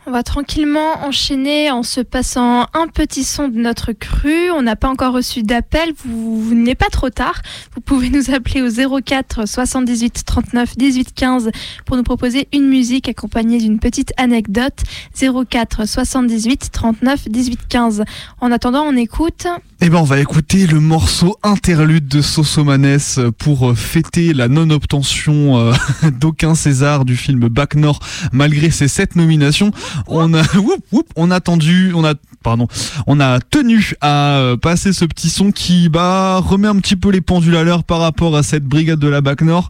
On 0.07 0.11
va 0.11 0.23
tranquillement 0.23 1.03
enchaîner 1.07 1.71
en 1.71 1.83
se 1.83 2.03
passant 2.03 2.67
un 2.75 2.89
petit 2.93 3.25
son 3.25 3.49
de 3.49 3.57
notre 3.57 3.93
cru. 3.93 4.51
On 4.51 4.61
n'a 4.61 4.77
pas 4.77 4.89
encore 4.89 5.15
reçu 5.15 5.43
d'appel. 5.43 5.95
Vous, 6.05 6.55
n'êtes 6.55 6.77
pas 6.77 6.91
trop 6.91 7.09
tard. 7.09 7.41
Vous 7.75 7.81
pouvez 7.81 8.11
nous 8.11 8.31
appeler 8.31 8.61
au 8.61 9.01
04 9.01 9.49
78 9.49 10.25
39 10.27 10.77
18 10.77 11.15
15 11.15 11.51
pour 11.87 11.97
nous 11.97 12.03
proposer 12.03 12.49
une 12.53 12.69
musique 12.69 13.09
accompagnée 13.09 13.57
d'une 13.57 13.79
petite 13.79 14.13
anecdote. 14.19 14.83
04 15.15 15.89
78 15.89 16.71
39 16.71 17.29
18 17.31 17.61
15. 17.67 18.05
En 18.43 18.53
attendant, 18.53 18.83
on 18.83 18.97
écoute. 18.97 19.47
Eh 19.87 19.91
ben, 19.91 19.99
on 19.99 20.05
va 20.05 20.19
écouter 20.19 20.67
le 20.67 20.81
morceau 20.81 21.37
interlude 21.43 22.09
de 22.09 22.23
Sosomanes 22.23 22.99
pour 23.37 23.77
fêter 23.77 24.33
la 24.33 24.49
non-obtention 24.49 25.59
euh, 25.59 25.75
d'aucun 26.21 26.55
César 26.55 27.05
du 27.05 27.17
film 27.17 27.49
Bac 27.49 27.75
Nord 27.75 27.99
malgré 28.33 28.71
ses 28.71 28.89
sept 28.89 29.15
nominations. 29.15 29.73
On 30.07 30.33
a, 30.33 30.43
whoop, 30.91 31.07
on 31.17 31.31
a 31.31 31.35
attendu, 31.35 31.93
on 31.95 32.03
a, 32.03 32.15
pardon, 32.43 32.67
on 33.07 33.21
a 33.21 33.41
tenu 33.41 33.93
à 34.01 34.39
euh, 34.39 34.57
passer 34.57 34.95
ce 34.95 35.05
petit 35.05 35.29
son 35.29 35.53
qui, 35.53 35.91
bah, 35.91 36.39
remet 36.39 36.69
un 36.69 36.77
petit 36.77 36.97
peu 36.97 37.11
les 37.11 37.21
pendules 37.21 37.57
à 37.57 37.63
l'heure 37.63 37.85
par 37.85 37.99
rapport 37.99 38.35
à 38.39 38.43
cette 38.43 38.65
brigade 38.65 38.99
de 38.99 39.09
la 39.09 39.21
Bac 39.21 39.43
Nord, 39.43 39.69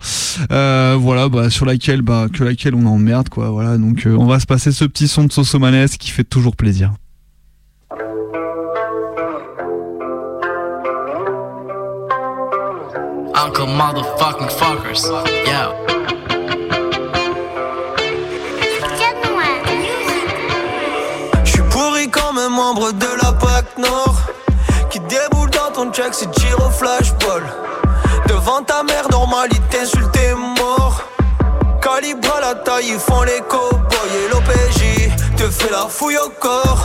euh, 0.53 0.97
voilà, 0.97 1.29
bah, 1.29 1.51
sur 1.51 1.67
laquelle, 1.67 2.03
bah, 2.03 2.29
que 2.33 2.45
laquelle 2.45 2.77
on 2.77 2.87
emmerde, 2.87 3.31
quoi, 3.31 3.51
voilà. 3.51 3.79
Donc, 3.79 4.07
euh, 4.07 4.17
on 4.17 4.27
va 4.27 4.39
se 4.39 4.47
passer 4.47 4.71
ce 4.71 4.85
petit 4.85 5.09
son 5.09 5.25
de 5.25 5.33
Sosomanes 5.33 5.89
qui 5.89 6.11
fait 6.11 6.23
toujours 6.23 6.55
plaisir. 6.55 6.93
Uncle 13.45 13.67
motherfucking 13.67 14.49
fuckers. 14.49 15.05
Comme 22.11 22.39
un 22.39 22.49
membre 22.51 22.93
de 22.93 23.07
la 23.23 23.33
PAC 23.33 23.79
Nord 23.79 24.17
Qui 24.91 25.01
déboule 25.01 25.51
dans 25.51 25.73
ton 25.73 25.91
check, 25.91 26.13
c'est 26.13 26.29
Giro 26.39 26.71
Flashball. 26.71 27.43
Devant 28.29 28.63
ta 28.63 28.83
mère, 28.83 29.09
normalité, 29.11 29.81
insulte 29.81 30.17
et 30.17 30.35
mort. 30.35 31.03
Calibre 31.81 32.35
à 32.37 32.41
la 32.41 32.55
taille, 32.57 32.91
ils 32.93 32.99
font 32.99 33.23
les 33.23 33.41
cowboys. 33.49 34.15
Et 34.15 34.29
l'OPJ 34.31 35.11
te 35.37 35.51
fait 35.51 35.71
la 35.71 35.87
fouille 35.89 36.19
au 36.19 36.31
corps. 36.41 36.85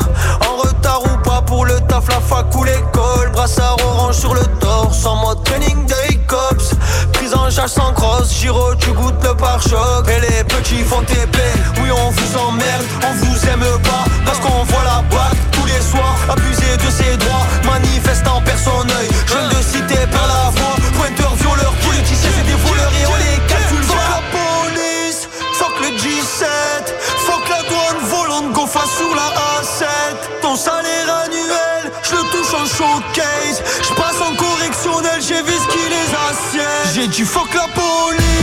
En 0.50 0.56
retard 0.58 1.09
pour 1.50 1.66
le 1.66 1.80
taf, 1.82 2.08
la 2.10 2.22
fac 2.22 2.56
ou 2.56 2.64
l'école. 2.64 3.32
Brassard 3.34 3.76
orange 3.84 4.16
sur 4.16 4.34
le 4.36 4.46
torse, 4.60 5.04
en 5.06 5.16
mode 5.16 5.44
training 5.44 5.86
day 5.88 6.20
cops 6.28 6.76
Prise 7.14 7.34
en 7.34 7.50
charge 7.50 7.72
sans 7.72 7.92
crosse, 7.94 8.32
Giro, 8.40 8.76
tu 8.76 8.92
goûtes 8.92 9.22
le 9.24 9.34
pare-choc. 9.36 10.08
Et 10.08 10.22
les 10.22 10.44
petits 10.44 10.84
font 10.84 11.02
TP, 11.02 11.38
oui 11.82 11.90
on 11.92 12.10
vous 12.12 12.38
emmerde, 12.38 12.86
on 13.08 13.14
vous 13.14 13.46
aime 13.48 13.66
pas. 13.84 14.06
Parce 14.26 14.40
qu'on 14.40 14.64
voit 14.64 14.84
la 14.84 15.02
boîte 15.10 15.38
tous 15.52 15.66
les 15.66 15.82
soirs 15.82 16.18
Abuser 16.30 16.78
de 16.78 16.92
ses 16.92 17.18
droits, 17.18 17.48
manifestant 17.66 18.42
personne 18.46 18.90
œil. 19.00 19.10
Jeune 19.26 19.50
de 19.50 19.64
cité, 19.64 19.98
par 20.12 20.28
la 20.28 20.59
dit 37.10 37.26
fuck 37.26 37.54
la 37.54 37.68
police, 37.74 38.39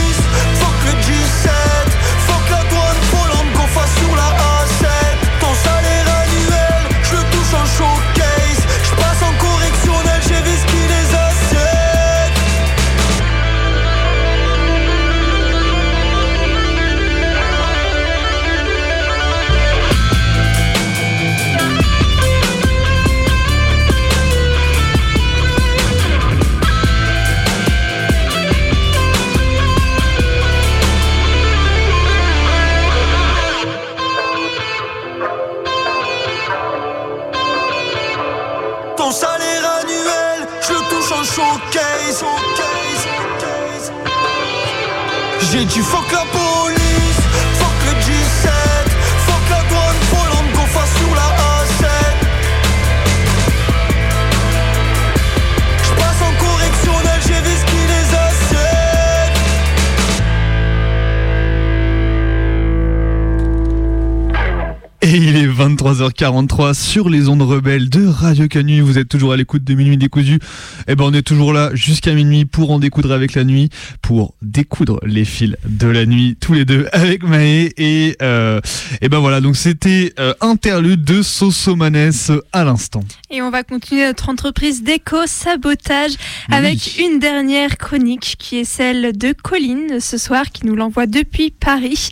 23h43 66.17 66.73
sur 66.73 67.09
les 67.09 67.29
ondes 67.29 67.43
rebelles 67.43 67.89
de 67.89 68.07
Radio 68.07 68.47
Canu. 68.47 68.81
Vous 68.81 68.97
êtes 68.97 69.07
toujours 69.07 69.33
à 69.33 69.37
l'écoute 69.37 69.63
de 69.63 69.73
Minuit 69.75 69.97
Décousu. 69.97 70.39
Et 70.87 70.95
ben 70.95 71.05
on 71.05 71.13
est 71.13 71.21
toujours 71.21 71.53
là 71.53 71.69
jusqu'à 71.73 72.13
minuit 72.13 72.45
pour 72.45 72.71
en 72.71 72.79
découdre 72.79 73.11
avec 73.11 73.35
la 73.35 73.43
nuit, 73.43 73.69
pour 74.01 74.33
découdre 74.41 74.99
les 75.05 75.25
fils 75.25 75.55
de 75.67 75.87
la 75.87 76.05
nuit 76.05 76.35
tous 76.39 76.53
les 76.53 76.65
deux 76.65 76.87
avec 76.91 77.23
Maë. 77.23 77.71
Et, 77.77 78.15
euh, 78.21 78.59
et 79.01 79.09
ben 79.09 79.19
voilà, 79.19 79.41
donc 79.41 79.57
c'était 79.57 80.13
euh, 80.19 80.33
interlude 80.41 81.03
de 81.03 81.21
Sosomanes 81.21 82.11
à 82.51 82.63
l'instant. 82.63 83.03
Et 83.29 83.41
on 83.41 83.51
va 83.51 83.63
continuer 83.63 84.05
notre 84.05 84.29
entreprise 84.29 84.83
d'éco-sabotage 84.83 86.13
avec 86.49 86.97
une 86.99 87.19
dernière 87.19 87.77
chronique 87.77 88.35
qui 88.39 88.57
est 88.57 88.65
celle 88.65 89.15
de 89.15 89.33
Colline 89.33 89.99
ce 89.99 90.17
soir 90.17 90.45
qui 90.51 90.65
nous 90.65 90.75
l'envoie 90.75 91.05
depuis 91.05 91.51
Paris. 91.51 92.09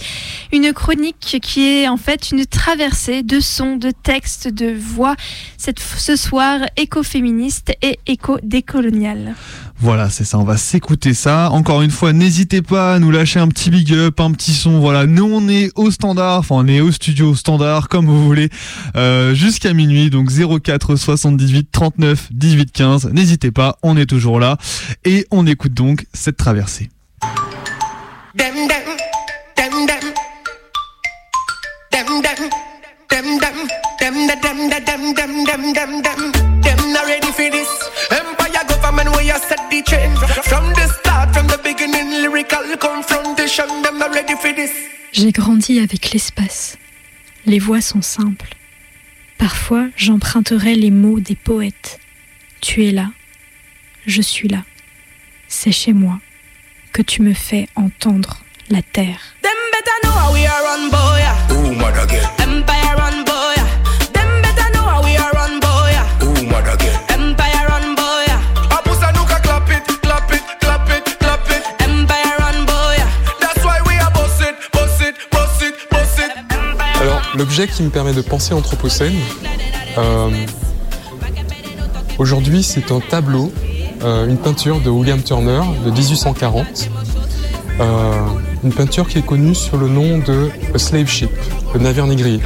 Une 0.51 0.73
chronique 0.73 1.39
qui 1.41 1.67
est 1.67 1.87
en 1.87 1.97
fait 1.97 2.31
une 2.31 2.45
traversée 2.45 3.23
de 3.23 3.39
sons, 3.39 3.77
de 3.77 3.94
textes, 4.03 4.47
de 4.47 4.73
voix. 4.73 5.15
Cette, 5.57 5.79
ce 5.79 6.15
soir, 6.15 6.59
écoféministe 6.77 7.73
et 7.81 7.99
éco-décolonial. 8.07 9.35
Voilà, 9.77 10.09
c'est 10.09 10.23
ça, 10.23 10.39
on 10.39 10.45
va 10.45 10.55
s'écouter 10.55 11.13
ça. 11.13 11.51
Encore 11.51 11.81
une 11.81 11.91
fois, 11.91 12.13
n'hésitez 12.13 12.61
pas 12.61 12.93
à 12.93 12.99
nous 12.99 13.11
lâcher 13.11 13.39
un 13.39 13.49
petit 13.49 13.69
big 13.69 13.93
up, 13.93 14.19
un 14.21 14.31
petit 14.31 14.53
son. 14.53 14.79
Voilà, 14.79 15.05
nous 15.05 15.25
on 15.25 15.49
est 15.49 15.69
au 15.75 15.91
standard, 15.91 16.39
enfin 16.39 16.55
on 16.55 16.67
est 16.67 16.79
au 16.79 16.91
studio 16.91 17.35
standard, 17.35 17.89
comme 17.89 18.05
vous 18.05 18.23
voulez, 18.23 18.49
euh, 18.95 19.33
jusqu'à 19.33 19.73
minuit. 19.73 20.09
Donc 20.09 20.29
04 20.31 20.95
78 20.95 21.69
39 21.71 22.29
18 22.31 22.71
15. 22.71 23.09
N'hésitez 23.11 23.51
pas, 23.51 23.77
on 23.83 23.97
est 23.97 24.05
toujours 24.05 24.39
là. 24.39 24.57
Et 25.03 25.27
on 25.29 25.45
écoute 25.45 25.73
donc 25.73 26.05
cette 26.13 26.37
traversée. 26.37 26.89
Dem 28.33 28.53
dem, 28.55 28.67
dem 29.57 29.85
dem, 29.87 29.87
dem 29.87 30.11
dem, 31.91 32.21
dem 32.21 32.21
dem, 32.21 32.64
dem 34.05 34.27
da 34.27 34.35
dem 34.35 34.69
da 34.69 34.79
dem 34.79 35.15
dem 35.15 35.45
dem 35.45 35.73
dem 35.73 36.01
dem. 36.03 36.31
Them 36.61 36.93
not 36.93 37.07
ready 37.07 37.31
for 37.37 37.49
this. 37.49 37.69
Empire 38.11 38.63
government 38.67 39.09
where 39.15 39.25
you 39.25 39.39
set 39.49 39.61
the 39.71 39.81
from 40.43 40.73
the 40.73 40.87
start, 40.87 41.33
from 41.33 41.47
the 41.47 41.57
beginning, 41.63 42.21
lyrical 42.21 42.77
confrontation. 42.77 43.67
Them 43.81 43.97
not 43.97 44.13
ready 44.13 44.35
for 44.35 44.53
this. 44.53 44.71
J'ai 45.11 45.31
grandi 45.31 45.79
avec 45.79 46.11
l'espace. 46.11 46.77
Les 47.47 47.57
voix 47.57 47.81
sont 47.81 48.03
simples. 48.03 48.53
Parfois, 49.39 49.87
j'emprunterai 49.97 50.75
les 50.75 50.91
mots 50.91 51.19
des 51.19 51.35
poètes. 51.35 51.99
Tu 52.61 52.85
es 52.85 52.91
là, 52.91 53.07
je 54.05 54.21
suis 54.21 54.47
là. 54.47 54.63
C'est 55.47 55.71
chez 55.71 55.93
moi 55.93 56.19
que 56.93 57.01
tu 57.01 57.23
me 57.23 57.33
fais 57.33 57.67
entendre 57.75 58.43
la 58.69 58.83
terre. 58.83 59.35
Them 59.41 59.51
better 59.71 59.97
know 60.03 60.11
how 60.11 60.31
we 60.31 60.45
are 60.45 60.63
run, 60.63 60.89
boy. 60.91 61.21
Ooh, 61.55 61.73
mother 61.73 62.07
girl. 62.07 62.29
Empire 62.39 62.95
run, 62.97 63.24
l'objet 77.35 77.67
qui 77.67 77.83
me 77.83 77.89
permet 77.89 78.13
de 78.13 78.21
penser 78.21 78.53
Anthropocène, 78.53 79.15
euh, 79.97 80.29
aujourd'hui, 82.17 82.63
c'est 82.63 82.91
un 82.91 82.99
tableau, 82.99 83.51
euh, 84.03 84.27
une 84.27 84.37
peinture 84.37 84.79
de 84.79 84.89
William 84.89 85.21
Turner 85.21 85.61
de 85.85 85.91
1840. 85.91 86.89
Euh, 87.79 88.13
une 88.63 88.71
peinture 88.71 89.07
qui 89.07 89.17
est 89.17 89.25
connue 89.25 89.53
sous 89.53 89.77
le 89.77 89.89
nom 89.89 90.17
de 90.19 90.49
A 90.73 90.77
Slave 90.77 91.07
Ship, 91.07 91.29
le 91.73 91.79
navire 91.81 92.07
négrier. 92.07 92.39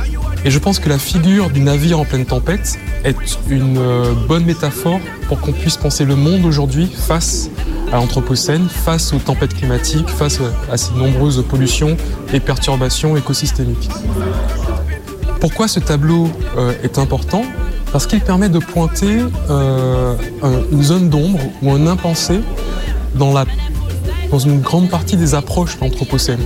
Et 0.43 0.51
je 0.51 0.57
pense 0.57 0.79
que 0.79 0.89
la 0.89 0.97
figure 0.97 1.49
du 1.49 1.59
navire 1.59 1.99
en 1.99 2.05
pleine 2.05 2.25
tempête 2.25 2.79
est 3.03 3.15
une 3.49 3.79
bonne 4.27 4.45
métaphore 4.45 4.99
pour 5.27 5.39
qu'on 5.39 5.51
puisse 5.51 5.77
penser 5.77 6.05
le 6.05 6.15
monde 6.15 6.45
aujourd'hui 6.45 6.87
face 6.87 7.49
à 7.91 7.97
l'Anthropocène, 7.97 8.67
face 8.69 9.13
aux 9.13 9.19
tempêtes 9.19 9.53
climatiques, 9.53 10.09
face 10.09 10.39
à 10.71 10.77
ces 10.77 10.93
nombreuses 10.93 11.43
pollutions 11.47 11.97
et 12.33 12.39
perturbations 12.39 13.17
écosystémiques. 13.17 13.89
Pourquoi 15.39 15.67
ce 15.67 15.79
tableau 15.79 16.29
euh, 16.57 16.73
est 16.83 16.97
important? 16.97 17.43
Parce 17.91 18.05
qu'il 18.05 18.21
permet 18.21 18.49
de 18.49 18.59
pointer 18.59 19.19
euh, 19.49 20.15
une 20.71 20.83
zone 20.83 21.09
d'ombre 21.09 21.39
ou 21.61 21.71
un 21.71 21.87
impensé 21.87 22.41
dans, 23.15 23.33
la, 23.33 23.45
dans 24.31 24.39
une 24.39 24.59
grande 24.59 24.89
partie 24.89 25.17
des 25.17 25.33
approches 25.33 25.77
de 25.77 25.85
l'Anthropocène, 25.85 26.41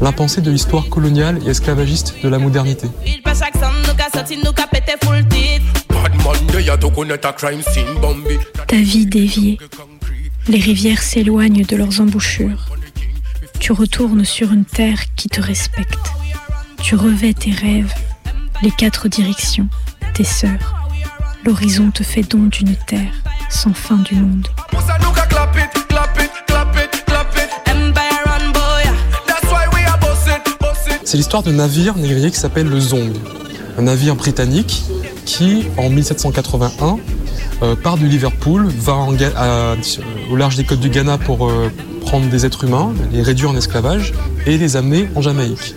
l'impensé 0.00 0.40
de 0.40 0.50
l'histoire 0.50 0.88
coloniale 0.88 1.38
et 1.46 1.50
esclavagiste 1.50 2.16
de 2.22 2.28
la 2.28 2.38
modernité. 2.38 2.88
Ta 8.66 8.76
vie 8.76 9.06
déviée. 9.06 9.58
Les 10.48 10.58
rivières 10.58 11.02
s'éloignent 11.02 11.64
de 11.64 11.76
leurs 11.76 12.00
embouchures. 12.00 12.66
Tu 13.60 13.70
retournes 13.72 14.24
sur 14.24 14.52
une 14.52 14.64
terre 14.64 14.98
qui 15.14 15.28
te 15.28 15.40
respecte. 15.40 16.12
Tu 16.82 16.96
revais 16.96 17.32
tes 17.32 17.52
rêves, 17.52 17.94
les 18.62 18.70
quatre 18.70 19.08
directions, 19.08 19.68
tes 20.14 20.24
sœurs. 20.24 20.84
L'horizon 21.44 21.90
te 21.90 22.04
fait 22.04 22.22
don 22.22 22.44
d'une 22.44 22.76
terre 22.76 23.12
sans 23.50 23.74
fin 23.74 23.96
du 23.96 24.14
monde. 24.14 24.46
C'est 31.04 31.16
l'histoire 31.16 31.42
d'un 31.42 31.52
navire 31.52 31.96
négrier 31.96 32.30
qui 32.30 32.38
s'appelle 32.38 32.68
le 32.68 32.78
Zong, 32.78 33.12
un 33.78 33.82
navire 33.82 34.14
britannique 34.14 34.84
qui, 35.26 35.64
en 35.76 35.90
1781, 35.90 36.98
euh, 37.62 37.74
part 37.76 37.96
du 37.96 38.06
Liverpool, 38.06 38.68
va 38.68 38.94
au 40.30 40.36
large 40.36 40.56
des 40.56 40.64
côtes 40.64 40.80
du 40.80 40.88
Ghana 40.88 41.18
pour 41.18 41.50
euh, 41.50 41.70
prendre 42.02 42.28
des 42.28 42.46
êtres 42.46 42.64
humains, 42.64 42.92
les 43.12 43.22
réduire 43.22 43.50
en 43.50 43.56
esclavage 43.56 44.12
et 44.46 44.56
les 44.56 44.76
amener 44.76 45.08
en 45.16 45.20
Jamaïque. 45.20 45.74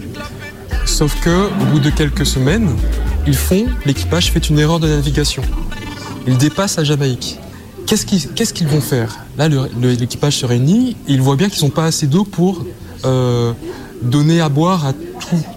Sauf 0.95 1.19
que, 1.19 1.47
au 1.61 1.65
bout 1.73 1.79
de 1.79 1.89
quelques 1.89 2.25
semaines, 2.25 2.69
ils 3.27 3.35
font, 3.35 3.65
l'équipage 3.85 4.31
fait 4.31 4.49
une 4.49 4.57
erreur 4.57 4.79
de 4.79 4.87
navigation. 4.87 5.43
Ils 6.25 6.37
dépassent 6.37 6.77
la 6.77 6.85
Jamaïque. 6.85 7.37
Qu'est-ce 7.85 8.05
qu'ils 8.53 8.67
vont 8.69 8.79
faire? 8.79 9.17
Là, 9.37 9.49
l'équipage 9.49 10.37
se 10.37 10.45
réunit 10.45 10.95
et 11.05 11.11
ils 11.11 11.21
voient 11.21 11.35
bien 11.35 11.49
qu'ils 11.49 11.65
n'ont 11.65 11.69
pas 11.69 11.83
assez 11.83 12.07
d'eau 12.07 12.23
pour 12.23 12.65
euh, 13.03 13.51
donner 14.03 14.39
à 14.39 14.47
boire 14.47 14.85
à 14.85 14.93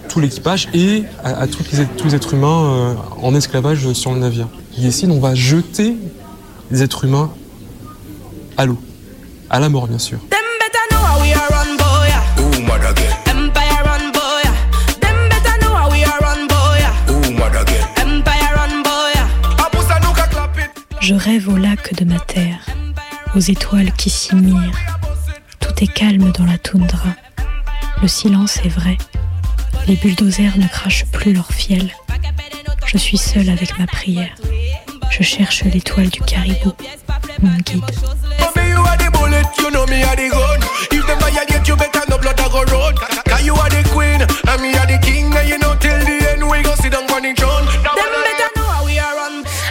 tout, 0.09 0.19
l'équipage 0.19 0.67
et 0.73 1.03
à, 1.23 1.47
tous, 1.47 1.63
les, 2.03 2.15
êtres 2.15 2.33
humains 2.33 2.97
en 3.21 3.33
esclavage 3.33 3.93
sur 3.93 4.11
le 4.11 4.19
navire. 4.19 4.49
Ils 4.77 4.83
décident 4.83 5.13
on 5.13 5.21
va 5.21 5.35
jeter 5.35 5.95
les 6.69 6.83
êtres 6.83 7.05
humains 7.05 7.31
à 8.57 8.65
l'eau, 8.65 8.77
à 9.49 9.61
la 9.61 9.69
mort 9.69 9.87
bien 9.87 9.99
sûr. 9.99 10.19
Je 21.09 21.15
rêve 21.15 21.49
au 21.49 21.57
lac 21.57 21.95
de 21.95 22.05
ma 22.05 22.19
terre, 22.19 22.59
aux 23.35 23.39
étoiles 23.39 23.91
qui 23.93 24.11
s'y 24.11 24.35
mirent. 24.35 24.77
Tout 25.59 25.83
est 25.83 25.91
calme 25.91 26.31
dans 26.33 26.45
la 26.45 26.59
toundra. 26.59 27.09
Le 28.03 28.07
silence 28.07 28.57
est 28.57 28.69
vrai. 28.69 28.95
Les 29.87 29.95
bulldozers 29.95 30.55
ne 30.59 30.67
crachent 30.67 31.05
plus 31.05 31.33
leur 31.33 31.51
fiel. 31.51 31.91
Je 32.85 32.99
suis 32.99 33.17
seule 33.17 33.49
avec 33.49 33.79
ma 33.79 33.87
prière. 33.87 34.35
Je 35.09 35.23
cherche 35.23 35.63
l'étoile 35.63 36.09
du 36.09 36.19
caribou. 36.19 36.75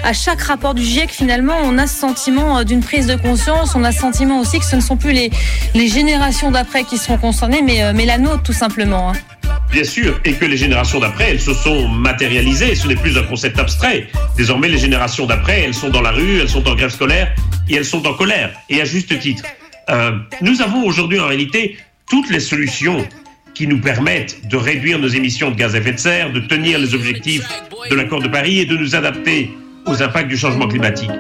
À 0.05 0.13
chaque 0.13 0.41
rapport 0.43 0.75
du 0.75 0.83
GIEC, 0.83 1.11
finalement, 1.11 1.57
on 1.65 1.79
a 1.79 1.87
ce 1.87 1.99
sentiment 1.99 2.59
euh, 2.59 2.65
d'une 2.65 2.81
prise 2.81 3.07
de 3.07 3.17
conscience. 3.17 3.75
On 3.75 3.85
a 3.85 3.93
ce 3.93 4.01
sentiment 4.01 4.41
aussi 4.41 4.59
que 4.59 4.65
ce 4.65 4.77
ne 4.77 4.81
sont 4.81 4.97
plus 4.97 5.13
les, 5.13 5.31
les 5.75 5.89
générations 5.89 6.51
d'après 6.51 6.85
qui 6.85 6.99
seront 6.99 7.19
concernées, 7.19 7.63
mais, 7.63 7.83
euh, 7.83 7.93
mais 7.95 8.07
la 8.07 8.19
nôtre, 8.19 8.43
tout 8.43 8.53
simplement. 8.53 9.11
Hein. 9.11 9.15
Bien 9.71 9.85
sûr, 9.85 10.19
et 10.25 10.33
que 10.33 10.45
les 10.45 10.57
générations 10.57 10.99
d'après, 10.99 11.31
elles 11.33 11.41
se 11.41 11.53
sont 11.53 11.89
matérialisées. 11.89 12.75
Ce 12.75 12.87
n'est 12.87 12.97
plus 12.97 13.17
un 13.19 13.23
concept 13.25 13.59
abstrait. 13.59 14.09
Désormais, 14.37 14.69
les 14.69 14.79
générations 14.79 15.27
d'après, 15.27 15.63
elles 15.63 15.75
sont 15.75 15.91
dans 15.91 16.01
la 16.01 16.11
rue, 16.11 16.41
elles 16.41 16.49
sont 16.49 16.67
en 16.67 16.75
grève 16.75 16.91
scolaire 16.91 17.35
et 17.69 17.77
elles 17.77 17.85
sont 17.85 18.07
en 18.07 18.15
colère, 18.15 18.51
et 18.71 18.81
à 18.81 18.87
juste 18.87 19.19
titre. 19.19 19.43
Euh, 19.91 20.13
nous 20.41 20.63
avons 20.63 20.85
aujourd'hui 20.85 21.21
en 21.21 21.27
réalité 21.27 21.77
toutes 22.09 22.31
les 22.31 22.41
solutions 22.41 23.07
qui 23.55 23.67
nous 23.67 23.81
permettent 23.81 24.49
de 24.49 24.57
réduire 24.57 24.99
nos 24.99 25.09
émissions 25.09 25.51
de 25.51 25.57
gaz 25.57 25.75
à 25.75 25.79
effet 25.79 25.93
de 25.93 25.99
serre, 25.99 26.33
de 26.33 26.41
tenir 26.41 26.79
les 26.79 26.95
objectifs 26.95 27.47
de 27.91 27.95
l'accord 27.95 28.23
de 28.23 28.29
Paris 28.29 28.61
et 28.61 28.67
de 28.67 28.77
nous 28.77 28.95
adapter 28.95 29.51
aux 29.89 30.03
impacts 30.03 30.29
du 30.29 30.37
changement 30.37 30.69
climatique. 30.69 31.11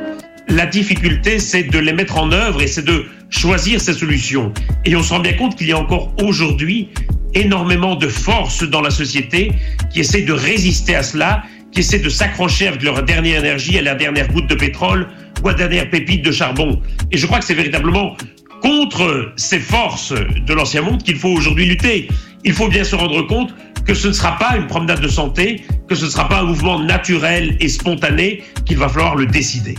La 0.48 0.66
difficulté, 0.66 1.38
c'est 1.38 1.64
de 1.64 1.78
les 1.78 1.92
mettre 1.92 2.16
en 2.18 2.32
œuvre 2.32 2.62
et 2.62 2.66
c'est 2.66 2.84
de 2.84 3.04
choisir 3.30 3.80
ces 3.80 3.92
solutions. 3.92 4.52
Et 4.84 4.96
on 4.96 5.02
se 5.02 5.12
rend 5.12 5.20
bien 5.20 5.34
compte 5.34 5.56
qu'il 5.56 5.68
y 5.68 5.72
a 5.72 5.78
encore 5.78 6.12
aujourd'hui 6.22 6.88
énormément 7.34 7.96
de 7.96 8.08
forces 8.08 8.62
dans 8.62 8.80
la 8.80 8.90
société 8.90 9.52
qui 9.92 10.00
essaient 10.00 10.22
de 10.22 10.32
résister 10.32 10.94
à 10.94 11.02
cela, 11.02 11.42
qui 11.72 11.80
essaient 11.80 11.98
de 11.98 12.08
s'accrocher 12.08 12.68
avec 12.68 12.82
leur 12.82 13.02
dernière 13.02 13.40
énergie 13.40 13.78
à 13.78 13.82
la 13.82 13.94
dernière 13.94 14.28
goutte 14.28 14.48
de 14.48 14.54
pétrole 14.54 15.08
ou 15.42 15.48
à 15.48 15.52
la 15.52 15.58
dernière 15.58 15.90
pépite 15.90 16.24
de 16.24 16.32
charbon. 16.32 16.80
Et 17.12 17.18
je 17.18 17.26
crois 17.26 17.40
que 17.40 17.44
c'est 17.44 17.54
véritablement 17.54 18.16
contre 18.62 19.32
ces 19.36 19.60
forces 19.60 20.12
de 20.12 20.54
l'ancien 20.54 20.82
monde 20.82 21.02
qu'il 21.02 21.16
faut 21.16 21.28
aujourd'hui 21.28 21.66
lutter. 21.66 22.08
Il 22.44 22.52
faut 22.52 22.68
bien 22.68 22.84
se 22.84 22.96
rendre 22.96 23.22
compte 23.26 23.54
que 23.88 23.94
ce 23.94 24.08
ne 24.08 24.12
sera 24.12 24.36
pas 24.36 24.54
une 24.54 24.66
promenade 24.66 25.00
de 25.00 25.08
santé, 25.08 25.64
que 25.88 25.94
ce 25.94 26.04
ne 26.04 26.10
sera 26.10 26.28
pas 26.28 26.40
un 26.40 26.44
mouvement 26.44 26.78
naturel 26.78 27.56
et 27.58 27.70
spontané, 27.70 28.44
qu'il 28.66 28.76
va 28.76 28.86
falloir 28.86 29.16
le 29.16 29.24
décider. 29.24 29.76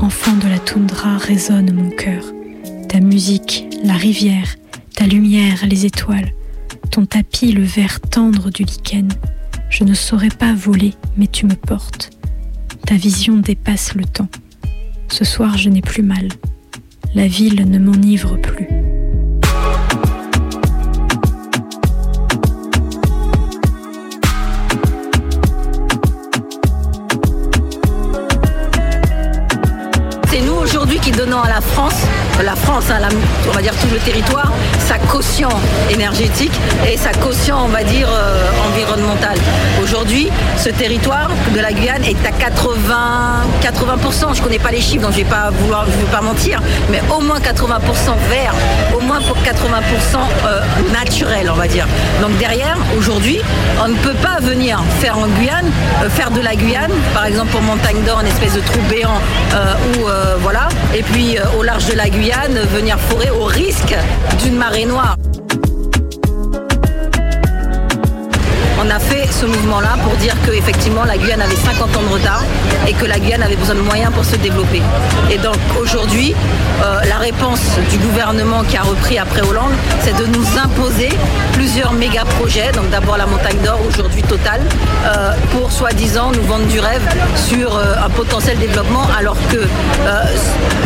Enfant 0.00 0.34
de 0.42 0.48
la 0.48 0.58
toundra 0.58 1.18
résonne 1.18 1.72
mon 1.72 1.90
cœur. 1.90 2.24
Ta 2.88 2.98
musique, 2.98 3.64
la 3.84 3.94
rivière, 3.94 4.56
ta 4.96 5.06
lumière, 5.06 5.64
les 5.68 5.86
étoiles, 5.86 6.32
ton 6.90 7.06
tapis, 7.06 7.52
le 7.52 7.62
vert 7.62 8.00
tendre 8.00 8.50
du 8.50 8.64
lichen. 8.64 9.08
Je 9.70 9.84
ne 9.84 9.94
saurais 9.94 10.30
pas 10.36 10.52
voler, 10.52 10.94
mais 11.16 11.28
tu 11.28 11.46
me 11.46 11.54
portes. 11.54 12.10
Ta 12.86 12.96
vision 12.96 13.36
dépasse 13.36 13.94
le 13.94 14.04
temps. 14.04 14.28
Ce 15.12 15.26
soir, 15.26 15.58
je 15.58 15.68
n'ai 15.68 15.82
plus 15.82 16.02
mal. 16.02 16.26
La 17.14 17.26
ville 17.26 17.70
ne 17.70 17.78
m'enivre 17.78 18.38
plus. 18.40 18.66
C'est 30.30 30.40
nous 30.40 30.54
aujourd'hui 30.54 30.98
qui 30.98 31.10
donnons 31.10 31.42
à 31.42 31.48
la 31.50 31.60
France, 31.60 32.06
la 32.40 32.56
France, 32.56 32.84
on 33.48 33.52
va 33.52 33.62
dire 33.62 33.74
tout 33.76 33.88
le 33.92 33.98
territoire, 33.98 34.50
sa 34.80 34.98
caution 34.98 35.48
énergétique 35.90 36.52
et 36.90 36.96
sa 36.96 37.12
caution, 37.12 37.56
on 37.64 37.68
va 37.68 37.84
dire, 37.84 38.08
euh, 38.10 38.48
environnementale. 38.68 39.36
Aujourd'hui, 39.82 40.28
ce 40.56 40.70
territoire 40.70 41.28
de 41.54 41.60
la 41.60 41.72
Guyane 41.72 42.04
est 42.04 42.26
à 42.26 42.32
80, 42.32 43.42
80%. 43.62 44.34
Je 44.34 44.38
ne 44.40 44.44
connais 44.44 44.58
pas 44.58 44.70
les 44.70 44.80
chiffres, 44.80 45.02
donc 45.02 45.12
je 45.12 45.20
ne 45.20 45.24
vais 45.24 45.30
pas 45.30 45.50
vouloir, 45.50 45.84
vais 45.84 46.10
pas 46.10 46.20
mentir, 46.20 46.60
mais 46.90 47.02
au 47.14 47.20
moins 47.20 47.38
80% 47.38 47.80
vert, 48.30 48.54
au 48.96 49.00
moins 49.00 49.20
pour 49.20 49.36
80% 49.36 49.40
euh, 50.46 50.60
naturel, 50.92 51.50
on 51.50 51.56
va 51.56 51.68
dire. 51.68 51.86
Donc 52.20 52.36
derrière, 52.38 52.76
aujourd'hui, 52.96 53.40
on 53.84 53.88
ne 53.88 53.96
peut 53.96 54.16
pas 54.22 54.40
venir 54.40 54.82
faire 55.00 55.18
en 55.18 55.26
Guyane, 55.26 55.70
euh, 56.02 56.08
faire 56.08 56.30
de 56.30 56.40
la 56.40 56.54
Guyane, 56.54 56.92
par 57.14 57.26
exemple 57.26 57.50
pour 57.50 57.62
Montagne 57.62 58.02
d'Or, 58.06 58.20
une 58.20 58.28
espèce 58.28 58.54
de 58.54 58.60
trou 58.60 58.80
béant 58.88 59.20
ou 59.94 60.06
voilà. 60.40 60.68
Et 60.94 61.02
puis 61.02 61.36
au 61.58 61.62
large 61.62 61.86
de 61.86 61.94
la 61.94 62.08
Guyane, 62.08 62.21
venir 62.22 62.98
fourrer 63.00 63.30
au 63.30 63.44
risque 63.44 63.96
d'une 64.42 64.54
marée 64.54 64.86
noire. 64.86 65.16
On 68.84 68.90
a 68.90 68.98
fait 68.98 69.30
ce 69.30 69.46
mouvement-là 69.46 69.96
pour 70.02 70.16
dire 70.16 70.34
que 70.44 70.50
effectivement 70.52 71.04
la 71.04 71.16
Guyane 71.16 71.40
avait 71.40 71.54
50 71.56 71.96
ans 71.96 72.02
de 72.02 72.12
retard 72.12 72.42
et 72.88 72.92
que 72.92 73.04
la 73.04 73.18
Guyane 73.18 73.42
avait 73.42 73.56
besoin 73.56 73.76
de 73.76 73.80
moyens 73.80 74.12
pour 74.12 74.24
se 74.24 74.36
développer. 74.36 74.82
Et 75.30 75.38
donc 75.38 75.56
aujourd'hui, 75.80 76.34
euh, 76.82 77.00
la 77.08 77.16
réponse 77.16 77.60
du 77.90 77.98
gouvernement 77.98 78.64
qui 78.64 78.76
a 78.76 78.82
repris 78.82 79.18
après 79.18 79.42
Hollande, 79.42 79.72
c'est 80.00 80.16
de 80.16 80.26
nous 80.26 80.44
imposer 80.58 81.10
plusieurs 81.52 81.92
méga 81.92 82.24
projets. 82.24 82.72
Donc 82.72 82.90
d'abord 82.90 83.16
la 83.16 83.26
montagne 83.26 83.58
d'or, 83.64 83.78
aujourd'hui 83.86 84.22
Total, 84.22 84.60
euh, 85.04 85.34
pour 85.52 85.70
soi-disant 85.70 86.32
nous 86.32 86.42
vendre 86.42 86.66
du 86.66 86.80
rêve 86.80 87.02
sur 87.36 87.76
euh, 87.76 87.94
un 88.04 88.10
potentiel 88.10 88.58
développement, 88.58 89.06
alors 89.16 89.36
que 89.50 89.68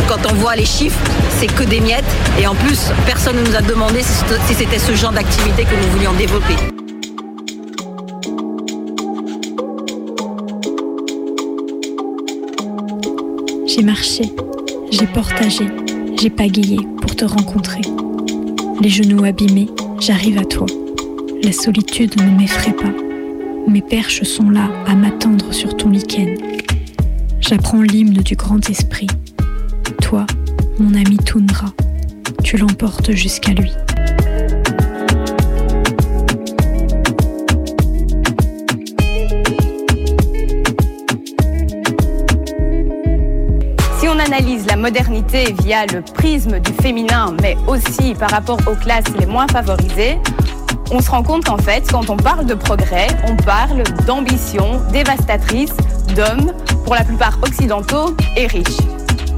quand 0.07 0.19
on 0.29 0.33
voit 0.35 0.55
les 0.55 0.65
chiffres, 0.65 0.99
c'est 1.39 1.47
que 1.47 1.63
des 1.63 1.79
miettes. 1.79 2.05
Et 2.39 2.47
en 2.47 2.55
plus, 2.55 2.91
personne 3.05 3.37
ne 3.37 3.41
nous 3.41 3.55
a 3.55 3.61
demandé 3.61 4.01
si 4.03 4.53
c'était 4.53 4.79
ce 4.79 4.93
genre 4.95 5.11
d'activité 5.11 5.63
que 5.65 5.75
nous 5.75 5.89
voulions 5.91 6.13
développer. 6.13 6.76
J'ai 13.77 13.83
marché, 13.83 14.23
j'ai 14.89 15.05
portagé, 15.05 15.65
j'ai 16.19 16.31
pagayé 16.31 16.79
pour 16.99 17.15
te 17.15 17.25
rencontrer. 17.25 17.81
Les 18.81 18.89
genoux 18.89 19.23
abîmés, 19.23 19.67
j'arrive 19.99 20.39
à 20.39 20.45
toi. 20.45 20.65
La 21.43 21.51
solitude 21.51 22.19
ne 22.19 22.39
m'effraie 22.39 22.73
pas. 22.73 22.91
Mes 23.67 23.83
perches 23.83 24.23
sont 24.23 24.49
là 24.49 24.67
à 24.87 24.95
m'attendre 24.95 25.53
sur 25.53 25.77
ton 25.77 25.91
lichen. 25.91 26.37
J'apprends 27.39 27.83
l'hymne 27.83 28.23
du 28.23 28.35
grand 28.35 28.67
esprit. 28.67 29.07
Toi, 30.01 30.25
mon 30.79 30.95
ami 30.95 31.17
Tundra, 31.17 31.71
tu 32.43 32.57
l'emportes 32.57 33.11
jusqu'à 33.11 33.53
lui. 33.53 33.69
Modernité 44.77 45.55
via 45.61 45.85
le 45.85 46.01
prisme 46.01 46.59
du 46.59 46.71
féminin, 46.73 47.35
mais 47.41 47.57
aussi 47.67 48.13
par 48.13 48.29
rapport 48.29 48.59
aux 48.67 48.75
classes 48.75 49.11
les 49.19 49.25
moins 49.25 49.47
favorisées, 49.47 50.19
on 50.91 51.01
se 51.01 51.11
rend 51.11 51.23
compte 51.23 51.45
qu'en 51.45 51.57
fait, 51.57 51.89
quand 51.91 52.09
on 52.09 52.17
parle 52.17 52.45
de 52.45 52.53
progrès, 52.53 53.07
on 53.27 53.35
parle 53.35 53.83
d'ambition 54.05 54.81
dévastatrice 54.91 55.75
d'hommes, 56.15 56.53
pour 56.85 56.95
la 56.95 57.03
plupart 57.03 57.37
occidentaux 57.41 58.15
et 58.37 58.47
riches. 58.47 58.77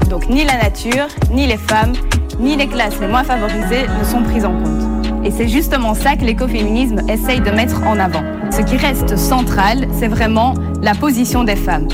Donc 0.08 0.28
ni 0.28 0.44
la 0.44 0.56
nature, 0.56 1.08
ni 1.32 1.48
les 1.48 1.56
femmes, 1.56 1.94
ni 2.38 2.54
les 2.54 2.68
classes 2.68 3.00
les 3.00 3.08
moins 3.08 3.24
favorisées 3.24 3.86
ne 3.98 4.04
sont 4.04 4.22
prises 4.22 4.44
en 4.44 4.52
compte. 4.52 5.24
Et 5.24 5.32
c'est 5.32 5.48
justement 5.48 5.94
ça 5.94 6.14
que 6.14 6.24
l'écoféminisme 6.24 7.00
essaye 7.08 7.40
de 7.40 7.50
mettre 7.50 7.82
en 7.82 7.98
avant. 7.98 8.22
Ce 8.60 8.64
qui 8.66 8.76
reste 8.76 9.16
central, 9.16 9.88
c'est 9.98 10.06
vraiment 10.06 10.52
la 10.82 10.94
position 10.94 11.44
des 11.44 11.56
femmes. 11.56 11.88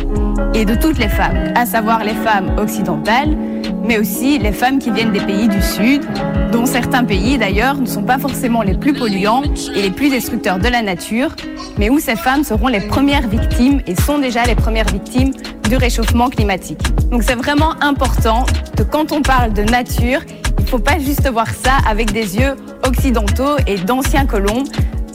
Et 0.53 0.65
de 0.65 0.75
toutes 0.75 0.99
les 0.99 1.09
femmes, 1.09 1.53
à 1.55 1.65
savoir 1.65 2.03
les 2.03 2.13
femmes 2.13 2.59
occidentales, 2.59 3.37
mais 3.85 3.99
aussi 3.99 4.41
les 4.41 4.51
femmes 4.51 4.81
qui 4.81 4.91
viennent 4.91 5.13
des 5.13 5.21
pays 5.21 5.47
du 5.47 5.63
Sud, 5.63 6.03
dont 6.51 6.67
certains 6.67 7.05
pays 7.05 7.39
d'ailleurs 7.39 7.77
ne 7.77 7.87
sont 7.87 8.03
pas 8.03 8.19
forcément 8.19 8.63
les 8.63 8.75
plus 8.75 8.95
polluants 8.95 9.45
et 9.77 9.83
les 9.83 9.93
plus 9.93 10.11
destructeurs 10.11 10.59
de 10.59 10.67
la 10.67 10.83
nature, 10.83 11.37
mais 11.79 11.89
où 11.89 12.01
ces 12.01 12.17
femmes 12.17 12.43
seront 12.43 12.67
les 12.67 12.81
premières 12.81 13.29
victimes 13.29 13.81
et 13.87 13.95
sont 13.95 14.19
déjà 14.19 14.43
les 14.43 14.57
premières 14.57 14.89
victimes 14.89 15.31
du 15.69 15.77
réchauffement 15.77 16.31
climatique. 16.31 16.83
Donc 17.13 17.23
c'est 17.23 17.37
vraiment 17.37 17.81
important 17.81 18.45
que 18.77 18.83
quand 18.83 19.13
on 19.13 19.23
parle 19.23 19.53
de 19.53 19.63
nature, 19.63 20.19
il 20.59 20.65
ne 20.65 20.69
faut 20.69 20.79
pas 20.81 20.99
juste 20.99 21.31
voir 21.31 21.47
ça 21.47 21.75
avec 21.89 22.13
des 22.13 22.39
yeux 22.39 22.57
occidentaux 22.85 23.57
et 23.69 23.77
d'anciens 23.77 24.27
colons, 24.27 24.65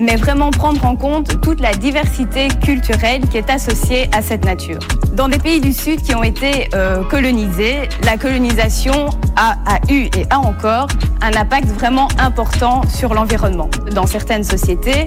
mais 0.01 0.15
vraiment 0.15 0.49
prendre 0.49 0.83
en 0.83 0.95
compte 0.95 1.39
toute 1.41 1.61
la 1.61 1.73
diversité 1.73 2.47
culturelle 2.47 3.21
qui 3.29 3.37
est 3.37 3.49
associée 3.49 4.09
à 4.11 4.21
cette 4.21 4.43
nature. 4.43 4.79
Dans 5.13 5.29
des 5.29 5.37
pays 5.37 5.61
du 5.61 5.71
Sud 5.71 6.01
qui 6.01 6.15
ont 6.15 6.23
été 6.23 6.69
euh, 6.73 7.03
colonisés, 7.03 7.87
la 8.03 8.17
colonisation 8.17 9.09
a, 9.35 9.55
eu 9.89 10.05
et 10.17 10.25
a 10.29 10.39
encore 10.39 10.87
un 11.21 11.33
impact 11.35 11.67
vraiment 11.67 12.07
important 12.17 12.81
sur 12.89 13.13
l'environnement. 13.13 13.69
Dans 13.93 14.07
certaines 14.07 14.43
sociétés, 14.43 15.05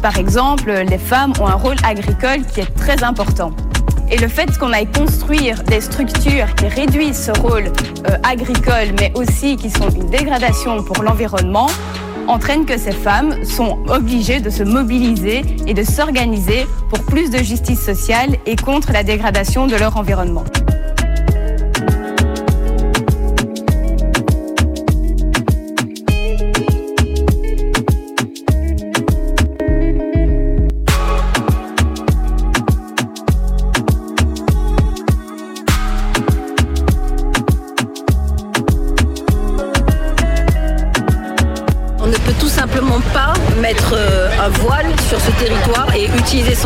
par 0.00 0.16
exemple, 0.16 0.70
les 0.70 0.98
femmes 0.98 1.32
ont 1.40 1.46
un 1.46 1.54
rôle 1.54 1.76
agricole 1.84 2.44
qui 2.46 2.60
est 2.60 2.74
très 2.76 3.02
important. 3.02 3.50
Et 4.08 4.18
le 4.18 4.28
fait 4.28 4.56
qu'on 4.58 4.72
aille 4.72 4.86
construire 4.86 5.64
des 5.64 5.80
structures 5.80 6.54
qui 6.54 6.68
réduisent 6.68 7.26
ce 7.26 7.40
rôle 7.40 7.72
euh, 8.08 8.16
agricole, 8.22 8.94
mais 9.00 9.12
aussi 9.16 9.56
qui 9.56 9.70
sont 9.70 9.90
une 9.90 10.08
dégradation 10.08 10.80
pour 10.84 11.02
l'environnement, 11.02 11.66
entraîne 12.28 12.66
que 12.66 12.78
ces 12.78 12.92
femmes 12.92 13.44
sont 13.44 13.78
obligées 13.88 14.40
de 14.40 14.50
se 14.50 14.62
mobiliser 14.62 15.42
et 15.66 15.74
de 15.74 15.82
s'organiser 15.82 16.66
pour 16.88 17.00
plus 17.00 17.30
de 17.30 17.38
justice 17.38 17.80
sociale 17.80 18.36
et 18.46 18.56
contre 18.56 18.92
la 18.92 19.02
dégradation 19.02 19.66
de 19.66 19.76
leur 19.76 19.96
environnement. 19.96 20.44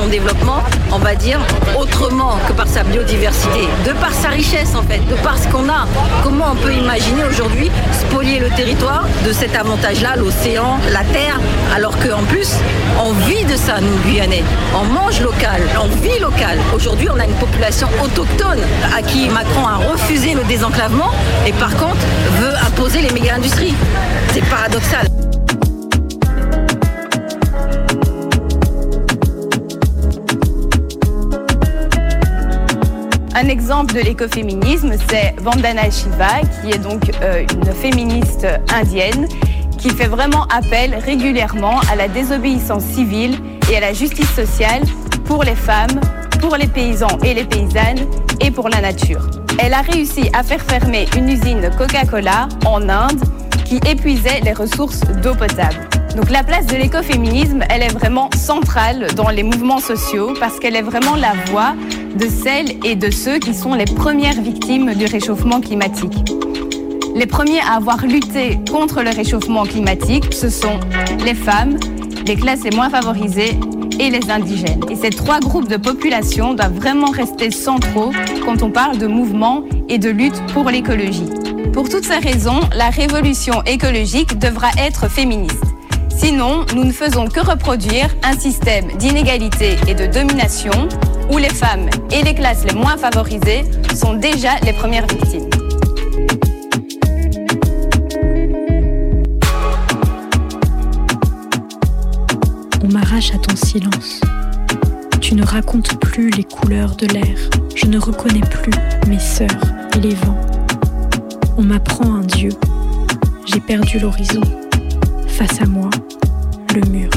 Développement, 0.07 0.63
on 0.93 0.99
va 0.99 1.15
dire, 1.15 1.41
autrement 1.79 2.39
que 2.49 2.53
par 2.53 2.67
sa 2.67 2.83
biodiversité, 2.83 3.69
de 3.87 3.93
par 3.93 4.13
sa 4.13 4.29
richesse 4.29 4.75
en 4.75 4.83
fait, 4.83 5.01
de 5.09 5.15
par 5.17 5.39
ce 5.39 5.49
qu'on 5.49 5.69
a. 5.69 5.87
Comment 6.23 6.53
on 6.53 6.57
peut 6.57 6.73
imaginer 6.73 7.25
aujourd'hui 7.25 7.71
spolier 7.93 8.41
le 8.41 8.49
territoire 8.51 9.05
de 9.27 9.33
cet 9.33 9.57
avantage-là, 9.57 10.17
l'océan, 10.17 10.79
la 10.93 11.05
terre, 11.05 11.41
alors 11.75 11.97
qu'en 11.99 12.23
plus, 12.25 12.51
on 12.99 13.13
vit 13.13 13.45
de 13.45 13.57
ça, 13.57 13.81
nous, 13.81 13.97
Guyanais. 14.11 14.45
On 14.75 14.85
mange 14.85 15.21
local, 15.21 15.61
on 15.83 15.89
vit 16.03 16.19
local. 16.21 16.59
Aujourd'hui, 16.75 17.09
on 17.15 17.19
a 17.19 17.25
une 17.25 17.35
population 17.35 17.89
autochtone 18.03 18.61
à 18.97 19.03
qui 19.03 19.29
Macron 19.29 19.67
a 19.67 19.77
refusé 19.77 20.35
le 20.35 20.45
désenclavement 20.45 21.11
et 21.47 21.53
par 21.53 21.75
contre 21.77 22.05
veut 22.41 22.55
imposer 22.67 23.01
les 23.03 23.11
méga-industries. 23.11 23.75
C'est 24.33 24.45
paradoxal. 24.47 25.07
Un 33.43 33.49
exemple 33.49 33.95
de 33.95 34.01
l'écoféminisme, 34.01 34.93
c'est 35.09 35.35
Vandana 35.41 35.91
Shiva, 35.91 36.43
qui 36.61 36.73
est 36.73 36.79
donc 36.79 37.11
euh, 37.23 37.43
une 37.55 37.73
féministe 37.73 38.47
indienne 38.71 39.27
qui 39.79 39.89
fait 39.89 40.09
vraiment 40.09 40.45
appel 40.55 40.95
régulièrement 40.95 41.81
à 41.91 41.97
la 41.97 42.07
désobéissance 42.07 42.85
civile 42.85 43.39
et 43.73 43.79
à 43.79 43.81
la 43.81 43.95
justice 43.95 44.29
sociale 44.35 44.83
pour 45.25 45.43
les 45.43 45.55
femmes, 45.55 46.03
pour 46.39 46.57
les 46.57 46.67
paysans 46.67 47.17
et 47.25 47.33
les 47.33 47.45
paysannes 47.45 48.07
et 48.43 48.51
pour 48.51 48.69
la 48.69 48.83
nature. 48.83 49.27
Elle 49.59 49.73
a 49.73 49.81
réussi 49.81 50.29
à 50.35 50.43
faire 50.43 50.61
fermer 50.61 51.09
une 51.17 51.31
usine 51.31 51.71
Coca-Cola 51.79 52.47
en 52.67 52.91
Inde 52.91 53.23
qui 53.65 53.81
épuisait 53.89 54.41
les 54.41 54.53
ressources 54.53 55.01
d'eau 55.23 55.35
potable. 55.35 55.90
Donc 56.17 56.31
la 56.31 56.43
place 56.43 56.67
de 56.67 56.77
l'écoféminisme, 56.77 57.63
elle 57.71 57.83
est 57.83 57.93
vraiment 57.93 58.31
centrale 58.37 59.07
dans 59.15 59.29
les 59.29 59.43
mouvements 59.43 59.79
sociaux 59.79 60.35
parce 60.39 60.59
qu'elle 60.59 60.77
est 60.77 60.83
vraiment 60.83 61.15
la 61.15 61.33
voix 61.51 61.75
de 62.17 62.27
celles 62.29 62.85
et 62.85 62.97
de 62.97 63.11
ceux 63.11 63.39
qui 63.39 63.55
sont 63.55 63.75
les 63.75 63.85
premières 63.85 64.41
victimes 64.41 64.95
du 64.95 65.07
réchauffement 65.07 65.61
climatique. 65.61 66.33
Les 67.15 67.27
premiers 67.27 67.61
à 67.61 67.77
avoir 67.77 68.05
lutté 68.07 68.59
contre 68.71 69.03
le 69.03 69.11
réchauffement 69.11 69.65
climatique, 69.65 70.33
ce 70.33 70.49
sont 70.49 70.81
les 71.25 71.35
femmes, 71.35 71.79
les 72.27 72.37
classes 72.37 72.65
les 72.65 72.75
moins 72.75 72.91
favorisées 72.91 73.59
et 73.99 74.11
les 74.11 74.31
indigènes. 74.31 74.81
Et 74.91 74.97
ces 74.97 75.11
trois 75.11 75.39
groupes 75.39 75.69
de 75.69 75.77
population 75.77 76.55
doivent 76.55 76.75
vraiment 76.75 77.11
rester 77.11 77.51
centraux 77.51 78.13
quand 78.45 78.63
on 78.63 78.71
parle 78.71 78.99
de 78.99 79.07
mouvement 79.07 79.63
et 79.89 79.99
de 79.99 80.11
lutte 80.11 80.41
pour 80.53 80.71
l'écologie. 80.71 81.29
Pour 81.73 81.89
toutes 81.89 82.05
ces 82.05 82.19
raisons, 82.19 82.61
la 82.75 82.91
révolution 82.91 83.63
écologique 83.65 84.39
devra 84.39 84.69
être 84.79 85.09
féministe. 85.09 85.65
Sinon, 86.23 86.67
nous 86.75 86.85
ne 86.85 86.93
faisons 86.93 87.29
que 87.29 87.41
reproduire 87.41 88.15
un 88.23 88.39
système 88.39 88.95
d'inégalité 88.99 89.79
et 89.89 89.95
de 89.95 90.05
domination 90.05 90.87
où 91.33 91.39
les 91.39 91.49
femmes 91.49 91.89
et 92.11 92.23
les 92.23 92.35
classes 92.35 92.67
les 92.67 92.75
moins 92.75 92.99
favorisées 92.99 93.65
sont 93.95 94.13
déjà 94.13 94.57
les 94.67 94.75
premières 94.75 95.07
victimes. 95.07 95.49
On 102.85 102.93
m'arrache 102.93 103.33
à 103.35 103.39
ton 103.39 103.57
silence. 103.57 104.21
Tu 105.23 105.35
ne 105.35 105.43
racontes 105.43 105.99
plus 106.01 106.29
les 106.29 106.45
couleurs 106.45 106.97
de 106.97 107.07
l'air. 107.07 107.39
Je 107.75 107.87
ne 107.87 107.99
reconnais 107.99 108.41
plus 108.41 108.75
mes 109.09 109.19
sœurs 109.19 109.49
et 109.97 110.01
les 110.01 110.15
vents. 110.17 110.41
On 111.57 111.63
m'apprend 111.63 112.17
un 112.17 112.21
Dieu. 112.21 112.51
J'ai 113.47 113.61
perdu 113.61 113.99
l'horizon 113.99 114.43
face 115.41 115.63
à 115.63 115.65
moi, 115.65 115.89
le 116.75 116.83
mur. 116.91 117.09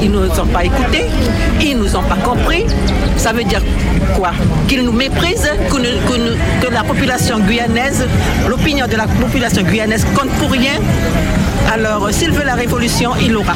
Ils 0.00 0.10
ne 0.10 0.20
nous 0.20 0.40
ont 0.40 0.46
pas 0.46 0.64
écoutés, 0.64 1.04
ils 1.60 1.76
ne 1.76 1.82
nous 1.82 1.94
ont 1.94 2.02
pas 2.02 2.16
compris. 2.16 2.64
Ça 3.18 3.34
veut 3.34 3.44
dire 3.44 3.60
quoi? 4.16 4.30
Qu'ils 4.68 4.84
nous 4.84 4.92
méprisent, 4.92 5.50
que, 5.70 6.66
que 6.66 6.72
la 6.72 6.82
population 6.82 7.40
guyanaise, 7.40 8.06
l'opinion 8.48 8.86
de 8.86 8.96
la 8.96 9.06
population 9.06 9.62
guyanaise 9.62 10.06
compte 10.14 10.30
pour 10.38 10.50
rien? 10.50 10.76
Alors 11.70 12.08
s'ils 12.10 12.30
veulent 12.30 12.46
la 12.46 12.54
révolution, 12.54 13.10
il 13.20 13.32
l'aura. 13.32 13.52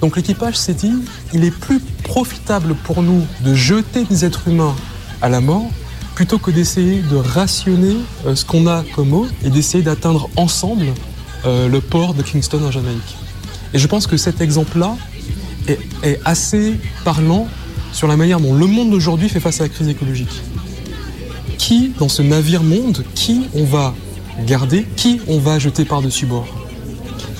Donc 0.00 0.16
l'équipage 0.16 0.56
s'est 0.56 0.74
dit, 0.74 0.92
il 1.32 1.44
est 1.44 1.56
plus 1.56 1.80
profitable 2.02 2.74
pour 2.74 3.02
nous 3.02 3.24
de 3.44 3.54
jeter 3.54 4.04
des 4.04 4.24
êtres 4.24 4.48
humains 4.48 4.74
à 5.20 5.28
la 5.28 5.40
mort 5.40 5.70
plutôt 6.14 6.38
que 6.38 6.50
d'essayer 6.50 7.00
de 7.00 7.16
rationner 7.16 7.96
euh, 8.26 8.34
ce 8.34 8.44
qu'on 8.44 8.66
a 8.66 8.84
comme 8.94 9.12
eau 9.14 9.26
et 9.44 9.50
d'essayer 9.50 9.82
d'atteindre 9.82 10.28
ensemble 10.36 10.86
euh, 11.44 11.68
le 11.68 11.80
port 11.80 12.14
de 12.14 12.22
Kingston 12.22 12.62
en 12.64 12.70
Jamaïque. 12.70 13.16
Et 13.74 13.78
je 13.78 13.86
pense 13.86 14.06
que 14.06 14.16
cet 14.16 14.40
exemple-là 14.40 14.96
est, 15.68 16.20
assez 16.24 16.74
parlant 17.04 17.48
sur 17.92 18.06
la 18.06 18.16
manière 18.16 18.40
dont 18.40 18.54
le 18.54 18.66
monde 18.66 18.90
d'aujourd'hui 18.90 19.28
fait 19.28 19.40
face 19.40 19.60
à 19.60 19.64
la 19.64 19.68
crise 19.68 19.88
écologique. 19.88 20.42
Qui, 21.58 21.92
dans 21.98 22.08
ce 22.08 22.22
navire 22.22 22.62
monde, 22.62 23.04
qui 23.14 23.42
on 23.54 23.64
va 23.64 23.94
garder, 24.46 24.86
qui 24.96 25.20
on 25.28 25.38
va 25.38 25.58
jeter 25.58 25.84
par-dessus 25.84 26.26
bord? 26.26 26.46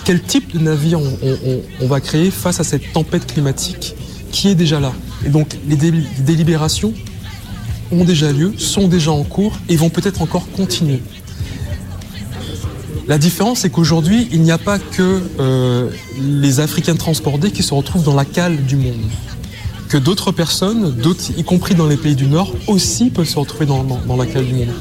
Quel 0.05 0.23
type 0.23 0.53
de 0.53 0.59
navire 0.59 1.01
on, 1.01 1.87
va 1.87 2.01
créer 2.01 2.31
face 2.31 2.61
à 2.61 2.65
cette 2.65 2.93
tempête 2.93 3.27
climatique 3.27 3.95
qui 4.31 4.49
est 4.49 4.55
déjà 4.55 4.81
là? 4.81 4.93
Et 5.25 5.29
donc 5.29 5.57
les 5.69 5.77
délibérations 5.77 6.93
ont 7.93 8.05
déjà 8.05 8.33
lieu, 8.33 8.55
sont 8.59 8.89
déjà 8.89 9.13
en 9.13 9.23
cours 9.23 9.59
et 9.69 9.77
vont 9.77 9.91
peut-être 9.91 10.23
encore 10.23 10.51
continuer. 10.51 11.01
La 13.09 13.19
différence, 13.19 13.61
c'est 13.61 13.71
qu'aujourd'hui, 13.71 14.29
il 14.33 14.43
n'y 14.43 14.53
a 14.53 14.59
pas 14.59 14.79
que 14.79 15.21
euh, 15.41 15.91
les 16.21 16.61
Africains 16.61 16.95
transportés 16.95 17.51
qui 17.51 17.63
se 17.63 17.75
retrouvent 17.75 18.05
dans 18.05 18.15
la 18.15 18.25
cale 18.25 18.65
du 18.65 18.77
monde. 18.77 19.03
Que 19.89 19.99
d'autres 19.99 20.33
personnes, 20.33 20.93
d'autres, 20.93 21.25
y 21.37 21.45
compris 21.45 21.75
dans 21.75 21.87
les 21.87 21.97
pays 21.97 22.15
du 22.15 22.27
Nord, 22.27 22.55
aussi 22.69 23.11
peuvent 23.11 23.29
se 23.29 23.39
retrouver 23.39 23.67
dans 23.67 24.17
la 24.17 24.27
cale 24.27 24.47
du 24.47 24.55
monde. 24.55 24.75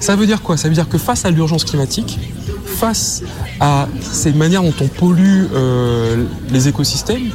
Ça 0.00 0.16
veut 0.16 0.26
dire 0.26 0.42
quoi? 0.42 0.56
Ça 0.56 0.68
veut 0.68 0.74
dire 0.74 0.88
que 0.88 0.98
face 0.98 1.24
à 1.24 1.30
l'urgence 1.30 1.64
climatique, 1.64 2.18
face 2.64 3.22
à 3.60 3.86
ces 4.00 4.32
manières 4.32 4.62
dont 4.62 4.74
on 4.80 4.88
pollue 4.88 5.44
euh, 5.54 6.24
les 6.50 6.68
écosystèmes, 6.68 7.30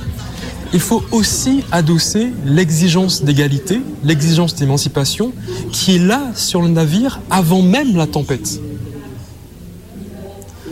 il 0.73 0.79
faut 0.79 1.03
aussi 1.11 1.63
adosser 1.71 2.33
l'exigence 2.43 3.23
d'égalité, 3.23 3.81
l'exigence 4.03 4.55
d'émancipation 4.55 5.31
qui 5.71 5.95
est 5.95 5.99
là 5.99 6.31
sur 6.35 6.61
le 6.61 6.69
navire 6.69 7.21
avant 7.29 7.61
même 7.61 7.95
la 7.95 8.07
tempête. 8.07 8.59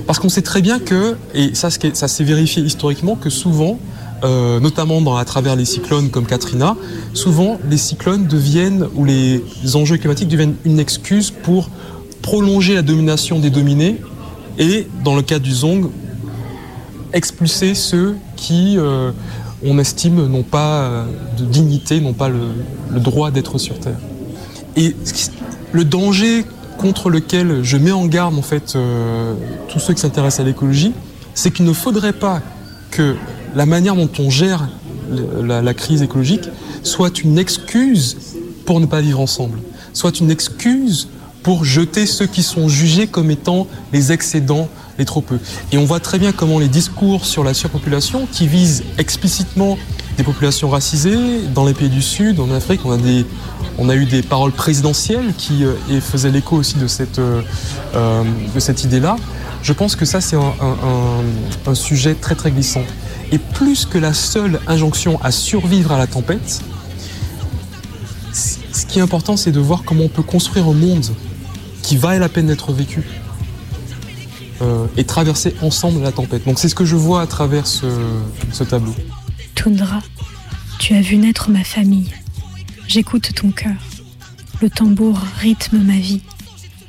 Parce 0.05 0.19
qu'on 0.19 0.29
sait 0.29 0.41
très 0.41 0.61
bien 0.61 0.79
que, 0.79 1.15
et 1.33 1.55
ça, 1.55 1.69
ça 1.69 2.07
s'est 2.07 2.23
vérifié 2.23 2.61
historiquement, 2.61 3.15
que 3.15 3.29
souvent, 3.29 3.79
euh, 4.23 4.59
notamment 4.59 5.17
à 5.17 5.25
travers 5.25 5.55
les 5.55 5.65
cyclones 5.65 6.09
comme 6.09 6.25
Katrina, 6.25 6.75
souvent 7.13 7.59
les 7.69 7.77
cyclones 7.77 8.27
deviennent, 8.27 8.87
ou 8.95 9.05
les 9.05 9.41
enjeux 9.75 9.97
climatiques 9.97 10.29
deviennent 10.29 10.55
une 10.65 10.79
excuse 10.79 11.31
pour 11.31 11.69
prolonger 12.21 12.73
la 12.73 12.81
domination 12.81 13.39
des 13.39 13.49
dominés 13.49 13.99
et, 14.57 14.87
dans 15.03 15.15
le 15.15 15.21
cas 15.21 15.39
du 15.39 15.51
Zong, 15.51 15.89
expulser 17.11 17.75
ceux 17.75 18.15
qui, 18.35 18.75
euh, 18.77 19.11
on 19.65 19.77
estime, 19.79 20.27
n'ont 20.27 20.43
pas 20.43 20.83
euh, 20.83 21.05
de 21.37 21.45
dignité, 21.45 21.99
n'ont 22.01 22.13
pas 22.13 22.29
le, 22.29 22.99
droit 22.99 23.31
d'être 23.31 23.57
sur 23.57 23.79
Terre. 23.79 23.99
Et 24.75 24.95
le 25.71 25.85
danger 25.85 26.45
contre 26.83 27.09
lequel 27.09 27.63
je 27.63 27.77
mets 27.77 27.93
en 27.93 28.05
garde 28.07 28.37
en 28.37 28.41
fait 28.41 28.75
euh, 28.75 29.35
tous 29.69 29.79
ceux 29.79 29.93
qui 29.93 30.01
s'intéressent 30.01 30.41
à 30.41 30.43
l'écologie, 30.43 30.91
c'est 31.33 31.49
qu'il 31.49 31.63
ne 31.63 31.71
faudrait 31.71 32.11
pas 32.11 32.41
que 32.91 33.15
la 33.55 33.65
manière 33.65 33.95
dont 33.95 34.09
on 34.19 34.29
gère 34.29 34.67
la, 35.41 35.61
la 35.61 35.73
crise 35.73 36.01
écologique 36.01 36.49
soit 36.83 37.23
une 37.23 37.37
excuse 37.37 38.17
pour 38.65 38.81
ne 38.81 38.85
pas 38.85 38.99
vivre 38.99 39.21
ensemble, 39.21 39.59
soit 39.93 40.19
une 40.19 40.29
excuse 40.29 41.07
pour 41.41 41.63
jeter 41.63 42.05
ceux 42.05 42.25
qui 42.25 42.43
sont 42.43 42.67
jugés 42.67 43.07
comme 43.07 43.31
étant 43.31 43.65
les 43.93 44.11
excédents, 44.11 44.67
les 44.99 45.05
trop 45.05 45.21
peu. 45.21 45.39
Et 45.71 45.77
on 45.77 45.85
voit 45.85 46.01
très 46.01 46.19
bien 46.19 46.33
comment 46.33 46.59
les 46.59 46.67
discours 46.67 47.25
sur 47.25 47.45
la 47.45 47.53
surpopulation, 47.53 48.27
qui 48.29 48.45
visent 48.45 48.83
explicitement 48.97 49.77
des 50.17 50.23
populations 50.23 50.69
racisées, 50.69 51.41
dans 51.53 51.65
les 51.65 51.73
pays 51.73 51.89
du 51.89 52.01
Sud, 52.01 52.39
en 52.39 52.51
Afrique, 52.51 52.81
on 52.85 52.91
a, 52.91 52.97
des, 52.97 53.25
on 53.77 53.89
a 53.89 53.95
eu 53.95 54.05
des 54.05 54.21
paroles 54.21 54.51
présidentielles 54.51 55.33
qui 55.37 55.63
euh, 55.65 55.75
faisaient 56.01 56.31
l'écho 56.31 56.57
aussi 56.57 56.75
de 56.75 56.87
cette, 56.87 57.19
euh, 57.19 57.41
euh, 57.95 58.23
de 58.53 58.59
cette 58.59 58.83
idée-là. 58.83 59.15
Je 59.61 59.73
pense 59.73 59.95
que 59.95 60.05
ça, 60.05 60.21
c'est 60.21 60.35
un, 60.35 61.75
sujet 61.75 62.15
très 62.15 62.35
très 62.35 62.51
glissant. 62.51 62.83
Et 63.31 63.37
plus 63.37 63.85
que 63.85 63.97
la 63.97 64.13
seule 64.13 64.59
injonction 64.67 65.19
à 65.23 65.31
survivre 65.31 65.91
à 65.91 65.97
la 65.97 66.05
tempête, 66.05 66.61
ce 68.33 68.85
qui 68.85 68.99
est 68.99 69.01
important, 69.01 69.37
c'est 69.37 69.51
de 69.51 69.59
voir 69.59 69.83
comment 69.85 70.03
on 70.03 70.09
peut 70.09 70.23
construire 70.23 70.67
un 70.67 70.73
monde 70.73 71.05
qui 71.81 71.95
vaille 71.97 72.19
la 72.19 72.29
peine 72.29 72.47
d'être 72.47 72.73
vécu 72.73 73.03
et 74.95 75.03
traverser 75.03 75.55
ensemble 75.61 76.01
la 76.01 76.11
tempête. 76.11 76.45
Donc 76.45 76.57
c'est 76.59 76.69
ce 76.69 76.75
que 76.75 76.85
je 76.85 76.95
vois 76.95 77.21
à 77.21 77.27
travers 77.27 77.67
ce, 77.67 77.85
ce 78.51 78.63
tableau. 78.63 78.93
Toundra, 79.55 79.99
tu 80.79 80.93
as 80.93 81.01
vu 81.01 81.17
naître 81.17 81.49
ma 81.49 81.63
famille. 81.63 82.11
J'écoute 82.87 83.33
ton 83.33 83.51
cœur. 83.51 83.75
Le 84.61 84.69
tambour 84.69 85.19
rythme 85.39 85.79
ma 85.79 85.97
vie. 85.97 86.21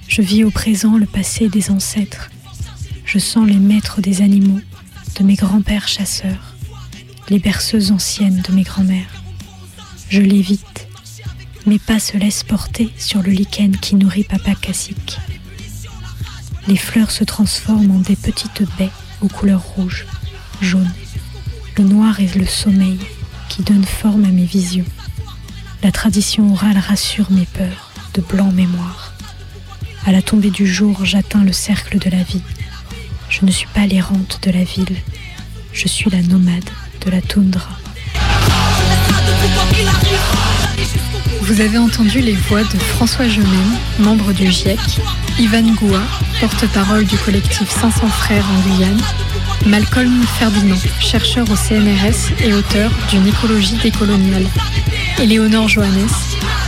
Je 0.09 0.22
vis 0.22 0.45
au 0.45 0.51
présent 0.51 0.99
le 0.99 1.07
passé 1.07 1.49
des 1.49 1.70
ancêtres. 1.70 2.30
Je 3.05 3.18
sens 3.18 3.47
les 3.47 3.57
maîtres 3.57 4.01
des 4.01 4.20
animaux, 4.20 4.61
de 5.18 5.24
mes 5.24 5.34
grands-pères 5.34 5.88
chasseurs, 5.88 6.55
les 7.30 7.38
berceuses 7.38 7.92
anciennes 7.92 8.42
de 8.47 8.53
mes 8.53 8.62
grands-mères. 8.62 9.22
Je 10.11 10.20
l'évite. 10.20 10.88
Mes 11.66 11.78
pas 11.78 11.99
se 11.99 12.18
laissent 12.18 12.45
porter 12.45 12.92
sur 12.99 13.22
le 13.22 13.30
lichen 13.30 13.76
qui 13.78 13.95
nourrit 13.95 14.24
papa 14.24 14.55
cacique. 14.55 15.18
Les 16.68 16.76
fleurs 16.76 17.11
se 17.11 17.24
transforment 17.24 17.92
en 17.92 18.01
des 18.01 18.16
petites 18.16 18.62
baies 18.78 18.90
aux 19.22 19.28
couleurs 19.28 19.62
rouges, 19.62 20.07
jaunes. 20.61 20.92
Le 21.78 21.84
noir 21.84 22.20
est 22.20 22.34
le 22.34 22.47
sommeil 22.47 22.99
qui 23.49 23.62
donne 23.62 23.84
forme 23.84 24.24
à 24.24 24.28
mes 24.28 24.45
visions. 24.45 24.84
La 25.85 25.93
tradition 25.93 26.51
orale 26.51 26.78
rassure 26.78 27.30
mes 27.30 27.45
peurs 27.45 27.91
de 28.14 28.22
blanc 28.22 28.51
mémoire. 28.51 29.12
À 30.07 30.12
la 30.12 30.22
tombée 30.22 30.49
du 30.49 30.66
jour, 30.66 31.05
j'atteins 31.05 31.45
le 31.45 31.53
cercle 31.53 31.99
de 31.99 32.09
la 32.09 32.22
vie. 32.22 32.41
Je 33.28 33.45
ne 33.45 33.51
suis 33.51 33.66
pas 33.66 33.85
l'errante 33.85 34.39
de 34.45 34.51
la 34.51 34.64
ville. 34.64 34.97
Je 35.74 35.87
suis 35.87 36.09
la 36.09 36.22
nomade 36.22 36.70
de 37.05 37.11
la 37.11 37.20
toundra. 37.20 37.68
Vous 41.43 41.61
avez 41.61 41.76
entendu 41.76 42.20
les 42.20 42.32
voix 42.32 42.62
de 42.62 42.78
François 42.78 43.28
Gemène, 43.28 43.78
membre 43.99 44.32
du 44.32 44.51
GIEC, 44.51 44.80
Ivan 45.39 45.74
Goua, 45.74 46.01
porte-parole 46.41 47.05
du 47.05 47.18
collectif 47.18 47.68
500 47.68 48.09
Frères 48.09 48.47
en 48.51 48.68
Guyane, 48.70 49.03
Malcolm 49.67 50.23
Ferdinand, 50.39 50.79
chercheur 51.01 51.47
au 51.51 51.57
CNRS 51.57 52.33
et 52.45 52.53
auteur 52.53 52.91
d'une 53.11 53.27
écologie 53.27 53.77
décoloniale, 53.83 54.47
Éléonore 55.19 55.69
Johannes, 55.69 56.09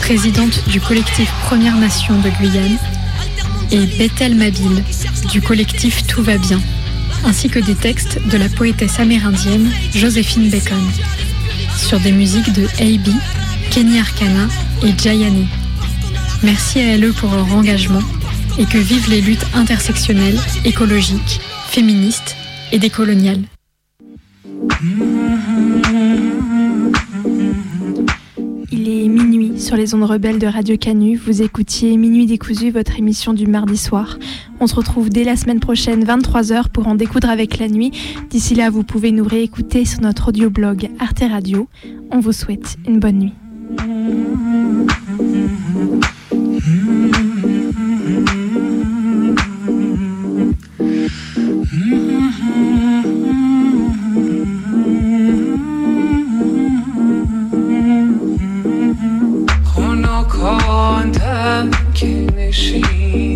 présidente 0.00 0.66
du 0.68 0.80
collectif 0.80 1.30
Première 1.42 1.76
Nation 1.76 2.18
de 2.20 2.30
Guyane, 2.30 2.78
et 3.70 3.86
Bethel 3.98 4.34
Mabille, 4.34 4.82
du 5.30 5.42
collectif 5.42 6.06
Tout 6.06 6.22
va 6.22 6.38
bien, 6.38 6.60
ainsi 7.24 7.48
que 7.48 7.58
des 7.58 7.74
textes 7.74 8.18
de 8.30 8.38
la 8.38 8.48
poétesse 8.48 8.98
amérindienne 8.98 9.70
Joséphine 9.94 10.48
Bacon, 10.48 10.90
sur 11.76 12.00
des 12.00 12.12
musiques 12.12 12.52
de 12.52 12.64
A.B., 12.80 13.08
Kenny 13.70 13.98
Arcana 13.98 14.48
et 14.82 14.94
Jayani. 14.96 15.46
Merci 16.42 16.80
à 16.80 16.96
LE 16.96 17.12
pour 17.12 17.34
leur 17.34 17.52
engagement 17.54 18.02
et 18.58 18.64
que 18.64 18.78
vivent 18.78 19.10
les 19.10 19.20
luttes 19.20 19.46
intersectionnelles, 19.54 20.38
écologiques, 20.64 21.40
féministes 21.68 22.36
et 22.72 22.78
décoloniales. 22.78 23.42
Il 28.72 28.88
est 28.88 29.08
minuit 29.08 29.60
sur 29.60 29.76
les 29.76 29.94
ondes 29.94 30.04
rebelles 30.04 30.38
de 30.38 30.46
Radio 30.46 30.76
Canu. 30.76 31.16
Vous 31.16 31.42
écoutiez 31.42 31.96
Minuit 31.96 32.26
décousu, 32.26 32.70
votre 32.70 32.98
émission 32.98 33.32
du 33.32 33.46
mardi 33.46 33.76
soir. 33.76 34.18
On 34.60 34.66
se 34.66 34.74
retrouve 34.74 35.08
dès 35.10 35.24
la 35.24 35.36
semaine 35.36 35.60
prochaine, 35.60 36.04
23h, 36.04 36.68
pour 36.70 36.88
en 36.88 36.94
découdre 36.94 37.30
avec 37.30 37.58
la 37.58 37.68
nuit. 37.68 37.92
D'ici 38.30 38.54
là, 38.54 38.70
vous 38.70 38.82
pouvez 38.82 39.12
nous 39.12 39.24
réécouter 39.24 39.84
sur 39.84 40.00
notre 40.00 40.28
audioblog 40.28 40.88
Arte 40.98 41.24
Radio. 41.30 41.68
On 42.10 42.20
vous 42.20 42.32
souhaite 42.32 42.76
une 42.86 43.00
bonne 43.00 43.18
nuit. 43.18 43.34
flamme 61.46 61.70
qui. 61.94 63.35